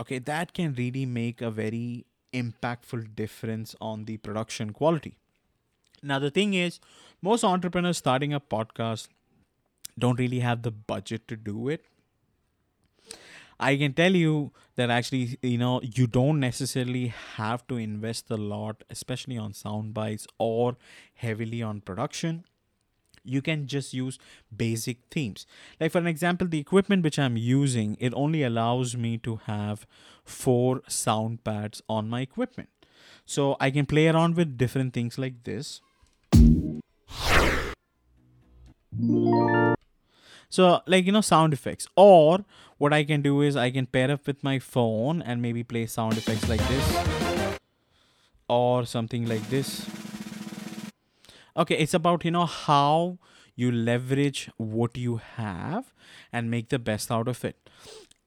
Okay 0.02 0.20
that 0.20 0.54
can 0.54 0.74
really 0.74 1.06
make 1.06 1.42
a 1.42 1.52
very 1.52 2.06
impactful 2.34 3.16
difference 3.16 3.76
on 3.80 4.06
the 4.06 4.18
production 4.18 4.72
quality. 4.72 5.18
Now 6.02 6.20
the 6.20 6.32
thing 6.32 6.54
is 6.54 6.80
most 7.22 7.44
entrepreneurs 7.44 7.98
starting 7.98 8.34
a 8.34 8.40
podcast 8.40 9.08
don't 9.98 10.20
really 10.20 10.40
have 10.40 10.64
the 10.64 10.72
budget 10.72 11.28
to 11.28 11.36
do 11.36 11.70
it 11.70 11.86
I 13.60 13.78
can 13.78 13.94
tell 13.94 14.16
you 14.16 14.52
that 14.76 14.90
actually, 14.90 15.38
you 15.42 15.58
know, 15.58 15.82
you 15.82 16.08
don't 16.08 16.40
necessarily 16.40 17.08
have 17.36 17.66
to 17.68 17.78
invest 17.78 18.30
a 18.30 18.38
lot, 18.38 18.84
especially 18.90 19.38
on 19.38 19.54
sound 19.54 19.94
bites 19.94 20.28
or 20.38 20.78
heavily 21.16 21.62
on 21.62 21.82
production. 21.82 22.46
You 23.24 23.42
can 23.42 23.68
just 23.68 23.94
use 23.94 24.20
basic 24.56 24.98
themes. 25.10 25.46
Like, 25.80 25.94
for 25.94 26.00
an 26.00 26.08
example, 26.08 26.46
the 26.48 26.60
equipment 26.60 27.04
which 27.04 27.18
I'm 27.18 27.38
using, 27.38 27.96
it 28.00 28.14
only 28.16 28.44
allows 28.44 28.98
me 28.98 29.18
to 29.20 29.38
have 29.46 29.88
four 30.26 30.82
sound 30.88 31.44
pads 31.44 31.82
on 31.88 32.10
my 32.10 32.22
equipment. 32.22 32.70
So 33.26 33.56
I 33.62 33.72
can 33.72 33.86
play 33.86 34.08
around 34.10 34.36
with 34.36 34.58
different 34.58 34.94
things 34.94 35.18
like 35.18 35.44
this. 35.46 35.80
So, 40.50 40.82
like, 40.86 41.06
you 41.06 41.12
know, 41.12 41.22
sound 41.22 41.54
effects. 41.54 41.88
Or 41.96 42.46
what 42.84 42.92
I 42.92 43.06
can 43.06 43.22
do 43.22 43.40
is 43.40 43.56
I 43.56 43.72
can 43.72 43.86
pair 43.86 44.12
up 44.12 44.28
with 44.28 44.44
my 44.44 44.60
phone 44.60 45.22
and 45.22 45.42
maybe 45.42 45.64
play 45.64 45.86
sound 45.86 46.18
effects 46.18 46.50
like 46.50 46.64
this 46.68 47.58
or 48.50 48.86
something 48.86 49.26
like 49.26 49.50
this. 49.50 49.90
Okay, 51.56 51.78
it's 51.78 51.94
about, 51.94 52.26
you 52.26 52.32
know, 52.32 52.46
how 52.46 53.20
you 53.56 53.72
leverage 53.72 54.50
what 54.58 54.98
you 54.98 55.22
have 55.36 55.94
and 56.34 56.52
make 56.52 56.68
the 56.68 56.80
best 56.80 57.10
out 57.10 57.30
of 57.30 57.46
it. 57.46 57.70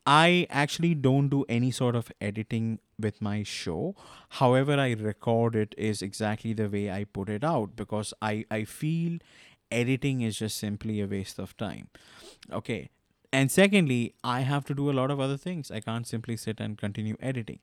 I 0.06 0.46
actually 0.48 0.94
don't 0.94 1.28
do 1.28 1.44
any 1.50 1.70
sort 1.70 1.94
of 1.94 2.10
editing 2.18 2.78
with 2.98 3.20
my 3.20 3.42
show. 3.42 3.94
However, 4.40 4.80
I 4.80 4.92
record 4.92 5.54
it 5.54 5.74
is 5.76 6.00
exactly 6.00 6.54
the 6.54 6.70
way 6.70 6.90
I 6.90 7.04
put 7.04 7.28
it 7.28 7.44
out 7.44 7.76
because 7.76 8.14
I, 8.22 8.46
I 8.50 8.64
feel 8.64 9.18
editing 9.70 10.22
is 10.22 10.38
just 10.38 10.56
simply 10.56 11.00
a 11.00 11.06
waste 11.06 11.40
of 11.40 11.56
time 11.56 11.88
okay 12.52 12.88
and 13.38 13.50
secondly 13.54 13.98
i 14.32 14.40
have 14.50 14.64
to 14.68 14.74
do 14.80 14.90
a 14.90 14.94
lot 14.98 15.10
of 15.10 15.20
other 15.20 15.36
things. 15.36 15.70
I 15.70 15.80
can't 15.80 16.06
simply 16.06 16.36
sit 16.36 16.60
and 16.60 16.78
continue 16.78 17.16
editing. 17.20 17.58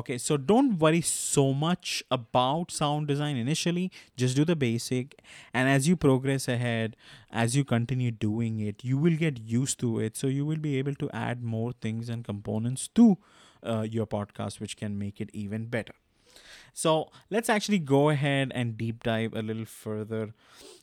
Okay 0.00 0.18
so 0.18 0.36
don't 0.36 0.78
worry 0.78 1.00
so 1.00 1.44
much 1.52 2.02
about 2.10 2.70
sound 2.70 3.08
design 3.08 3.36
initially. 3.36 3.90
Just 4.16 4.36
do 4.36 4.44
the 4.44 4.56
basic. 4.56 5.20
And 5.52 5.68
as 5.68 5.88
you 5.88 5.96
progress 5.96 6.48
ahead 6.48 6.96
as 7.30 7.56
you 7.56 7.64
continue 7.64 8.10
doing 8.10 8.60
it 8.60 8.84
you 8.84 8.98
will 8.98 9.16
get 9.16 9.40
used 9.40 9.80
to 9.80 9.98
it. 10.00 10.16
So 10.16 10.26
you 10.26 10.46
will 10.46 10.62
be 10.68 10.76
able 10.78 10.94
to 10.96 11.10
add 11.12 11.42
more 11.42 11.72
things 11.72 12.08
and 12.08 12.24
components 12.24 12.88
to 13.00 13.16
uh, 13.62 13.86
your 13.90 14.06
podcast 14.06 14.60
which 14.60 14.76
can 14.76 14.98
make 14.98 15.20
it 15.20 15.30
even 15.32 15.66
better 15.66 15.94
so 16.78 17.10
let's 17.28 17.48
actually 17.50 17.80
go 17.80 18.08
ahead 18.08 18.52
and 18.54 18.76
deep 18.78 19.02
dive 19.02 19.32
a 19.34 19.42
little 19.42 19.64
further. 19.64 20.32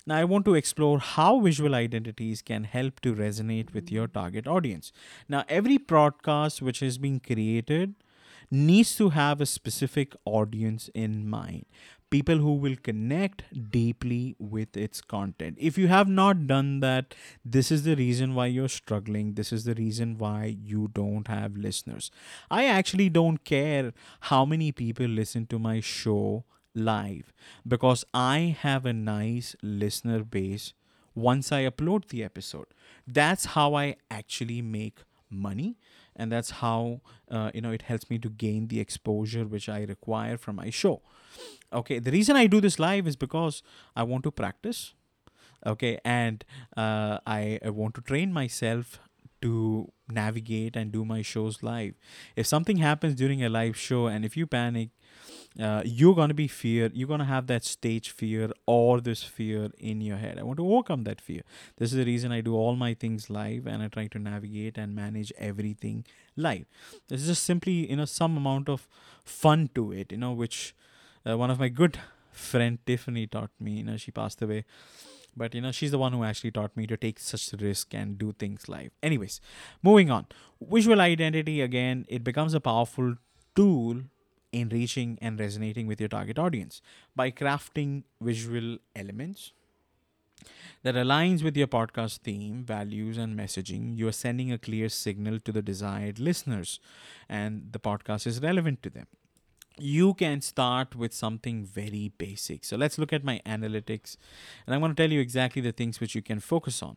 Now, 0.06 0.18
I 0.18 0.26
want 0.26 0.43
to 0.43 0.54
explore 0.54 1.00
how 1.00 1.39
visual 1.39 1.74
identities 1.74 2.41
can 2.41 2.66
help 2.66 3.00
to 3.00 3.16
resonate 3.16 3.74
with 3.74 3.89
your 3.89 4.08
target 4.08 4.46
audience. 4.46 4.91
Now, 5.30 5.46
every 5.48 5.78
broadcast 5.78 6.62
which 6.62 6.84
is 6.84 6.98
being 6.98 7.22
created 7.22 7.96
needs 8.52 8.98
to 8.98 9.10
have 9.12 9.39
a 9.39 9.46
specific 9.46 10.14
audience 10.26 10.89
in 10.93 11.30
mind 11.30 11.66
people 12.16 12.38
who 12.38 12.53
will 12.63 12.78
connect 12.88 13.43
deeply 13.72 14.36
with 14.39 14.78
its 14.78 15.01
content. 15.01 15.57
If 15.59 15.78
you 15.78 15.88
have 15.89 16.07
not 16.07 16.47
done 16.47 16.80
that, 16.80 17.13
this 17.43 17.72
is 17.76 17.84
the 17.84 17.95
reason 17.95 18.36
why 18.36 18.45
you're 18.45 18.76
struggling. 18.76 19.34
This 19.34 19.51
is 19.51 19.66
the 19.66 19.74
reason 19.74 20.18
why 20.18 20.55
you 20.74 20.89
don't 20.93 21.28
have 21.28 21.57
listeners. 21.57 22.11
I 22.49 22.66
actually 22.68 23.09
don't 23.09 23.43
care 23.43 23.93
how 24.32 24.45
many 24.45 24.72
people 24.72 25.07
listen 25.07 25.45
to 25.47 25.59
my 25.59 25.80
show 25.82 26.45
live 26.74 27.34
because 27.68 28.05
I 28.13 28.55
have 28.61 28.86
a 28.86 28.93
nice 28.93 29.55
listener 29.61 30.24
base 30.24 30.74
once 31.16 31.51
I 31.51 31.63
upload 31.70 32.07
the 32.07 32.24
episode. 32.24 32.68
That's 33.05 33.45
how 33.57 33.74
I 33.76 33.95
actually 34.09 34.61
make 34.61 34.99
money 35.30 35.76
and 36.16 36.32
that's 36.32 36.51
how 36.61 37.01
uh, 37.30 37.51
you 37.53 37.61
know 37.61 37.72
it 37.72 37.82
helps 37.84 38.09
me 38.09 38.18
to 38.20 38.30
gain 38.30 38.68
the 38.68 38.80
exposure 38.80 39.45
which 39.45 39.68
i 39.68 39.82
require 39.82 40.38
from 40.38 40.55
my 40.55 40.70
show 40.70 41.01
okay 41.76 42.00
the 42.00 42.12
reason 42.12 42.36
i 42.36 42.48
do 42.48 42.62
this 42.62 42.80
live 42.80 43.08
is 43.08 43.16
because 43.16 43.62
i 43.96 44.04
want 44.04 44.24
to 44.24 44.32
practice 44.32 44.94
okay 45.66 45.98
and 46.06 46.46
uh, 46.78 47.18
I, 47.26 47.60
I 47.66 47.70
want 47.72 47.96
to 47.96 48.02
train 48.02 48.32
myself 48.32 49.00
to 49.42 49.92
navigate 50.10 50.76
and 50.76 50.92
do 50.92 51.06
my 51.06 51.22
shows 51.22 51.62
live. 51.62 51.94
If 52.36 52.48
something 52.48 52.78
happens 52.78 53.16
during 53.16 53.44
a 53.44 53.50
live 53.50 53.78
show 53.78 54.08
and 54.08 54.26
if 54.26 54.38
you 54.38 54.48
panic 54.48 54.90
uh, 55.60 55.82
you're 55.86 56.16
to 56.28 56.34
be 56.34 56.48
fear 56.48 56.90
you're 56.94 57.18
to 57.18 57.26
have 57.26 57.48
that 57.48 57.64
stage 57.64 58.10
fear 58.10 58.50
or 58.66 59.00
this 59.02 59.24
fear 59.24 59.70
in 59.78 60.02
your 60.02 60.18
head. 60.18 60.38
I 60.38 60.44
want 60.44 60.58
to 60.58 60.68
overcome 60.70 61.04
that 61.06 61.22
fear. 61.22 61.44
This 61.78 61.92
is 61.92 61.98
the 61.98 62.06
reason 62.06 62.32
i 62.32 62.42
do 62.42 62.56
all 62.56 62.76
my 62.76 62.94
things 62.94 63.30
live 63.30 63.68
and 63.68 63.84
i 63.84 63.88
try 63.88 64.08
to 64.08 64.20
navigate 64.20 64.78
and 64.78 64.96
manage 64.96 65.32
everything 65.38 66.06
live. 66.36 66.66
This 67.08 67.22
is 67.22 67.28
just 67.28 67.44
simply 67.44 67.90
you 67.90 67.96
know 67.96 68.06
some 68.06 68.38
amount 68.38 68.68
of 68.68 68.88
fun 69.24 69.70
to 69.76 69.92
it 69.92 70.12
you 70.12 70.18
know 70.18 70.34
which 70.34 70.76
uh, 71.30 71.38
one 71.38 71.50
of 71.52 71.60
my 71.60 71.70
good 71.70 72.00
friend 72.32 72.80
tiffany 72.86 73.26
taught 73.28 73.52
me 73.60 73.72
you 73.80 73.84
know 73.84 73.98
she 73.98 74.12
passed 74.12 74.42
away 74.42 74.66
but 75.38 75.54
you 75.54 75.62
know 75.62 75.72
she's 75.72 75.92
the 75.92 75.98
one 75.98 76.14
who 76.14 76.24
actually 76.24 76.52
taught 76.52 76.76
me 76.76 76.86
to 76.88 76.98
take 76.98 77.20
such 77.20 77.54
risk 77.62 77.94
and 77.94 78.18
do 78.18 78.32
things 78.34 78.68
live 78.68 78.92
anyways 79.02 79.40
moving 79.82 80.12
on 80.12 80.26
visual 80.62 81.02
identity 81.02 81.62
again 81.62 82.06
it 82.10 82.24
becomes 82.24 82.54
a 82.54 82.60
powerful 82.60 83.16
tool 83.56 84.02
in 84.52 84.70
reaching 84.70 85.18
and 85.22 85.40
resonating 85.40 85.88
with 85.88 86.00
your 86.00 86.10
target 86.10 86.40
audience 86.40 86.82
by 87.16 87.30
crafting 87.32 88.04
visual 88.22 88.78
elements 88.96 89.52
that 90.84 90.96
aligns 90.96 91.44
with 91.44 91.58
your 91.58 91.68
podcast 91.68 92.20
theme, 92.20 92.64
values, 92.64 93.18
and 93.18 93.38
messaging. 93.38 93.98
You 93.98 94.08
are 94.08 94.12
sending 94.12 94.52
a 94.52 94.58
clear 94.58 94.90
signal 94.90 95.40
to 95.40 95.52
the 95.52 95.62
desired 95.62 96.20
listeners, 96.20 96.80
and 97.28 97.70
the 97.72 97.80
podcast 97.80 98.28
is 98.28 98.42
relevant 98.42 98.84
to 98.84 98.90
them. 98.90 99.08
You 99.78 100.14
can 100.14 100.40
start 100.42 100.96
with 100.96 101.14
something 101.14 101.66
very 101.66 102.12
basic. 102.18 102.64
So 102.64 102.78
let's 102.78 102.98
look 102.98 103.12
at 103.12 103.26
my 103.26 103.42
analytics, 103.46 104.16
and 104.66 104.74
I'm 104.74 104.80
going 104.82 104.96
to 104.96 105.02
tell 105.02 105.12
you 105.12 105.20
exactly 105.20 105.62
the 105.62 105.74
things 105.74 106.00
which 106.00 106.16
you 106.16 106.22
can 106.22 106.40
focus 106.40 106.82
on. 106.82 106.96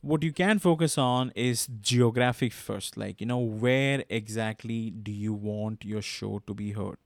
What 0.00 0.22
you 0.22 0.32
can 0.32 0.58
focus 0.58 0.98
on 0.98 1.32
is 1.34 1.68
geographic 1.80 2.52
first 2.52 2.96
like 2.96 3.20
you 3.20 3.26
know 3.26 3.38
where 3.38 4.04
exactly 4.08 4.90
do 4.90 5.10
you 5.12 5.32
want 5.32 5.84
your 5.84 6.02
show 6.02 6.42
to 6.46 6.54
be 6.54 6.72
heard? 6.72 6.98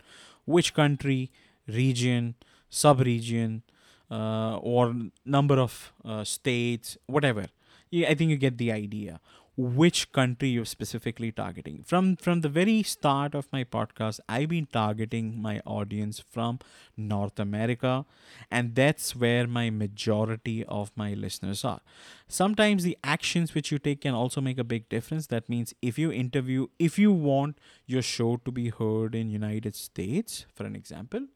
Which 0.45 0.75
country 0.75 1.31
region 1.67 2.35
sub-region 2.71 3.63
uh, 4.11 4.57
or 4.57 4.95
number 5.25 5.59
of 5.59 5.93
uh, 6.05 6.25
states 6.25 6.97
whatever. 7.07 7.47
Yeah, 7.91 8.09
i 8.09 8.15
think 8.15 8.31
you 8.31 8.37
get 8.37 8.57
the 8.57 8.71
idea 8.71 9.19
which 9.61 10.13
country 10.13 10.49
you're 10.49 10.65
specifically 10.65 11.31
targeting. 11.33 11.83
From 11.83 12.17
from 12.17 12.41
the 12.41 12.49
very 12.49 12.83
start 12.83 13.35
of 13.35 13.49
my 13.53 13.63
podcast 13.65 14.21
i've 14.29 14.49
been 14.49 14.67
targeting 14.67 15.41
my 15.47 15.61
audience 15.65 16.21
from 16.37 16.59
north 16.97 17.39
america 17.39 18.05
and 18.51 18.75
that's 18.75 19.15
where 19.15 19.47
my 19.47 19.69
majority 19.71 20.65
of 20.65 20.91
my 20.97 21.13
listeners 21.15 21.65
are. 21.65 21.81
Sometimes 22.29 22.83
the 22.85 22.97
actions 23.05 23.55
which 23.55 23.71
you 23.71 23.79
take 23.79 24.01
can 24.03 24.15
also 24.15 24.41
make 24.41 24.59
a 24.59 24.65
big 24.65 24.89
difference. 24.89 25.27
That 25.27 25.49
means 25.49 25.75
if 25.83 25.99
you 25.99 26.11
interview 26.13 26.69
if 26.79 26.99
you 26.99 27.13
want 27.13 27.59
your 27.87 28.03
show 28.03 28.37
to 28.45 28.51
be 28.51 28.69
heard 28.71 29.15
in 29.15 29.31
united 29.31 29.75
states 29.75 30.47
for 30.55 30.65
an 30.65 30.77
example 30.77 31.27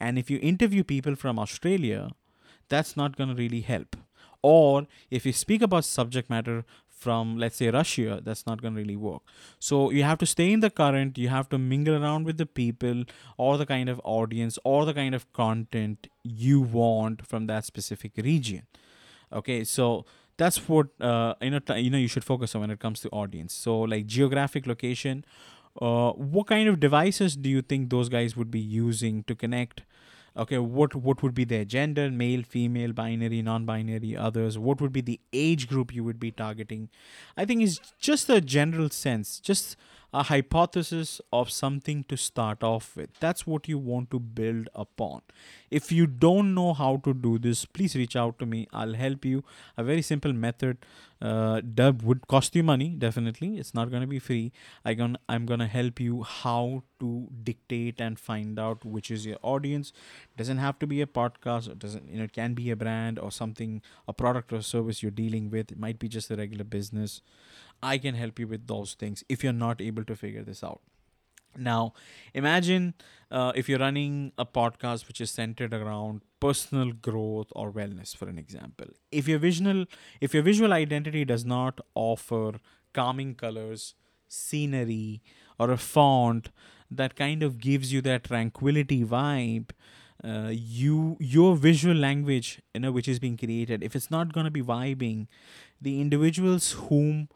and 0.00 0.18
if 0.18 0.30
you 0.30 0.38
interview 0.42 0.84
people 0.84 1.14
from 1.16 1.38
australia 1.38 2.10
that's 2.68 2.96
not 2.96 3.16
going 3.16 3.28
to 3.28 3.34
really 3.34 3.60
help. 3.60 3.96
Or 4.42 4.86
if 5.10 5.24
you 5.26 5.32
speak 5.32 5.62
about 5.62 5.84
subject 5.84 6.28
matter 6.30 6.64
from 7.04 7.36
let's 7.42 7.56
say 7.56 7.68
Russia, 7.76 8.20
that's 8.22 8.46
not 8.46 8.62
going 8.62 8.74
to 8.74 8.80
really 8.80 8.96
work. 8.96 9.22
So 9.58 9.90
you 9.90 10.02
have 10.04 10.18
to 10.18 10.26
stay 10.26 10.52
in 10.52 10.60
the 10.60 10.70
current, 10.70 11.18
you 11.18 11.28
have 11.28 11.48
to 11.50 11.58
mingle 11.58 12.00
around 12.02 12.24
with 12.30 12.38
the 12.38 12.46
people 12.46 13.04
or 13.36 13.58
the 13.58 13.66
kind 13.66 13.88
of 13.88 14.00
audience 14.04 14.58
or 14.64 14.84
the 14.90 14.94
kind 14.94 15.14
of 15.20 15.30
content 15.32 16.08
you 16.22 16.60
want 16.60 17.26
from 17.26 17.46
that 17.52 17.64
specific 17.64 18.12
region. 18.16 18.66
Okay, 19.32 19.64
so 19.64 20.04
that's 20.36 20.68
what 20.68 20.88
uh, 21.00 21.34
you 21.40 21.50
know 21.50 21.60
you 21.76 21.90
know 21.90 21.98
you 21.98 22.08
should 22.08 22.24
focus 22.24 22.54
on 22.54 22.62
when 22.62 22.70
it 22.70 22.80
comes 22.80 23.00
to 23.00 23.08
audience. 23.10 23.54
So 23.54 23.80
like 23.80 24.06
geographic 24.06 24.66
location, 24.66 25.24
uh, 25.80 26.12
what 26.12 26.46
kind 26.46 26.68
of 26.68 26.80
devices 26.80 27.36
do 27.36 27.48
you 27.48 27.62
think 27.62 27.90
those 27.90 28.08
guys 28.08 28.36
would 28.36 28.50
be 28.50 28.60
using 28.60 29.24
to 29.24 29.34
connect 29.34 29.82
okay 30.36 30.58
what 30.58 30.94
what 30.94 31.22
would 31.22 31.34
be 31.34 31.44
their 31.44 31.64
gender? 31.64 32.10
Male 32.10 32.42
female 32.42 32.92
binary 32.92 33.42
non-binary 33.42 34.16
others. 34.16 34.58
What 34.58 34.80
would 34.80 34.92
be 34.92 35.00
the 35.00 35.20
age 35.32 35.68
group 35.68 35.94
you 35.94 36.04
would 36.04 36.20
be 36.20 36.30
targeting? 36.30 36.88
I 37.36 37.44
think 37.44 37.62
it's 37.62 37.80
just 37.98 38.28
a 38.30 38.40
general 38.40 38.90
sense 38.90 39.40
just 39.40 39.76
a 40.12 40.22
hypothesis 40.24 41.20
of 41.32 41.50
something 41.50 42.04
to 42.04 42.16
start 42.16 42.62
off 42.62 42.96
with. 42.96 43.08
That's 43.18 43.46
what 43.46 43.66
you 43.66 43.78
want 43.78 44.10
to 44.10 44.20
build 44.20 44.68
upon. 44.74 45.22
If 45.70 45.90
you 45.90 46.06
don't 46.06 46.54
know 46.54 46.74
how 46.74 46.98
to 46.98 47.14
do 47.14 47.38
this, 47.38 47.64
please 47.64 47.96
reach 47.96 48.14
out 48.14 48.38
to 48.40 48.46
me. 48.46 48.68
I'll 48.72 48.92
help 48.94 49.24
you. 49.24 49.42
A 49.76 49.82
very 49.82 50.02
simple 50.02 50.34
method 50.34 50.76
uh, 51.22 51.62
that 51.64 52.02
would 52.02 52.26
cost 52.26 52.54
you 52.54 52.62
money, 52.62 52.90
definitely. 52.90 53.56
It's 53.56 53.72
not 53.72 53.90
going 53.90 54.02
to 54.02 54.06
be 54.06 54.18
free. 54.18 54.52
I 54.84 54.94
gonna, 54.94 55.18
I'm 55.28 55.46
going 55.46 55.60
to 55.60 55.66
help 55.66 55.98
you 55.98 56.24
how 56.24 56.82
to 57.00 57.28
dictate 57.42 58.00
and 58.00 58.18
find 58.18 58.58
out 58.58 58.84
which 58.84 59.10
is 59.10 59.24
your 59.24 59.38
audience. 59.40 59.92
Doesn't 60.36 60.58
have 60.58 60.78
to 60.80 60.86
be 60.86 61.00
a 61.00 61.06
podcast. 61.06 61.70
It 61.70 61.78
doesn't, 61.78 62.10
you 62.10 62.18
know, 62.18 62.24
it 62.24 62.32
can 62.32 62.52
be 62.52 62.70
a 62.70 62.76
brand 62.76 63.18
or 63.18 63.30
something, 63.30 63.80
a 64.06 64.12
product 64.12 64.52
or 64.52 64.60
service 64.60 65.02
you're 65.02 65.10
dealing 65.10 65.50
with. 65.50 65.72
It 65.72 65.78
might 65.78 65.98
be 65.98 66.08
just 66.08 66.30
a 66.30 66.36
regular 66.36 66.64
business. 66.64 67.22
I 67.82 67.98
can 67.98 68.14
help 68.14 68.38
you 68.38 68.46
with 68.46 68.66
those 68.66 68.94
things 68.94 69.24
if 69.28 69.42
you're 69.42 69.52
not 69.52 69.80
able 69.80 70.04
to 70.04 70.16
figure 70.16 70.42
this 70.42 70.62
out. 70.62 70.80
Now, 71.56 71.92
imagine 72.32 72.94
uh, 73.30 73.52
if 73.54 73.68
you're 73.68 73.78
running 73.78 74.32
a 74.38 74.46
podcast 74.46 75.06
which 75.06 75.20
is 75.20 75.30
centered 75.30 75.74
around 75.74 76.22
personal 76.40 76.92
growth 76.92 77.48
or 77.52 77.70
wellness, 77.70 78.16
for 78.16 78.28
an 78.28 78.38
example. 78.38 78.86
If 79.10 79.28
your 79.28 79.38
visual, 79.38 79.84
if 80.20 80.32
your 80.32 80.42
visual 80.42 80.72
identity 80.72 81.24
does 81.24 81.44
not 81.44 81.80
offer 81.94 82.54
calming 82.94 83.34
colors, 83.34 83.94
scenery, 84.28 85.22
or 85.58 85.70
a 85.70 85.76
font 85.76 86.50
that 86.90 87.16
kind 87.16 87.42
of 87.42 87.58
gives 87.58 87.92
you 87.92 88.00
that 88.02 88.24
tranquility 88.24 89.04
vibe, 89.04 89.70
uh, 90.24 90.50
you 90.50 91.16
your 91.20 91.56
visual 91.56 91.96
language, 91.96 92.62
you 92.74 92.80
know, 92.80 92.92
which 92.92 93.08
is 93.08 93.18
being 93.18 93.36
created, 93.36 93.82
if 93.82 93.94
it's 93.94 94.10
not 94.10 94.32
going 94.32 94.44
to 94.44 94.50
be 94.50 94.62
vibing, 94.62 95.26
the 95.80 96.00
individuals 96.00 96.72
whom 96.72 97.28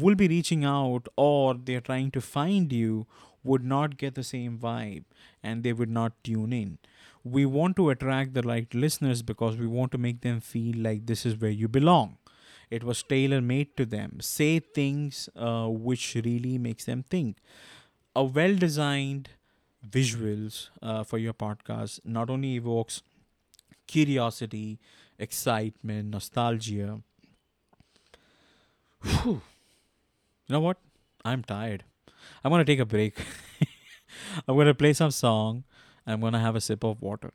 will 0.00 0.14
be 0.14 0.28
reaching 0.28 0.64
out 0.64 1.08
or 1.16 1.54
they're 1.54 1.80
trying 1.80 2.10
to 2.12 2.20
find 2.20 2.72
you 2.72 3.06
would 3.44 3.64
not 3.64 3.96
get 3.96 4.14
the 4.14 4.22
same 4.24 4.58
vibe 4.58 5.04
and 5.42 5.62
they 5.62 5.72
would 5.72 5.90
not 5.90 6.12
tune 6.24 6.52
in. 6.52 6.78
We 7.24 7.46
want 7.46 7.76
to 7.76 7.90
attract 7.90 8.34
the 8.34 8.42
right 8.42 8.72
listeners 8.74 9.22
because 9.22 9.56
we 9.56 9.66
want 9.66 9.92
to 9.92 9.98
make 9.98 10.20
them 10.22 10.40
feel 10.40 10.76
like 10.78 11.06
this 11.06 11.24
is 11.26 11.36
where 11.36 11.50
you 11.50 11.68
belong. 11.68 12.18
It 12.70 12.84
was 12.84 13.02
tailor 13.02 13.40
made 13.40 13.76
to 13.76 13.84
them. 13.84 14.18
Say 14.20 14.58
things 14.60 15.28
uh, 15.36 15.68
which 15.68 16.14
really 16.24 16.58
makes 16.58 16.84
them 16.84 17.04
think. 17.10 17.36
A 18.16 18.24
well 18.24 18.54
designed 18.56 19.30
visuals 19.88 20.68
uh, 20.82 21.02
for 21.04 21.18
your 21.18 21.34
podcast 21.34 22.00
not 22.04 22.30
only 22.30 22.54
evokes 22.56 23.02
curiosity, 23.86 24.78
excitement, 25.18 26.10
nostalgia. 26.10 27.00
Whew. 29.02 29.42
You 30.46 30.54
know 30.54 30.60
what? 30.60 30.78
I'm 31.24 31.42
tired. 31.42 31.84
I'm 32.44 32.50
gonna 32.50 32.64
take 32.64 32.80
a 32.80 32.84
break. 32.84 33.18
I'm 34.48 34.56
gonna 34.56 34.74
play 34.74 34.92
some 34.92 35.10
song. 35.10 35.64
I'm 36.06 36.20
gonna 36.20 36.40
have 36.40 36.56
a 36.56 36.60
sip 36.60 36.84
of 36.84 37.00
water. 37.00 37.32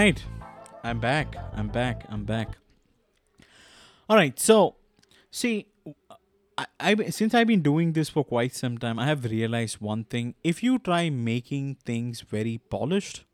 Right. 0.00 0.24
I'm 0.82 0.98
back. 0.98 1.36
I'm 1.54 1.68
back. 1.68 2.06
I'm 2.08 2.24
back. 2.24 2.56
All 4.08 4.16
right. 4.16 4.38
So, 4.40 4.76
see, 5.30 5.66
I, 6.56 6.66
I 6.80 6.94
since 7.10 7.34
I've 7.34 7.46
been 7.46 7.60
doing 7.60 7.92
this 7.92 8.08
for 8.08 8.24
quite 8.24 8.54
some 8.54 8.78
time, 8.78 8.98
I 8.98 9.06
have 9.06 9.24
realized 9.24 9.80
one 9.80 10.04
thing. 10.04 10.34
If 10.42 10.62
you 10.62 10.78
try 10.78 11.10
making 11.10 11.76
things 11.84 12.22
very 12.22 12.56
polished, 12.76 13.24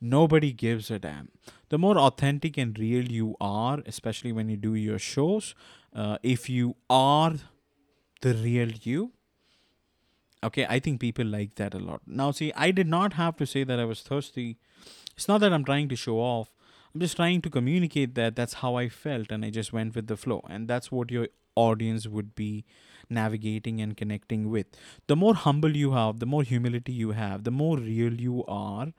nobody 0.00 0.52
gives 0.52 0.90
a 0.90 0.98
damn. 0.98 1.28
The 1.68 1.76
more 1.76 1.98
authentic 1.98 2.56
and 2.56 2.78
real 2.78 3.04
you 3.18 3.36
are, 3.38 3.82
especially 3.84 4.32
when 4.32 4.48
you 4.48 4.56
do 4.56 4.74
your 4.74 4.98
shows, 4.98 5.54
uh, 5.94 6.16
if 6.22 6.48
you 6.48 6.76
are 6.88 7.34
the 8.22 8.34
real 8.34 8.70
you, 8.82 9.12
okay, 10.42 10.66
I 10.66 10.78
think 10.78 10.98
people 10.98 11.26
like 11.26 11.56
that 11.56 11.74
a 11.74 11.78
lot. 11.78 12.00
Now, 12.06 12.30
see, 12.30 12.52
I 12.56 12.70
did 12.70 12.88
not 12.88 13.12
have 13.24 13.36
to 13.36 13.46
say 13.46 13.64
that 13.64 13.78
I 13.78 13.84
was 13.84 14.00
thirsty 14.00 14.58
it's 15.16 15.28
not 15.28 15.40
that 15.40 15.52
I'm 15.52 15.64
trying 15.64 15.88
to 15.88 15.96
show 15.96 16.18
off. 16.18 16.50
I'm 16.94 17.00
just 17.00 17.16
trying 17.16 17.40
to 17.42 17.50
communicate 17.50 18.14
that 18.16 18.34
that's 18.34 18.54
how 18.54 18.74
I 18.74 18.88
felt 18.88 19.30
and 19.30 19.44
I 19.44 19.50
just 19.50 19.72
went 19.72 19.94
with 19.94 20.06
the 20.08 20.16
flow. 20.16 20.44
And 20.48 20.66
that's 20.66 20.90
what 20.90 21.10
your 21.10 21.28
audience 21.54 22.06
would 22.06 22.34
be 22.34 22.64
navigating 23.08 23.80
and 23.80 23.96
connecting 23.96 24.50
with. 24.50 24.66
The 25.06 25.16
more 25.16 25.34
humble 25.34 25.76
you 25.76 25.92
have, 25.92 26.18
the 26.18 26.26
more 26.26 26.42
humility 26.42 26.92
you 26.92 27.12
have, 27.12 27.44
the 27.44 27.50
more 27.50 27.78
real 27.78 28.14
you 28.14 28.44
are, 28.46 28.92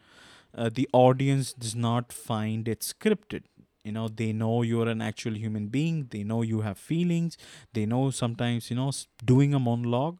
uh, 0.55 0.69
the 0.73 0.87
audience 0.93 1.53
does 1.53 1.75
not 1.75 2.11
find 2.11 2.67
it 2.67 2.81
scripted. 2.81 3.43
You 3.83 3.91
know, 3.93 4.07
they 4.09 4.31
know 4.31 4.61
you're 4.61 4.87
an 4.87 5.01
actual 5.01 5.33
human 5.33 5.67
being, 5.67 6.07
they 6.11 6.23
know 6.23 6.43
you 6.43 6.61
have 6.61 6.77
feelings, 6.77 7.37
they 7.73 7.85
know 7.85 8.11
sometimes, 8.11 8.69
you 8.69 8.75
know, 8.75 8.91
doing 9.25 9.53
a 9.55 9.59
monologue 9.59 10.19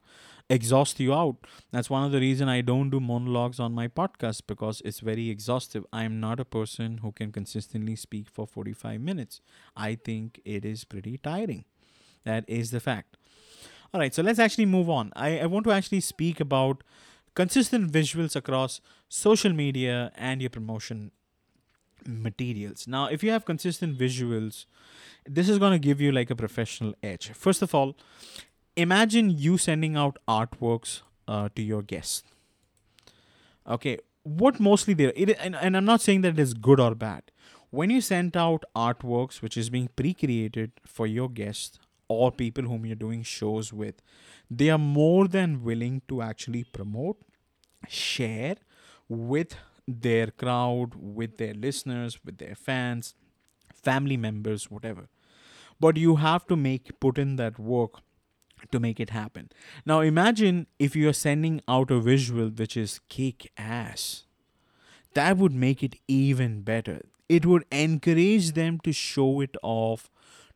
exhaust 0.52 1.00
you 1.00 1.14
out. 1.14 1.38
That's 1.72 1.90
one 1.90 2.04
of 2.04 2.12
the 2.12 2.20
reason 2.20 2.50
I 2.50 2.62
don't 2.62 2.90
do 2.90 3.00
monologues 3.00 3.60
on 3.60 3.74
my 3.74 3.88
podcast 3.88 4.42
because 4.48 4.82
it's 4.84 5.00
very 5.00 5.30
exhaustive. 5.30 5.86
I 5.94 6.04
am 6.04 6.20
not 6.20 6.40
a 6.40 6.46
person 6.46 7.00
who 7.00 7.12
can 7.14 7.32
consistently 7.32 7.96
speak 7.96 8.30
for 8.30 8.46
45 8.46 9.00
minutes. 9.00 9.40
I 9.76 9.96
think 9.96 10.42
it 10.44 10.66
is 10.66 10.84
pretty 10.84 11.18
tiring. 11.18 11.64
That 12.26 12.44
is 12.48 12.72
the 12.72 12.82
fact. 12.82 13.18
All 13.94 14.00
right, 14.00 14.14
so 14.14 14.22
let's 14.22 14.40
actually 14.40 14.66
move 14.66 14.90
on. 14.90 15.12
I, 15.16 15.40
I 15.40 15.46
want 15.46 15.66
to 15.66 15.72
actually 15.72 16.02
speak 16.02 16.40
about 16.40 16.84
consistent 17.34 17.92
visuals 17.92 18.36
across 18.36 18.82
social 19.08 19.54
media 19.54 20.12
and 20.16 20.42
your 20.42 20.50
promotion 20.50 21.12
materials. 22.06 22.88
Now, 22.88 23.06
if 23.06 23.24
you 23.24 23.32
have 23.32 23.46
consistent 23.46 23.98
visuals, 23.98 24.66
this 25.26 25.48
is 25.48 25.60
going 25.60 25.74
to 25.74 25.80
give 25.80 26.02
you 26.02 26.12
like 26.12 26.30
a 26.30 26.36
professional 26.36 26.94
edge. 27.04 27.32
First 27.34 27.62
of 27.62 27.76
all, 27.76 27.96
imagine 28.82 29.30
you 29.30 29.58
sending 29.58 29.96
out 29.96 30.18
artworks 30.28 31.02
uh, 31.28 31.50
to 31.56 31.62
your 31.62 31.82
guests. 31.82 32.24
Okay, 33.68 33.98
what 34.24 34.60
mostly 34.60 34.94
there, 34.94 35.14
it, 35.16 35.38
and, 35.40 35.56
and 35.56 35.78
I'm 35.78 35.86
not 35.86 36.02
saying 36.02 36.22
that 36.22 36.34
it 36.34 36.40
is 36.40 36.54
good 36.54 36.80
or 36.80 36.96
bad. 36.96 37.24
When 37.70 37.90
you 37.90 38.02
send 38.02 38.36
out 38.36 38.66
artworks 38.76 39.42
which 39.42 39.56
is 39.56 39.70
being 39.70 39.90
pre-created 39.96 40.72
for 40.86 41.08
your 41.08 41.30
guests 41.30 41.80
or 42.08 42.32
people 42.32 42.66
whom 42.66 42.86
you're 42.86 42.96
doing 42.96 43.24
shows 43.24 43.72
with, 43.72 44.02
they 44.50 44.70
are 44.70 44.78
more 44.78 45.28
than 45.28 45.64
willing 45.64 46.02
to 46.10 46.22
actually 46.22 46.66
promote, 46.66 47.18
share 47.88 48.58
with 49.08 49.56
their 49.88 50.28
crowd, 50.28 50.96
with 50.96 51.38
their 51.38 51.54
listeners, 51.54 52.20
with 52.26 52.38
their 52.38 52.56
fans, 52.56 53.16
family 53.74 54.18
members, 54.18 54.70
whatever. 54.70 55.08
But 55.80 55.98
you 55.98 56.18
have 56.18 56.46
to 56.48 56.56
make 56.56 57.00
put 57.00 57.18
in 57.18 57.38
that 57.38 57.58
work 57.58 58.02
to 58.72 58.80
make 58.80 59.00
it 59.00 59.10
happen. 59.10 59.50
Now 59.86 60.02
imagine 60.02 60.68
if 60.80 60.96
you 60.96 61.10
are 61.10 61.14
sending 61.14 61.62
out 61.68 61.92
a 61.92 62.00
visual 62.00 62.50
which 62.50 62.78
is 62.78 63.00
kick 63.10 63.52
ass. 63.58 64.24
That 65.14 65.38
would 65.38 65.54
make 65.54 65.84
it 65.84 65.96
even 66.08 66.62
better. 66.62 67.02
It 67.28 67.46
would 67.46 67.66
encourage 67.72 68.54
them 68.54 68.80
to 68.84 68.92
show 68.92 69.42
it 69.42 69.56
off 69.62 70.10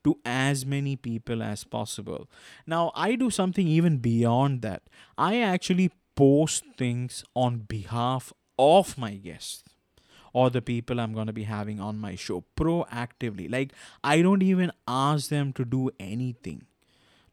to 0.04 0.20
as 0.24 0.66
many 0.66 0.96
people 0.96 1.42
as 1.42 1.64
possible. 1.64 2.30
Now, 2.68 2.92
I 2.96 3.16
do 3.16 3.30
something 3.30 3.68
even 3.68 3.98
beyond 3.98 4.62
that. 4.62 4.84
I 5.18 5.40
actually 5.40 5.92
post 6.16 6.64
things 6.78 7.24
on 7.36 7.60
behalf 7.60 8.32
of 8.58 8.98
my 8.98 9.16
guests 9.16 9.64
or 10.32 10.50
the 10.50 10.62
people 10.62 11.00
I'm 11.00 11.14
going 11.14 11.28
to 11.28 11.34
be 11.34 11.44
having 11.44 11.80
on 11.80 11.98
my 11.98 12.16
show 12.16 12.44
proactively. 12.56 13.50
Like, 13.52 13.74
I 14.04 14.22
don't 14.22 14.44
even 14.44 14.72
ask 14.88 15.30
them 15.30 15.54
to 15.54 15.66
do 15.66 15.90
anything 16.00 16.64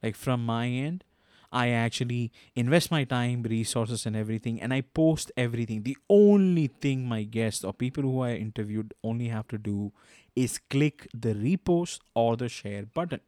like 0.03 0.17
from 0.17 0.45
my 0.45 0.67
end 0.69 1.05
i 1.53 1.69
actually 1.69 2.33
invest 2.57 2.91
my 2.91 3.05
time 3.05 3.43
resources 3.43 4.07
and 4.07 4.17
everything 4.17 4.61
and 4.61 4.73
i 4.73 4.81
post 4.81 5.31
everything. 5.37 5.83
The 5.83 5.97
only 6.09 6.67
thing 6.69 7.07
my 7.07 7.25
guests 7.25 7.65
or 7.65 7.73
people 7.73 8.03
who 8.03 8.21
i 8.23 8.33
interviewed 8.35 8.95
only 9.05 9.29
have 9.29 9.49
to 9.49 9.59
do 9.59 9.93
is 10.35 10.59
click 10.71 11.09
the 11.13 11.35
repost 11.35 12.01
or 12.15 12.37
the 12.37 12.49
share 12.49 12.85
button. 12.87 13.21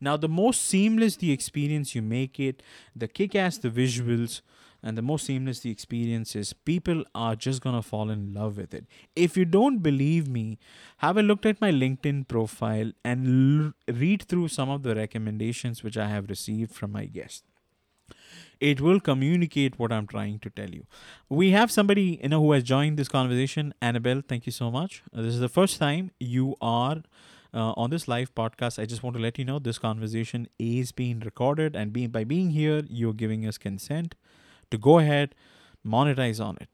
Now 0.00 0.16
the 0.16 0.28
most 0.28 0.62
seamless 0.62 1.16
the 1.16 1.32
experience 1.32 1.94
you 1.94 2.02
make 2.02 2.38
it 2.38 2.62
the 2.94 3.08
kick 3.08 3.34
ass 3.34 3.58
the 3.58 3.70
visuals 3.70 4.40
and 4.82 4.96
the 4.96 5.02
most 5.02 5.26
seamless 5.26 5.60
the 5.60 5.70
experience 5.70 6.36
is, 6.36 6.52
people 6.52 7.04
are 7.14 7.34
just 7.34 7.60
gonna 7.60 7.82
fall 7.82 8.10
in 8.10 8.32
love 8.32 8.56
with 8.56 8.74
it. 8.74 8.86
If 9.16 9.36
you 9.36 9.44
don't 9.44 9.78
believe 9.78 10.28
me, 10.28 10.58
have 10.98 11.16
a 11.16 11.22
look 11.22 11.44
at 11.46 11.60
my 11.60 11.70
LinkedIn 11.70 12.28
profile 12.28 12.92
and 13.04 13.74
l- 13.88 13.94
read 13.94 14.22
through 14.22 14.48
some 14.48 14.70
of 14.70 14.82
the 14.82 14.94
recommendations 14.94 15.82
which 15.82 15.96
I 15.96 16.08
have 16.08 16.28
received 16.28 16.72
from 16.74 16.92
my 16.92 17.06
guests. 17.06 17.42
It 18.60 18.80
will 18.80 18.98
communicate 19.00 19.78
what 19.78 19.92
I'm 19.92 20.06
trying 20.06 20.38
to 20.40 20.50
tell 20.50 20.70
you. 20.70 20.84
We 21.28 21.50
have 21.52 21.70
somebody 21.70 22.18
you 22.22 22.28
know 22.28 22.40
who 22.40 22.52
has 22.52 22.64
joined 22.64 22.98
this 22.98 23.08
conversation. 23.08 23.72
Annabelle, 23.80 24.22
thank 24.26 24.46
you 24.46 24.52
so 24.52 24.70
much. 24.70 25.02
Uh, 25.14 25.22
this 25.22 25.34
is 25.34 25.40
the 25.40 25.48
first 25.48 25.78
time 25.78 26.10
you 26.18 26.56
are 26.60 27.02
uh, 27.54 27.72
on 27.76 27.90
this 27.90 28.08
live 28.08 28.34
podcast, 28.34 28.78
I 28.78 28.84
just 28.84 29.02
want 29.02 29.16
to 29.16 29.22
let 29.22 29.38
you 29.38 29.44
know 29.44 29.58
this 29.58 29.78
conversation 29.78 30.48
is 30.58 30.92
being 30.92 31.20
recorded, 31.20 31.74
and 31.74 31.92
being 31.92 32.10
by 32.10 32.24
being 32.24 32.50
here, 32.50 32.82
you're 32.88 33.14
giving 33.14 33.46
us 33.46 33.56
consent 33.56 34.14
to 34.70 34.78
go 34.78 34.98
ahead, 34.98 35.34
monetize 35.86 36.44
on 36.44 36.56
it. 36.60 36.68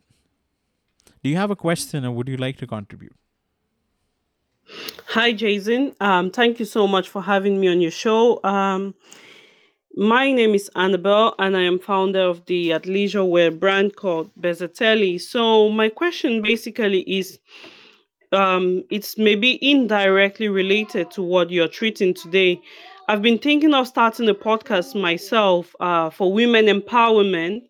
Do 1.23 1.31
you 1.31 1.37
have 1.37 1.51
a 1.51 1.57
question 1.57 2.05
or 2.05 2.11
would 2.13 2.29
you 2.29 2.37
like 2.37 2.57
to 2.59 2.67
contribute? 2.67 3.15
Hi, 5.09 5.33
Jaison. 5.33 5.95
Um, 6.01 6.31
thank 6.31 6.59
you 6.59 6.65
so 6.65 6.87
much 6.87 7.09
for 7.09 7.23
having 7.23 7.61
me 7.61 7.69
on 7.69 7.81
your 7.81 7.91
show. 7.91 8.43
Um, 8.45 8.95
my 9.97 10.33
name 10.33 10.55
is 10.55 10.71
Annabelle, 10.75 11.35
and 11.39 11.57
I 11.57 11.63
am 11.63 11.79
founder 11.79 12.23
of 12.23 12.45
the 12.47 12.71
athleisure 12.71 13.29
wear 13.29 13.51
brand 13.51 13.95
called 13.95 14.31
Bezzatelli. 14.41 15.21
So, 15.21 15.69
my 15.69 15.89
question 15.89 16.43
basically 16.43 17.03
is 17.03 17.39
um, 18.33 18.83
it's 18.91 19.17
maybe 19.17 19.59
indirectly 19.63 20.49
related 20.49 21.11
to 21.13 21.23
what 21.23 21.51
you're 21.51 21.69
treating 21.69 22.13
today. 22.13 22.61
I've 23.07 23.23
been 23.23 23.39
thinking 23.39 23.75
of 23.75 23.87
starting 23.87 24.29
a 24.29 24.35
podcast 24.35 25.01
myself 25.01 25.77
uh, 25.79 26.11
for 26.11 26.33
women 26.33 26.67
empowerment, 26.67 27.63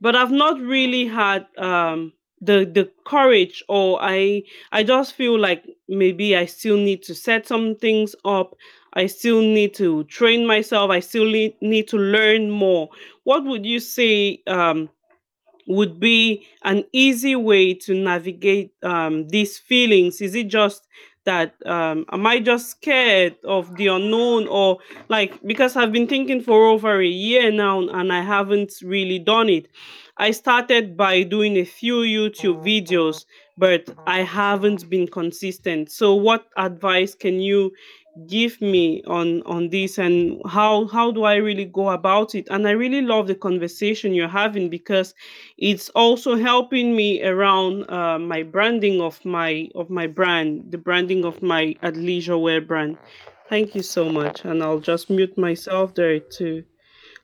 but 0.00 0.16
I've 0.16 0.32
not 0.32 0.60
really 0.60 1.06
had 1.06 1.46
um, 1.58 2.12
the 2.40 2.64
the 2.64 2.90
courage, 3.04 3.62
or 3.68 3.98
I 4.00 4.42
I 4.72 4.82
just 4.82 5.14
feel 5.14 5.38
like 5.38 5.64
maybe 5.88 6.36
I 6.36 6.46
still 6.46 6.76
need 6.76 7.02
to 7.04 7.14
set 7.14 7.46
some 7.46 7.76
things 7.76 8.14
up. 8.24 8.56
I 8.94 9.06
still 9.06 9.42
need 9.42 9.74
to 9.74 10.04
train 10.04 10.46
myself. 10.46 10.90
I 10.90 11.00
still 11.00 11.26
need, 11.26 11.88
to 11.88 11.98
learn 11.98 12.50
more. 12.50 12.88
What 13.24 13.44
would 13.44 13.66
you 13.66 13.78
say 13.78 14.42
um, 14.46 14.88
would 15.68 16.00
be 16.00 16.46
an 16.62 16.84
easy 16.92 17.36
way 17.36 17.74
to 17.74 17.94
navigate 17.94 18.72
um, 18.82 19.28
these 19.28 19.58
feelings? 19.58 20.22
Is 20.22 20.34
it 20.34 20.48
just 20.48 20.86
that 21.26 21.54
um, 21.66 22.06
am 22.10 22.26
I 22.26 22.40
just 22.40 22.70
scared 22.70 23.36
of 23.44 23.76
the 23.76 23.88
unknown, 23.88 24.48
or 24.48 24.78
like 25.08 25.40
because 25.46 25.76
I've 25.76 25.92
been 25.92 26.06
thinking 26.06 26.40
for 26.40 26.66
over 26.66 27.00
a 27.00 27.06
year 27.06 27.52
now 27.52 27.80
and 27.80 28.12
I 28.12 28.22
haven't 28.22 28.72
really 28.82 29.18
done 29.18 29.48
it? 29.50 29.68
I 30.18 30.30
started 30.30 30.96
by 30.96 31.22
doing 31.24 31.58
a 31.58 31.64
few 31.64 31.96
YouTube 31.96 32.64
videos, 32.64 33.26
but 33.58 33.90
I 34.06 34.22
haven't 34.22 34.88
been 34.88 35.06
consistent. 35.06 35.90
So, 35.90 36.14
what 36.14 36.46
advice 36.56 37.14
can 37.14 37.40
you 37.40 37.72
give 38.26 38.60
me 38.62 39.02
on 39.06 39.42
on 39.42 39.68
this 39.68 39.98
and 39.98 40.40
how 40.46 40.86
how 40.86 41.10
do 41.10 41.24
i 41.24 41.34
really 41.36 41.66
go 41.66 41.90
about 41.90 42.34
it? 42.34 42.48
And 42.50 42.66
i 42.66 42.70
really 42.70 43.02
love 43.02 43.26
the 43.26 43.34
conversation 43.34 44.14
you're 44.14 44.28
having 44.28 44.70
because 44.70 45.14
it's 45.58 45.90
also 45.90 46.36
helping 46.36 46.96
me 46.96 47.22
around 47.22 47.90
uh, 47.90 48.18
my 48.18 48.42
branding 48.42 49.00
of 49.02 49.22
my 49.24 49.68
of 49.74 49.90
my 49.90 50.06
brand 50.06 50.70
the 50.70 50.78
branding 50.78 51.24
of 51.24 51.42
my 51.42 51.74
athleisure 51.82 52.40
wear 52.40 52.60
brand. 52.60 52.96
Thank 53.48 53.74
you 53.74 53.82
so 53.82 54.08
much. 54.08 54.44
And 54.44 54.62
i'll 54.62 54.80
just 54.80 55.10
mute 55.10 55.36
myself 55.36 55.94
there 55.94 56.20
to 56.38 56.64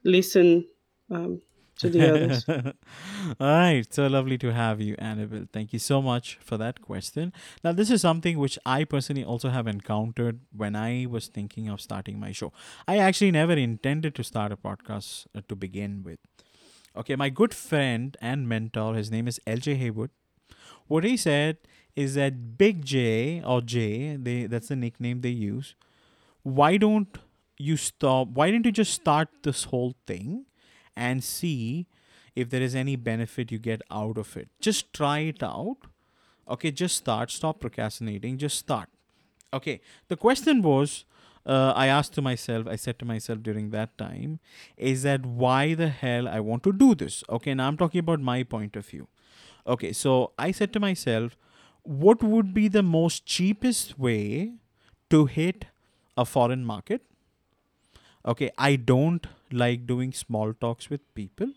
listen 0.04 0.66
um, 1.10 1.40
to 1.82 1.90
the 1.90 2.08
others. 2.14 2.44
All 3.40 3.46
right. 3.46 3.92
So 3.92 4.06
lovely 4.06 4.38
to 4.38 4.52
have 4.52 4.80
you, 4.80 4.94
Annabelle. 4.98 5.46
Thank 5.52 5.72
you 5.72 5.78
so 5.78 6.02
much 6.02 6.38
for 6.42 6.56
that 6.58 6.80
question. 6.82 7.32
Now, 7.64 7.72
this 7.72 7.90
is 7.90 8.00
something 8.00 8.38
which 8.38 8.58
I 8.66 8.84
personally 8.84 9.24
also 9.24 9.50
have 9.50 9.66
encountered 9.66 10.40
when 10.56 10.76
I 10.76 11.06
was 11.08 11.28
thinking 11.28 11.68
of 11.68 11.80
starting 11.80 12.18
my 12.20 12.32
show. 12.32 12.52
I 12.88 12.98
actually 12.98 13.32
never 13.32 13.54
intended 13.54 14.14
to 14.16 14.24
start 14.24 14.52
a 14.52 14.56
podcast 14.56 15.26
uh, 15.36 15.42
to 15.48 15.56
begin 15.56 16.02
with. 16.04 16.18
Okay, 16.96 17.16
my 17.16 17.30
good 17.30 17.54
friend 17.54 18.16
and 18.20 18.48
mentor, 18.48 18.94
his 18.94 19.10
name 19.10 19.28
is 19.28 19.40
LJ 19.46 19.76
Haywood. 19.76 20.10
What 20.88 21.04
he 21.04 21.16
said 21.16 21.58
is 21.96 22.14
that 22.14 22.58
Big 22.58 22.84
J 22.84 23.42
or 23.44 23.60
J, 23.62 24.16
they 24.16 24.46
that's 24.46 24.68
the 24.68 24.76
nickname 24.76 25.20
they 25.22 25.30
use. 25.30 25.74
Why 26.42 26.76
don't 26.76 27.18
you 27.58 27.76
stop? 27.76 28.28
Why 28.28 28.50
didn't 28.50 28.66
you 28.66 28.72
just 28.72 28.94
start 28.94 29.28
this 29.44 29.64
whole 29.64 29.94
thing 30.06 30.46
and 30.96 31.22
see 31.22 31.86
if 32.34 32.50
there 32.50 32.62
is 32.62 32.74
any 32.74 32.96
benefit 32.96 33.52
you 33.52 33.58
get 33.58 33.82
out 33.90 34.18
of 34.18 34.36
it. 34.36 34.48
Just 34.60 34.92
try 34.92 35.20
it 35.20 35.42
out. 35.42 35.78
Okay, 36.48 36.70
just 36.70 36.96
start. 36.96 37.30
Stop 37.30 37.60
procrastinating. 37.60 38.38
Just 38.38 38.58
start. 38.58 38.88
Okay, 39.54 39.80
the 40.08 40.16
question 40.16 40.62
was 40.62 41.04
uh, 41.44 41.72
I 41.74 41.88
asked 41.88 42.14
to 42.14 42.22
myself, 42.22 42.66
I 42.66 42.76
said 42.76 42.98
to 43.00 43.04
myself 43.04 43.42
during 43.42 43.70
that 43.70 43.96
time, 43.98 44.38
is 44.76 45.02
that 45.02 45.26
why 45.26 45.74
the 45.74 45.88
hell 45.88 46.28
I 46.28 46.40
want 46.40 46.62
to 46.64 46.72
do 46.72 46.94
this? 46.94 47.24
Okay, 47.28 47.54
now 47.54 47.68
I'm 47.68 47.76
talking 47.76 47.98
about 47.98 48.20
my 48.20 48.42
point 48.42 48.76
of 48.76 48.86
view. 48.86 49.08
Okay, 49.66 49.92
so 49.92 50.32
I 50.38 50.52
said 50.52 50.72
to 50.72 50.80
myself, 50.80 51.36
what 51.82 52.22
would 52.22 52.54
be 52.54 52.68
the 52.68 52.82
most 52.82 53.26
cheapest 53.26 53.98
way 53.98 54.54
to 55.10 55.26
hit 55.26 55.66
a 56.16 56.24
foreign 56.24 56.64
market? 56.64 57.02
Okay, 58.26 58.50
I 58.56 58.76
don't 58.76 59.26
like 59.50 59.86
doing 59.86 60.12
small 60.12 60.52
talks 60.54 60.88
with 60.88 61.00
people. 61.14 61.52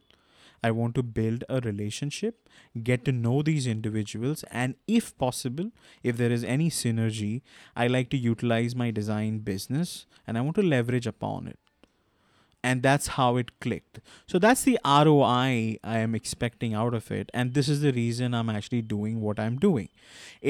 I 0.64 0.72
want 0.72 0.96
to 0.96 1.04
build 1.04 1.44
a 1.48 1.60
relationship, 1.60 2.50
get 2.82 3.06
to 3.06 3.12
know 3.12 3.44
these 3.44 3.68
individuals, 3.68 4.44
and 4.50 4.74
if 4.88 5.16
possible, 5.18 5.72
if 6.02 6.18
there 6.18 6.32
is 6.32 6.44
any 6.44 6.72
synergy, 6.72 7.44
I 7.76 7.86
like 7.86 8.10
to 8.12 8.18
utilize 8.18 8.76
my 8.76 8.90
design 8.90 9.40
business 9.40 10.08
and 10.26 10.38
I 10.38 10.42
want 10.42 10.56
to 10.56 10.64
leverage 10.64 11.06
upon 11.06 11.48
it 11.48 11.60
and 12.68 12.82
that's 12.82 13.08
how 13.16 13.36
it 13.38 13.52
clicked. 13.62 14.00
So 14.32 14.40
that's 14.40 14.64
the 14.64 14.78
roi 14.86 15.78
i 15.96 15.98
am 16.06 16.16
expecting 16.20 16.74
out 16.84 16.96
of 17.00 17.12
it 17.18 17.30
and 17.34 17.54
this 17.58 17.70
is 17.74 17.82
the 17.82 17.92
reason 17.98 18.34
i'm 18.40 18.50
actually 18.54 18.82
doing 18.94 19.22
what 19.22 19.40
i'm 19.40 19.58
doing. 19.66 19.90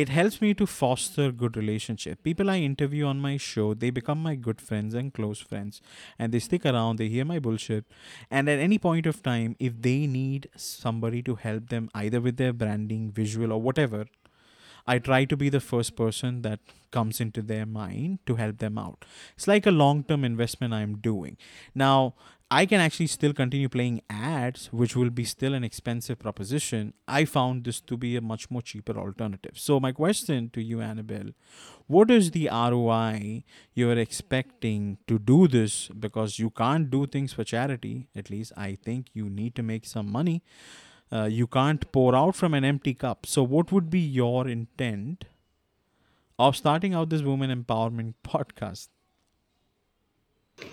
It 0.04 0.10
helps 0.18 0.42
me 0.42 0.54
to 0.62 0.66
foster 0.66 1.32
good 1.44 1.58
relationship. 1.58 2.24
People 2.24 2.50
i 2.50 2.58
interview 2.70 3.06
on 3.12 3.20
my 3.28 3.36
show 3.38 3.68
they 3.74 3.90
become 4.00 4.24
my 4.30 4.36
good 4.36 4.62
friends 4.62 5.00
and 5.02 5.14
close 5.14 5.42
friends 5.52 5.82
and 6.18 6.32
they 6.32 6.44
stick 6.48 6.66
around 6.66 7.04
they 7.04 7.10
hear 7.10 7.26
my 7.26 7.40
bullshit 7.40 7.86
and 8.32 8.50
at 8.50 8.60
any 8.60 8.78
point 8.78 9.06
of 9.14 9.22
time 9.32 9.58
if 9.60 9.82
they 9.88 10.00
need 10.08 10.50
somebody 10.56 11.22
to 11.32 11.36
help 11.48 11.70
them 11.76 11.90
either 12.04 12.22
with 12.22 12.38
their 12.38 12.54
branding 12.54 13.12
visual 13.12 13.52
or 13.52 13.62
whatever 13.62 14.06
I 14.88 15.00
try 15.00 15.26
to 15.26 15.38
be 15.38 15.50
the 15.50 15.60
first 15.60 15.96
person 15.96 16.42
that 16.44 16.60
comes 16.92 17.20
into 17.20 17.42
their 17.42 17.66
mind 17.66 18.20
to 18.26 18.36
help 18.36 18.60
them 18.60 18.78
out. 18.78 19.04
It's 19.36 19.48
like 19.48 19.66
a 19.66 19.72
long 19.72 20.04
term 20.04 20.24
investment 20.24 20.74
I'm 20.74 20.98
doing. 20.98 21.38
Now, 21.74 22.14
I 22.52 22.68
can 22.68 22.80
actually 22.80 23.08
still 23.08 23.34
continue 23.34 23.68
playing 23.68 24.02
ads, 24.08 24.68
which 24.72 24.96
will 24.96 25.10
be 25.10 25.26
still 25.26 25.56
an 25.56 25.64
expensive 25.64 26.20
proposition. 26.20 26.94
I 27.08 27.26
found 27.26 27.64
this 27.64 27.82
to 27.82 27.98
be 27.98 28.16
a 28.16 28.22
much 28.22 28.52
more 28.52 28.62
cheaper 28.62 28.96
alternative. 28.98 29.54
So, 29.56 29.80
my 29.80 29.92
question 29.92 30.52
to 30.52 30.62
you, 30.62 30.80
Annabelle, 30.80 31.32
what 31.88 32.12
is 32.12 32.32
the 32.32 32.48
ROI 32.52 33.44
you're 33.74 33.98
expecting 33.98 35.00
to 35.08 35.18
do 35.18 35.48
this? 35.48 35.88
Because 35.88 36.38
you 36.38 36.52
can't 36.52 36.90
do 36.92 37.08
things 37.08 37.34
for 37.34 37.44
charity. 37.44 38.08
At 38.16 38.30
least 38.30 38.54
I 38.56 38.78
think 38.84 39.08
you 39.14 39.28
need 39.30 39.56
to 39.56 39.64
make 39.64 39.86
some 39.86 40.12
money 40.12 40.44
uh, 41.12 41.26
you 41.26 41.48
can't 41.48 41.92
pour 41.92 42.16
out 42.16 42.36
from 42.36 42.54
an 42.54 42.66
empty 42.66 42.94
cup. 42.94 43.26
So, 43.26 43.44
what 43.44 43.72
would 43.72 43.90
be 43.90 44.00
your 44.00 44.48
intent 44.48 45.26
of 46.38 46.56
starting 46.56 46.94
out 46.94 47.10
this 47.10 47.22
women 47.22 47.50
empowerment 47.64 48.16
podcast? 48.24 48.90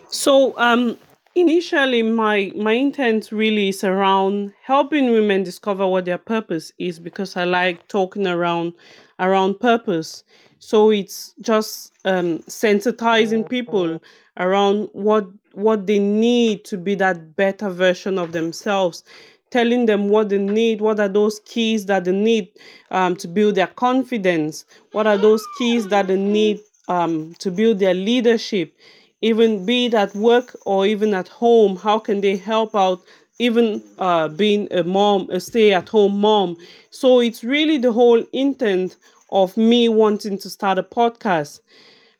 So, 0.09 0.57
um, 0.59 0.99
initially, 1.35 2.03
my 2.03 2.53
my 2.57 2.73
intent 2.73 3.31
really 3.33 3.69
is 3.69 3.85
around 3.85 4.53
helping 4.63 5.13
women 5.13 5.43
discover 5.43 5.87
what 5.87 6.05
their 6.05 6.19
purpose 6.19 6.73
is 6.79 6.99
because 6.99 7.37
I 7.37 7.45
like 7.45 7.89
talking 7.89 8.27
around 8.27 8.75
around 9.19 9.61
purpose. 9.61 10.25
So 10.59 10.91
it's 10.91 11.35
just 11.41 11.93
um, 12.05 12.39
sensitizing 12.41 13.49
people 13.49 14.01
around 14.37 14.89
what 14.93 15.27
what 15.55 15.87
they 15.87 15.99
need 15.99 16.65
to 16.65 16.79
be 16.79 16.95
that 16.95 17.37
better 17.37 17.69
version 17.69 18.19
of 18.19 18.33
themselves 18.33 19.05
telling 19.53 19.87
them 19.87 20.09
what 20.09 20.31
they 20.31 20.39
need, 20.39 20.81
what 20.81 20.99
are 20.99 21.09
those 21.09 21.41
keys 21.41 21.87
that 21.87 22.05
they 22.05 22.13
need 22.13 22.49
um, 22.91 23.15
to 23.17 23.29
build 23.29 23.55
their 23.55 23.69
confidence, 23.69 24.65
what 24.93 25.07
are 25.07 25.19
those 25.19 25.45
keys 25.59 25.87
that 25.89 26.09
they 26.09 26.17
need 26.19 26.59
um, 26.89 27.35
to 27.39 27.51
build 27.51 27.79
their 27.79 27.95
leadership, 27.95 28.75
even 29.21 29.65
be 29.65 29.87
it 29.87 29.95
at 29.95 30.15
work 30.15 30.57
or 30.67 30.87
even 30.87 31.15
at 31.15 31.29
home. 31.29 31.77
How 31.77 31.99
can 31.99 32.21
they 32.21 32.37
help 32.37 32.75
out? 32.75 33.01
Even 33.39 33.83
uh, 33.99 34.29
being 34.29 34.69
a 34.73 34.85
mom, 34.85 35.29
a 35.31 35.41
stay 35.41 35.73
at 35.73 35.89
home 35.89 36.21
mom. 36.21 36.57
So 36.91 37.21
it's 37.21 37.43
really 37.43 37.79
the 37.79 37.93
whole 37.93 38.25
intent 38.33 38.97
of 39.31 39.57
me 39.57 39.89
wanting 39.89 40.39
to 40.39 40.51
start 40.51 40.79
a 40.79 40.83
podcast. 40.83 41.61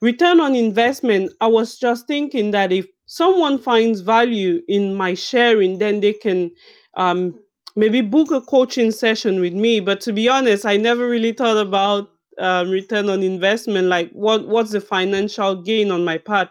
Return 0.01 0.41
on 0.41 0.57
investment, 0.57 1.33
I 1.41 1.47
was 1.47 1.79
just 1.79 2.09
thinking 2.09 2.51
that 2.53 2.73
if 2.73 2.87
someone 3.07 3.59
finds 3.59 4.01
value 4.01 4.63
in 4.67 4.95
my 4.97 5.15
sharing, 5.15 5.79
then 5.79 6.01
they 6.01 6.13
can 6.13 6.51
um, 6.97 7.39
maybe 7.77 8.01
book 8.01 8.31
a 8.31 8.41
coaching 8.41 8.91
session 8.91 9.41
with 9.41 9.55
me. 9.55 9.81
But 9.81 10.01
to 10.03 10.13
be 10.13 10.29
honest, 10.29 10.67
I 10.67 10.77
never 10.77 11.09
really 11.09 11.33
thought 11.33 11.57
about 11.57 12.11
um, 12.39 12.71
return 12.71 13.09
on 13.09 13.23
investment. 13.23 13.89
Like, 13.89 14.11
what 14.13 14.49
what's 14.49 14.73
the 14.73 14.81
financial 14.81 15.57
gain 15.63 15.91
on 15.91 16.05
my 16.05 16.19
part? 16.19 16.49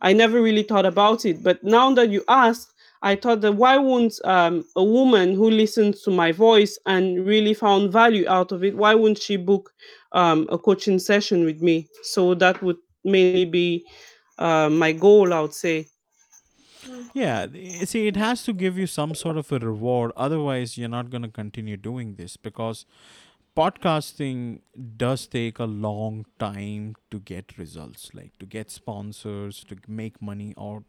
I 0.00 0.12
never 0.12 0.40
really 0.40 0.62
thought 0.62 0.86
about 0.86 1.24
it. 1.24 1.42
But 1.42 1.62
now 1.64 1.92
that 1.94 2.10
you 2.10 2.22
ask, 2.28 2.72
I 3.02 3.16
thought 3.16 3.40
that 3.42 3.52
why 3.52 3.76
wouldn't 3.76 4.14
um, 4.24 4.64
a 4.76 4.84
woman 4.84 5.34
who 5.34 5.50
listens 5.50 6.02
to 6.02 6.10
my 6.10 6.32
voice 6.32 6.78
and 6.86 7.24
really 7.26 7.54
found 7.54 7.92
value 7.92 8.26
out 8.28 8.52
of 8.52 8.64
it, 8.64 8.76
why 8.76 8.94
wouldn't 8.94 9.18
she 9.22 9.36
book 9.36 9.70
um, 10.12 10.48
a 10.50 10.58
coaching 10.58 10.98
session 10.98 11.44
with 11.44 11.62
me? 11.62 11.88
So 12.02 12.34
that 12.34 12.62
would 12.62 12.76
mainly 13.04 13.44
be 13.44 13.84
uh, 14.38 14.68
my 14.70 14.92
goal, 14.92 15.32
I 15.32 15.40
would 15.40 15.54
say. 15.54 15.86
Yeah, 17.12 17.46
eh, 17.54 17.84
see, 17.84 18.06
it 18.06 18.16
has 18.16 18.44
to 18.44 18.52
give 18.52 18.78
you 18.78 18.86
some 18.86 19.14
sort 19.14 19.36
of 19.36 19.50
a 19.52 19.58
reward. 19.58 20.12
Otherwise, 20.16 20.78
you're 20.78 20.88
not 20.88 21.10
going 21.10 21.22
to 21.22 21.28
continue 21.28 21.76
doing 21.76 22.14
this 22.14 22.36
because 22.36 22.86
podcasting 23.56 24.60
does 24.96 25.26
take 25.26 25.58
a 25.58 25.64
long 25.64 26.24
time 26.38 26.94
to 27.10 27.18
get 27.18 27.58
results, 27.58 28.10
like 28.14 28.38
to 28.38 28.46
get 28.46 28.70
sponsors, 28.70 29.64
to 29.64 29.76
make 29.88 30.22
money, 30.22 30.54
or 30.56 30.84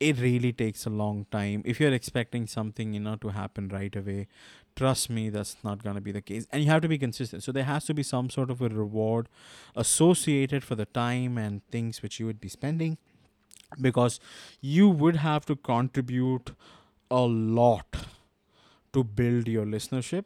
it 0.00 0.18
really 0.20 0.52
takes 0.52 0.86
a 0.86 0.90
long 0.90 1.26
time. 1.30 1.62
If 1.64 1.80
you're 1.80 1.92
expecting 1.92 2.46
something, 2.46 2.94
you 2.94 3.00
know, 3.00 3.16
to 3.16 3.28
happen 3.28 3.68
right 3.68 3.94
away, 3.94 4.28
trust 4.76 5.10
me, 5.10 5.28
that's 5.28 5.56
not 5.62 5.82
going 5.82 5.96
to 5.96 6.00
be 6.00 6.12
the 6.12 6.22
case. 6.22 6.46
And 6.50 6.62
you 6.62 6.70
have 6.70 6.82
to 6.82 6.88
be 6.88 6.98
consistent. 6.98 7.42
So 7.42 7.52
there 7.52 7.64
has 7.64 7.84
to 7.86 7.94
be 7.94 8.02
some 8.02 8.30
sort 8.30 8.50
of 8.50 8.62
a 8.62 8.68
reward 8.68 9.28
associated 9.74 10.64
for 10.64 10.76
the 10.76 10.86
time 10.86 11.36
and 11.36 11.62
things 11.70 12.00
which 12.02 12.20
you 12.20 12.26
would 12.26 12.40
be 12.40 12.48
spending 12.48 12.96
because 13.80 14.20
you 14.60 14.88
would 14.88 15.16
have 15.16 15.44
to 15.46 15.56
contribute 15.56 16.52
a 17.10 17.20
lot 17.20 17.96
to 18.92 19.04
build 19.04 19.48
your 19.48 19.66
listenership 19.66 20.24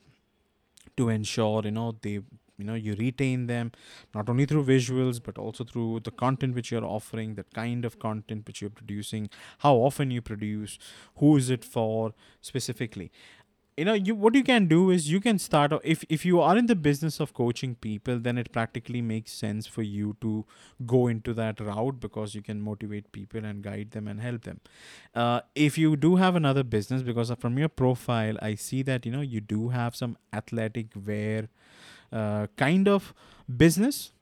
to 0.97 1.09
ensure 1.09 1.63
you 1.65 1.71
know 1.71 1.97
they 2.03 2.13
you 2.59 2.65
know 2.69 2.75
you 2.75 2.95
retain 2.95 3.47
them 3.47 3.73
not 4.15 4.29
only 4.29 4.45
through 4.47 4.65
visuals 4.65 5.21
but 5.23 5.39
also 5.39 5.65
through 5.65 6.01
the 6.05 6.11
content 6.11 6.55
which 6.55 6.71
you're 6.71 6.85
offering 6.85 7.35
the 7.35 7.45
kind 7.55 7.85
of 7.85 7.99
content 7.99 8.47
which 8.47 8.61
you're 8.61 8.71
producing 8.81 9.29
how 9.59 9.75
often 9.77 10.11
you 10.11 10.21
produce 10.21 10.79
who 11.17 11.37
is 11.37 11.51
it 11.51 11.65
for 11.65 12.13
specifically 12.41 13.11
you 13.77 13.85
know 13.87 13.95
you 13.95 14.15
what 14.15 14.35
you 14.35 14.43
can 14.45 14.67
do 14.67 14.91
is 14.91 15.11
you 15.11 15.19
can 15.21 15.39
start 15.39 15.73
if 15.83 16.05
if 16.09 16.25
you 16.27 16.41
are 16.41 16.57
in 16.59 16.67
the 16.67 16.75
business 16.75 17.19
of 17.21 17.33
coaching 17.33 17.75
people 17.75 18.19
then 18.19 18.37
it 18.37 18.53
practically 18.53 19.01
makes 19.01 19.33
sense 19.33 19.67
for 19.67 19.83
you 19.83 20.17
to 20.21 20.45
go 20.87 21.07
into 21.07 21.33
that 21.33 21.61
route 21.61 21.99
because 22.01 22.35
you 22.35 22.43
can 22.43 22.61
motivate 22.61 23.11
people 23.13 23.45
and 23.45 23.63
guide 23.63 23.91
them 23.93 24.09
and 24.09 24.21
help 24.21 24.43
them. 24.43 24.61
Uh, 25.15 25.41
if 25.55 25.79
you 25.79 25.97
do 25.97 26.17
have 26.17 26.37
another 26.37 26.63
business 26.63 27.03
because 27.03 27.33
from 27.39 27.59
your 27.59 27.69
profile 27.69 28.37
i 28.43 28.55
see 28.55 28.83
that 28.83 29.07
you 29.07 29.13
know 29.13 29.23
you 29.23 29.41
do 29.41 29.69
have 29.71 29.97
some 29.97 30.17
athletic 30.33 30.89
wear 31.07 31.49
uh, 32.13 32.47
kind 32.57 32.89
of 32.89 33.15
business. 33.57 34.13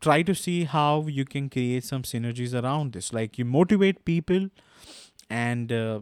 Try 0.00 0.22
to 0.22 0.34
see 0.34 0.64
how 0.64 1.06
you 1.06 1.24
can 1.24 1.48
create 1.48 1.84
some 1.84 2.02
synergies 2.02 2.54
around 2.60 2.92
this. 2.92 3.12
Like 3.12 3.38
you 3.38 3.44
motivate 3.44 4.04
people 4.04 4.48
and 5.30 5.72
uh, 5.72 6.00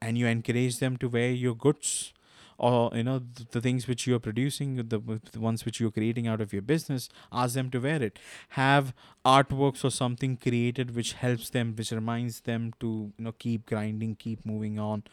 and 0.00 0.18
you 0.18 0.26
encourage 0.26 0.78
them 0.78 0.96
to 0.98 1.08
wear 1.08 1.30
your 1.30 1.54
goods 1.54 2.12
or 2.58 2.90
you 2.94 3.04
know 3.04 3.18
the, 3.20 3.46
the 3.52 3.60
things 3.60 3.86
which 3.86 4.06
you 4.06 4.14
are 4.16 4.18
producing 4.18 4.76
the, 4.76 4.98
the 5.32 5.40
ones 5.40 5.64
which 5.64 5.80
you're 5.80 5.90
creating 5.92 6.26
out 6.26 6.40
of 6.40 6.52
your 6.52 6.62
business 6.62 7.08
ask 7.32 7.54
them 7.54 7.70
to 7.70 7.78
wear 7.78 8.02
it. 8.02 8.18
Have 8.50 8.92
artworks 9.24 9.84
or 9.84 9.90
something 9.90 10.36
created 10.36 10.94
which 10.94 11.12
helps 11.14 11.50
them 11.50 11.74
which 11.76 11.92
reminds 11.92 12.40
them 12.40 12.72
to 12.80 13.12
you 13.16 13.24
know 13.24 13.32
keep 13.32 13.66
grinding 13.66 14.16
keep 14.16 14.44
moving 14.44 14.78
on. 14.78 15.04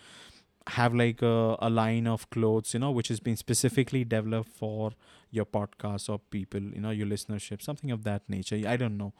Have 0.69 0.95
like 0.95 1.21
a, 1.21 1.55
a 1.59 1.69
line 1.69 2.07
of 2.07 2.29
clothes 2.31 2.73
you 2.73 2.79
know 2.79 2.91
which 2.91 3.09
has 3.09 3.19
been 3.19 3.35
specifically 3.37 4.03
developed 4.03 4.49
for 4.49 4.91
your 5.29 5.45
podcast 5.45 6.09
or 6.09 6.19
people 6.31 6.61
you 6.61 6.81
know 6.81 6.89
your 6.91 7.05
listenership 7.07 7.61
something 7.61 7.91
of 7.91 8.03
that 8.03 8.23
nature. 8.27 8.61
I 8.67 8.75
don't 8.77 8.97
know. 8.97 9.13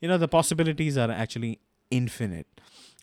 You 0.00 0.08
know 0.08 0.18
the 0.18 0.28
possibilities 0.28 0.96
are 0.98 1.10
actually 1.10 1.60
infinite 1.90 2.46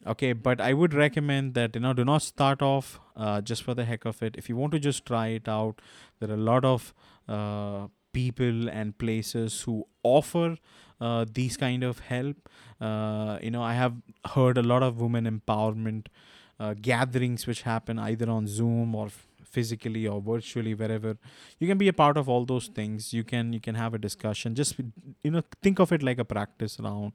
okay 0.05 0.31
but 0.33 0.61
i 0.61 0.73
would 0.73 0.93
recommend 0.93 1.53
that 1.53 1.75
you 1.75 1.81
know 1.81 1.93
do 1.93 2.05
not 2.05 2.21
start 2.21 2.61
off 2.61 2.99
uh, 3.15 3.41
just 3.41 3.63
for 3.63 3.73
the 3.73 3.83
heck 3.83 4.05
of 4.05 4.21
it. 4.21 4.35
If 4.37 4.47
you 4.47 4.55
want 4.55 4.71
to 4.73 4.79
just 4.79 5.03
try 5.05 5.29
it 5.29 5.47
out 5.49 5.81
there 6.19 6.29
are 6.29 6.35
a 6.35 6.37
lot 6.37 6.63
of 6.63 6.93
uh, 7.27 7.87
people 8.13 8.69
and 8.69 8.95
places 8.97 9.61
who 9.61 9.87
offer 10.03 10.57
uh, 11.01 11.25
these 11.33 11.57
kind 11.57 11.83
of 11.83 11.99
help. 11.99 12.49
Uh, 12.79 13.39
you 13.41 13.49
know 13.49 13.63
i 13.63 13.73
have 13.73 13.95
heard 14.35 14.57
a 14.57 14.61
lot 14.61 14.83
of 14.83 15.01
women 15.01 15.25
empowerment 15.25 16.05
uh, 16.59 16.75
gatherings 16.79 17.47
which 17.47 17.63
happen 17.63 17.97
either 17.97 18.29
on 18.29 18.45
zoom 18.45 18.93
or 18.93 19.09
physically 19.51 20.07
or 20.07 20.21
virtually 20.21 20.73
wherever. 20.73 21.17
You 21.59 21.67
can 21.67 21.77
be 21.77 21.87
a 21.87 21.93
part 21.93 22.17
of 22.17 22.29
all 22.29 22.45
those 22.45 22.67
things. 22.67 23.13
You 23.13 23.23
can 23.23 23.53
you 23.53 23.59
can 23.59 23.75
have 23.75 23.93
a 23.93 23.97
discussion. 23.97 24.55
Just 24.55 24.79
you 25.23 25.31
know 25.31 25.43
think 25.61 25.79
of 25.79 25.91
it 25.91 26.03
like 26.03 26.19
a 26.19 26.25
practice 26.25 26.79
round. 26.79 27.13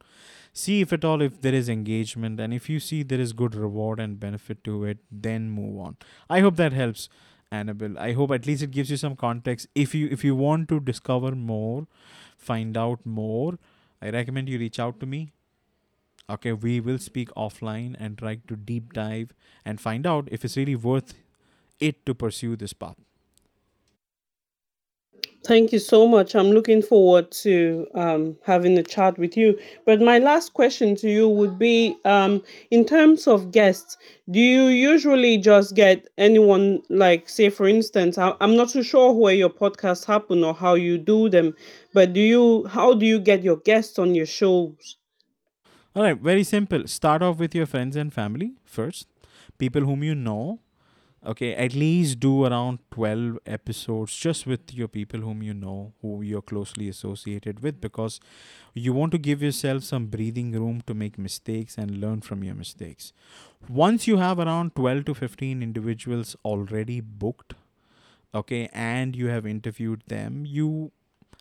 See 0.53 0.81
if 0.81 0.93
at 0.93 1.05
all 1.05 1.23
if 1.23 1.41
there 1.41 1.55
is 1.55 1.69
engagement 1.69 2.41
and 2.41 2.55
if 2.55 2.69
you 2.69 2.81
see 2.81 3.03
there 3.03 3.21
is 3.21 3.33
good 3.33 3.55
reward 3.55 4.01
and 4.01 4.19
benefit 4.19 4.65
to 4.65 4.85
it 4.85 4.99
then 5.11 5.51
move 5.51 5.79
on. 5.81 5.97
I 6.29 6.41
hope 6.41 6.57
that 6.57 6.73
helps 6.73 7.09
annabelle. 7.51 7.99
I 7.99 8.13
hope 8.13 8.31
at 8.33 8.47
least 8.47 8.63
it 8.63 8.71
gives 8.71 8.91
you 8.91 8.97
some 8.97 9.17
context. 9.17 9.69
If 9.75 9.95
you 9.95 10.09
if 10.11 10.25
you 10.25 10.35
want 10.35 10.69
to 10.71 10.81
discover 10.81 11.33
more 11.33 11.87
find 12.37 12.77
out 12.77 13.05
more 13.07 13.57
i 14.01 14.11
recommend 14.11 14.49
you 14.49 14.59
reach 14.59 14.81
out 14.81 14.99
to 15.01 15.07
me. 15.07 15.33
Okay 16.31 16.53
we 16.53 16.81
will 16.81 16.99
speak 16.99 17.31
offline 17.47 17.95
and 17.99 18.19
try 18.19 18.37
to 18.49 18.57
deep 18.57 18.93
dive 18.93 19.35
and 19.65 19.81
find 19.81 20.07
out 20.07 20.29
if 20.31 20.45
it's 20.45 20.57
really 20.57 20.77
worth 20.77 21.15
it 21.83 22.07
to 22.07 22.15
pursue 22.15 22.57
this 22.57 22.73
path. 22.73 22.97
Thank 25.45 25.73
you 25.73 25.81
so 25.81 26.07
much. 26.07 26.37
I'm 26.37 26.53
looking 26.53 26.83
forward 26.83 27.33
to 27.43 27.89
um, 27.95 28.37
having 28.45 28.79
a 28.79 28.83
chat 28.85 29.19
with 29.19 29.37
you. 29.37 29.59
But 29.85 30.01
my 30.01 30.19
last 30.21 30.55
question 30.55 30.95
to 30.97 31.11
you 31.11 31.29
would 31.29 31.59
be 31.59 31.97
um, 32.05 32.45
in 32.71 32.85
terms 32.85 33.27
of 33.27 33.51
guests, 33.51 33.97
do 34.31 34.39
you 34.39 34.67
usually 34.67 35.39
just 35.39 35.75
get 35.75 36.07
anyone, 36.17 36.81
like, 36.91 37.29
say, 37.29 37.51
for 37.51 37.67
instance, 37.67 38.19
I, 38.19 38.35
I'm 38.41 38.55
not 38.55 38.69
too 38.69 38.85
sure 38.85 39.13
where 39.13 39.35
your 39.35 39.51
podcasts 39.51 40.05
happen 40.05 40.45
or 40.45 40.55
how 40.55 40.75
you 40.75 40.97
do 40.97 41.29
them, 41.29 41.57
but 41.93 42.13
do 42.13 42.21
you, 42.21 42.65
how 42.69 42.95
do 42.95 43.05
you 43.05 43.19
get 43.19 43.43
your 43.43 43.57
guests 43.57 43.99
on 43.99 44.15
your 44.15 44.27
shows? 44.27 44.97
All 45.97 46.05
right, 46.05 46.17
very 46.17 46.45
simple. 46.45 46.87
Start 46.87 47.21
off 47.21 47.39
with 47.39 47.53
your 47.53 47.67
friends 47.67 47.97
and 47.97 48.13
family 48.13 48.53
first, 48.65 49.09
people 49.59 49.83
whom 49.83 50.05
you 50.05 50.15
know 50.15 50.61
okay 51.25 51.55
at 51.55 51.73
least 51.75 52.19
do 52.19 52.45
around 52.45 52.79
12 52.91 53.39
episodes 53.47 54.17
just 54.17 54.47
with 54.47 54.75
your 54.75 54.89
people 54.89 55.21
whom 55.21 55.43
you 55.43 55.55
know 55.55 55.93
who 56.03 56.21
you're 56.23 56.43
closely 56.43 56.89
associated 56.89 57.61
with 57.63 57.81
because 57.81 58.19
you 58.75 58.93
want 58.93 59.13
to 59.13 59.19
give 59.19 59.43
yourself 59.43 59.85
some 59.85 60.07
breathing 60.07 60.51
room 60.53 60.83
to 60.87 60.95
make 60.95 61.19
mistakes 61.19 61.79
and 61.79 62.01
learn 62.01 62.21
from 62.21 62.43
your 62.43 62.55
mistakes. 62.55 63.13
Once 63.69 64.09
you 64.09 64.17
have 64.17 64.39
around 64.41 64.75
12 64.75 65.05
to 65.05 65.15
15 65.15 65.63
individuals 65.63 66.35
already 66.45 67.01
booked 67.01 67.55
okay 68.35 68.69
and 68.73 69.15
you 69.15 69.29
have 69.29 69.47
interviewed 69.47 70.03
them 70.09 70.45
you 70.47 70.91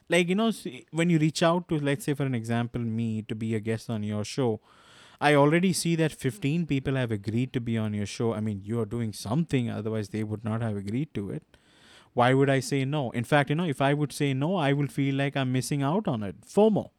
like 0.10 0.28
you 0.28 0.36
know 0.36 0.52
when 0.92 1.10
you 1.10 1.18
reach 1.18 1.42
out 1.42 1.68
to 1.70 1.80
let's 1.80 2.06
say 2.06 2.14
for 2.14 2.24
an 2.24 2.36
example 2.36 2.82
me 2.82 3.22
to 3.22 3.34
be 3.34 3.56
a 3.56 3.60
guest 3.60 3.90
on 3.90 4.04
your 4.04 4.24
show 4.26 4.60
I 5.24 5.36
already 5.36 5.72
see 5.72 5.96
that 5.98 6.12
15 6.12 6.66
people 6.66 6.96
have 6.96 7.12
agreed 7.12 7.54
to 7.54 7.62
be 7.62 7.78
on 7.78 7.94
your 7.94 8.08
show. 8.08 8.34
I 8.34 8.40
mean, 8.40 8.64
you 8.66 8.80
are 8.80 8.88
doing 8.88 9.14
something, 9.14 9.70
otherwise, 9.70 10.10
they 10.10 10.24
would 10.24 10.44
not 10.44 10.64
have 10.64 10.76
agreed 10.76 11.14
to 11.14 11.30
it. 11.30 11.44
Why 12.14 12.34
would 12.34 12.50
I 12.50 12.60
say 12.60 12.86
no? 12.86 13.12
In 13.12 13.24
fact, 13.24 13.52
you 13.52 13.56
know, 13.56 13.66
if 13.66 13.82
I 13.82 13.94
would 13.94 14.12
say 14.12 14.34
no, 14.34 14.56
I 14.56 14.74
will 14.74 14.88
feel 14.88 15.14
like 15.14 15.38
I'm 15.38 15.52
missing 15.52 15.84
out 15.84 16.08
on 16.08 16.24
it. 16.24 16.42
FOMO, 16.42 16.90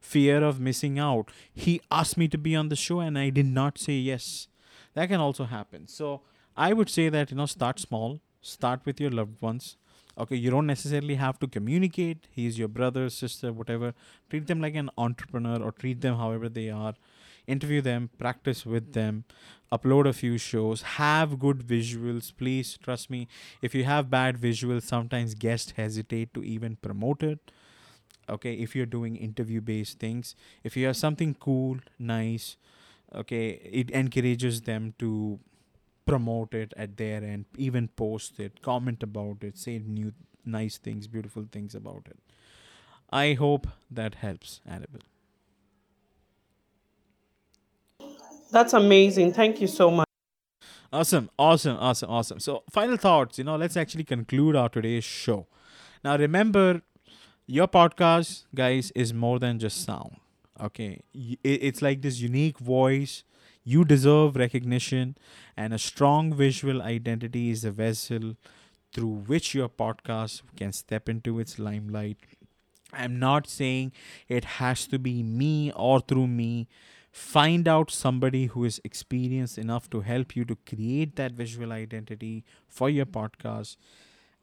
fear 0.00 0.42
of 0.42 0.58
missing 0.58 0.98
out. 0.98 1.30
He 1.52 1.82
asked 1.90 2.16
me 2.16 2.28
to 2.28 2.38
be 2.38 2.56
on 2.56 2.70
the 2.70 2.76
show 2.76 3.00
and 3.00 3.18
I 3.18 3.28
did 3.28 3.44
not 3.44 3.76
say 3.76 3.92
yes. 3.92 4.48
That 4.94 5.10
can 5.10 5.20
also 5.20 5.44
happen. 5.44 5.86
So 5.86 6.22
I 6.56 6.72
would 6.72 6.88
say 6.88 7.10
that, 7.10 7.30
you 7.30 7.36
know, 7.36 7.44
start 7.44 7.78
small, 7.78 8.22
start 8.40 8.80
with 8.86 9.02
your 9.02 9.10
loved 9.10 9.42
ones. 9.42 9.76
Okay, 10.18 10.36
you 10.36 10.50
don't 10.50 10.66
necessarily 10.66 11.16
have 11.16 11.38
to 11.40 11.46
communicate. 11.46 12.26
He's 12.30 12.58
your 12.58 12.68
brother, 12.68 13.10
sister, 13.10 13.52
whatever. 13.52 13.92
Treat 14.30 14.46
them 14.46 14.62
like 14.62 14.74
an 14.74 14.88
entrepreneur 14.96 15.62
or 15.62 15.72
treat 15.72 16.00
them 16.00 16.16
however 16.16 16.48
they 16.48 16.70
are 16.70 16.94
interview 17.46 17.80
them, 17.80 18.10
practice 18.18 18.66
with 18.66 18.92
them, 18.92 19.24
upload 19.72 20.06
a 20.06 20.12
few 20.12 20.38
shows, 20.38 20.82
have 20.82 21.38
good 21.38 21.58
visuals. 21.58 22.32
Please 22.36 22.78
trust 22.82 23.10
me, 23.10 23.28
if 23.62 23.74
you 23.74 23.84
have 23.84 24.10
bad 24.10 24.36
visuals, 24.38 24.82
sometimes 24.82 25.34
guests 25.34 25.72
hesitate 25.76 26.32
to 26.34 26.42
even 26.42 26.76
promote 26.76 27.22
it. 27.22 27.50
Okay, 28.28 28.54
if 28.54 28.74
you're 28.74 28.86
doing 28.86 29.16
interview 29.16 29.60
based 29.60 30.00
things, 30.00 30.34
if 30.64 30.76
you 30.76 30.86
have 30.86 30.96
something 30.96 31.34
cool, 31.34 31.78
nice, 31.98 32.56
okay, 33.14 33.60
it 33.72 33.90
encourages 33.90 34.62
them 34.62 34.94
to 34.98 35.38
promote 36.06 36.54
it 36.54 36.74
at 36.76 36.96
their 36.96 37.22
end, 37.22 37.44
even 37.56 37.88
post 37.88 38.40
it, 38.40 38.62
comment 38.62 39.02
about 39.02 39.42
it, 39.42 39.56
say 39.56 39.78
new 39.78 40.12
nice 40.44 40.78
things, 40.78 41.06
beautiful 41.06 41.46
things 41.50 41.74
about 41.74 42.06
it. 42.06 42.18
I 43.10 43.34
hope 43.34 43.68
that 43.90 44.16
helps, 44.16 44.60
Annabelle. 44.66 45.02
That's 48.56 48.72
amazing. 48.72 49.34
Thank 49.34 49.60
you 49.60 49.66
so 49.66 49.90
much. 49.90 50.06
Awesome, 50.90 51.28
awesome, 51.38 51.76
awesome, 51.76 52.08
awesome. 52.08 52.40
So, 52.40 52.62
final 52.70 52.96
thoughts, 52.96 53.36
you 53.36 53.44
know, 53.44 53.54
let's 53.56 53.76
actually 53.76 54.04
conclude 54.04 54.56
our 54.56 54.70
today's 54.70 55.04
show. 55.04 55.46
Now, 56.02 56.16
remember, 56.16 56.80
your 57.46 57.68
podcast, 57.68 58.44
guys, 58.54 58.92
is 58.94 59.12
more 59.12 59.38
than 59.38 59.58
just 59.58 59.84
sound. 59.84 60.16
Okay, 60.58 61.02
it's 61.44 61.82
like 61.82 62.00
this 62.00 62.20
unique 62.20 62.58
voice. 62.58 63.24
You 63.62 63.84
deserve 63.84 64.36
recognition, 64.36 65.18
and 65.54 65.74
a 65.74 65.78
strong 65.78 66.32
visual 66.32 66.80
identity 66.80 67.50
is 67.50 67.60
the 67.60 67.72
vessel 67.72 68.36
through 68.90 69.24
which 69.26 69.54
your 69.54 69.68
podcast 69.68 70.40
can 70.56 70.72
step 70.72 71.10
into 71.10 71.38
its 71.40 71.58
limelight. 71.58 72.16
I'm 72.90 73.18
not 73.18 73.48
saying 73.48 73.92
it 74.28 74.44
has 74.44 74.86
to 74.86 74.98
be 74.98 75.22
me 75.22 75.72
or 75.72 76.00
through 76.00 76.28
me 76.28 76.68
find 77.16 77.66
out 77.66 77.90
somebody 77.90 78.46
who 78.46 78.64
is 78.64 78.80
experienced 78.84 79.56
enough 79.58 79.88
to 79.88 80.00
help 80.02 80.36
you 80.36 80.44
to 80.44 80.56
create 80.66 81.16
that 81.16 81.32
visual 81.32 81.72
identity 81.72 82.44
for 82.68 82.90
your 82.90 83.06
podcast 83.06 83.76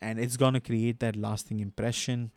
and 0.01 0.19
it's 0.19 0.37
going 0.37 0.53
to 0.55 0.59
create 0.59 0.99
that 0.99 1.15
lasting 1.15 1.59
impression. 1.59 2.31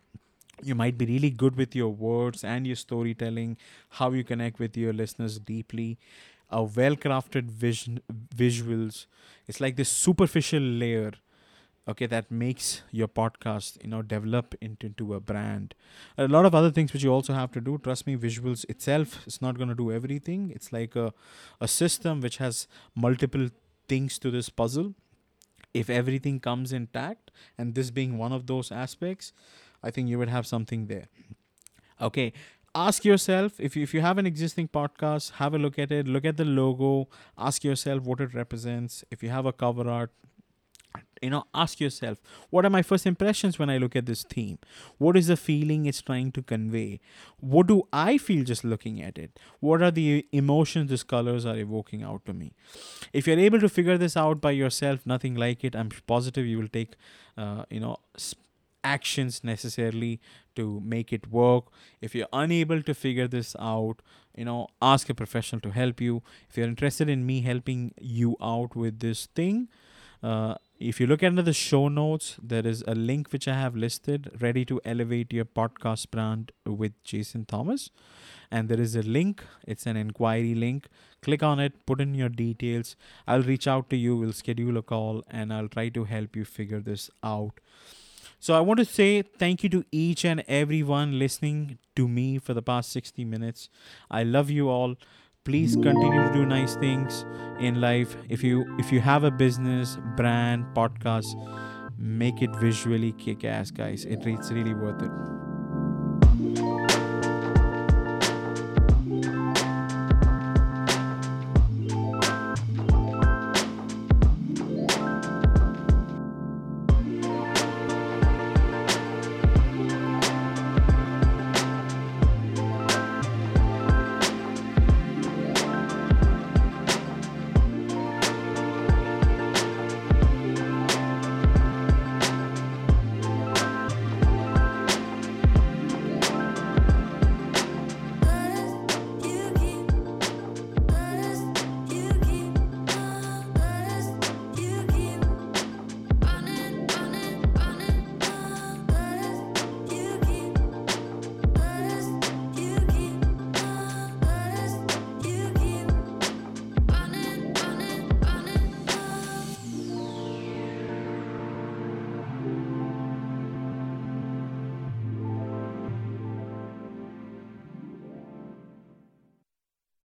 You 0.63 0.75
might 0.75 0.97
be 0.97 1.05
really 1.05 1.31
good 1.31 1.55
with 1.55 1.75
your 1.75 1.89
words 1.89 2.43
and 2.43 2.67
your 2.67 2.75
storytelling 2.75 3.57
how 3.89 4.11
you 4.11 4.23
connect 4.23 4.59
with 4.59 4.77
your 4.77 4.93
listeners 4.93 5.39
deeply. 5.39 5.97
A 6.49 6.63
well 6.63 6.95
crafted 6.95 7.51
vision 7.51 7.99
visuals 8.35 9.05
it's 9.47 9.59
like 9.59 9.75
this 9.75 9.89
superficial 9.89 10.61
layer 10.61 11.11
okay 11.87 12.05
that 12.05 12.29
makes 12.29 12.81
your 12.91 13.07
podcast 13.07 13.81
you 13.81 13.89
know 13.89 14.01
develop 14.01 14.55
into, 14.61 14.87
into 14.87 15.13
a 15.13 15.19
brand. 15.19 15.73
A 16.17 16.27
lot 16.27 16.45
of 16.45 16.53
other 16.53 16.71
things 16.71 16.93
which 16.93 17.03
you 17.03 17.11
also 17.11 17.33
have 17.33 17.51
to 17.53 17.61
do 17.61 17.77
trust 17.77 18.05
me 18.07 18.15
visuals 18.15 18.65
itself 18.69 19.25
is 19.25 19.41
not 19.41 19.57
going 19.57 19.69
to 19.69 19.75
do 19.75 19.91
everything. 19.91 20.51
It's 20.53 20.73
like 20.73 20.95
a, 20.95 21.13
a 21.61 21.67
system 21.67 22.21
which 22.21 22.37
has 22.37 22.67
multiple 22.95 23.49
things 23.87 24.19
to 24.19 24.31
this 24.31 24.49
puzzle. 24.49 24.93
If 25.73 25.89
everything 25.89 26.39
comes 26.39 26.73
intact 26.73 27.31
and 27.57 27.75
this 27.75 27.91
being 27.91 28.17
one 28.17 28.31
of 28.31 28.47
those 28.47 28.71
aspects 28.71 29.31
i 29.83 29.91
think 29.91 30.09
you 30.09 30.17
would 30.17 30.29
have 30.29 30.47
something 30.47 30.87
there. 30.87 31.07
Okay 32.01 32.33
ask 32.75 33.03
yourself 33.05 33.59
if 33.59 33.75
you, 33.75 33.81
if 33.81 33.93
you 33.93 34.01
have 34.01 34.17
an 34.19 34.27
existing 34.27 34.67
podcast 34.67 35.31
have 35.33 35.53
a 35.55 35.57
look 35.57 35.79
at 35.79 35.91
it 35.91 36.07
look 36.07 36.25
at 36.25 36.37
the 36.37 36.45
logo 36.45 37.07
ask 37.37 37.63
yourself 37.63 38.03
what 38.03 38.19
it 38.19 38.33
represents. 38.33 39.03
If 39.11 39.23
you 39.23 39.29
have 39.29 39.45
a 39.45 39.53
cover 39.53 39.89
art 39.89 40.11
you 41.21 41.29
know 41.29 41.43
ask 41.53 41.79
yourself 41.79 42.19
what 42.49 42.65
are 42.65 42.69
my 42.69 42.81
first 42.81 43.05
impressions 43.05 43.57
when 43.59 43.69
i 43.69 43.77
look 43.77 43.95
at 43.95 44.05
this 44.05 44.23
theme? 44.23 44.59
What 44.97 45.17
is 45.17 45.27
the 45.27 45.37
feeling 45.37 45.85
it's 45.85 46.01
trying 46.01 46.31
to 46.33 46.41
convey? 46.41 46.99
What 47.39 47.67
do 47.67 47.87
i 47.91 48.17
feel 48.17 48.43
just 48.43 48.63
looking 48.63 49.01
at 49.01 49.17
it? 49.17 49.39
What 49.59 49.81
are 49.81 49.91
the 49.91 50.25
emotions 50.31 50.89
these 50.89 51.03
colors 51.03 51.45
are 51.45 51.57
evoking 51.57 52.03
out 52.03 52.25
to 52.25 52.33
me? 52.33 52.53
If 53.13 53.27
you're 53.27 53.39
able 53.39 53.59
to 53.59 53.69
figure 53.69 53.97
this 53.97 54.17
out 54.17 54.41
by 54.41 54.51
yourself 54.51 55.05
nothing 55.05 55.35
like 55.35 55.63
it 55.63 55.75
i'm 55.75 55.89
positive 56.07 56.45
you 56.45 56.57
will 56.59 56.67
take 56.79 56.95
uh, 57.37 57.63
you 57.69 57.79
know 57.79 57.97
actions 58.83 59.43
necessarily 59.43 60.19
to 60.55 60.81
make 60.83 61.11
it 61.11 61.29
work. 61.31 61.65
If 62.01 62.15
you're 62.15 62.33
unable 62.33 62.81
to 62.81 62.93
figure 62.93 63.27
this 63.27 63.55
out 63.59 64.01
you 64.35 64.45
know 64.45 64.67
ask 64.81 65.09
a 65.09 65.15
professional 65.15 65.59
to 65.61 65.71
help 65.71 65.99
you. 65.99 66.21
If 66.49 66.57
you're 66.57 66.67
interested 66.67 67.09
in 67.09 67.25
me 67.25 67.41
helping 67.41 67.93
you 67.99 68.37
out 68.41 68.75
with 68.75 68.99
this 68.99 69.25
thing 69.27 69.67
uh, 70.23 70.55
if 70.79 70.99
you 70.99 71.07
look 71.07 71.23
under 71.23 71.41
the 71.41 71.53
show 71.53 71.87
notes, 71.87 72.35
there 72.41 72.65
is 72.65 72.83
a 72.87 72.93
link 72.93 73.31
which 73.31 73.47
I 73.47 73.55
have 73.55 73.75
listed 73.75 74.29
ready 74.39 74.63
to 74.65 74.79
elevate 74.85 75.33
your 75.33 75.45
podcast 75.45 76.11
brand 76.11 76.51
with 76.65 76.91
Jaison 77.03 77.47
Thomas. 77.47 77.89
And 78.51 78.69
there 78.69 78.79
is 78.79 78.95
a 78.95 79.01
link, 79.01 79.43
it's 79.67 79.85
an 79.85 79.97
inquiry 79.97 80.53
link. 80.53 80.87
Click 81.21 81.41
on 81.41 81.59
it, 81.59 81.85
put 81.85 81.99
in 81.99 82.13
your 82.13 82.29
details. 82.29 82.95
I'll 83.27 83.41
reach 83.41 83.67
out 83.67 83.89
to 83.89 83.97
you, 83.97 84.15
we'll 84.15 84.33
schedule 84.33 84.77
a 84.77 84.83
call, 84.83 85.23
and 85.29 85.51
I'll 85.51 85.67
try 85.67 85.89
to 85.89 86.03
help 86.03 86.35
you 86.35 86.45
figure 86.45 86.79
this 86.79 87.09
out. 87.23 87.59
So 88.39 88.53
I 88.53 88.59
want 88.59 88.77
to 88.79 88.85
say 88.85 89.23
thank 89.23 89.63
you 89.63 89.69
to 89.69 89.83
each 89.91 90.23
and 90.23 90.43
everyone 90.47 91.17
listening 91.17 91.79
to 91.95 92.07
me 92.07 92.37
for 92.37 92.53
the 92.53 92.61
past 92.61 92.91
60 92.91 93.25
minutes. 93.25 93.67
I 94.11 94.23
love 94.23 94.51
you 94.51 94.69
all 94.69 94.95
please 95.47 95.77
continue 95.77 96.21
to 96.27 96.33
do 96.33 96.45
nice 96.45 96.75
things 96.75 97.25
in 97.61 97.79
life. 97.79 98.17
If 98.27 98.43
you 98.43 98.65
if 98.77 98.91
you 98.91 98.99
have 98.99 99.23
a 99.23 99.31
business 99.31 99.97
brand 100.17 100.65
podcast 100.75 101.31
make 101.97 102.41
it 102.41 102.53
visually 102.57 103.13
kick 103.13 103.45
ass 103.45 103.71
guys. 103.71 104.03
It, 104.03 104.27
it's 104.27 104.51
really 104.51 104.73
worth 104.73 105.01
it 105.01 106.66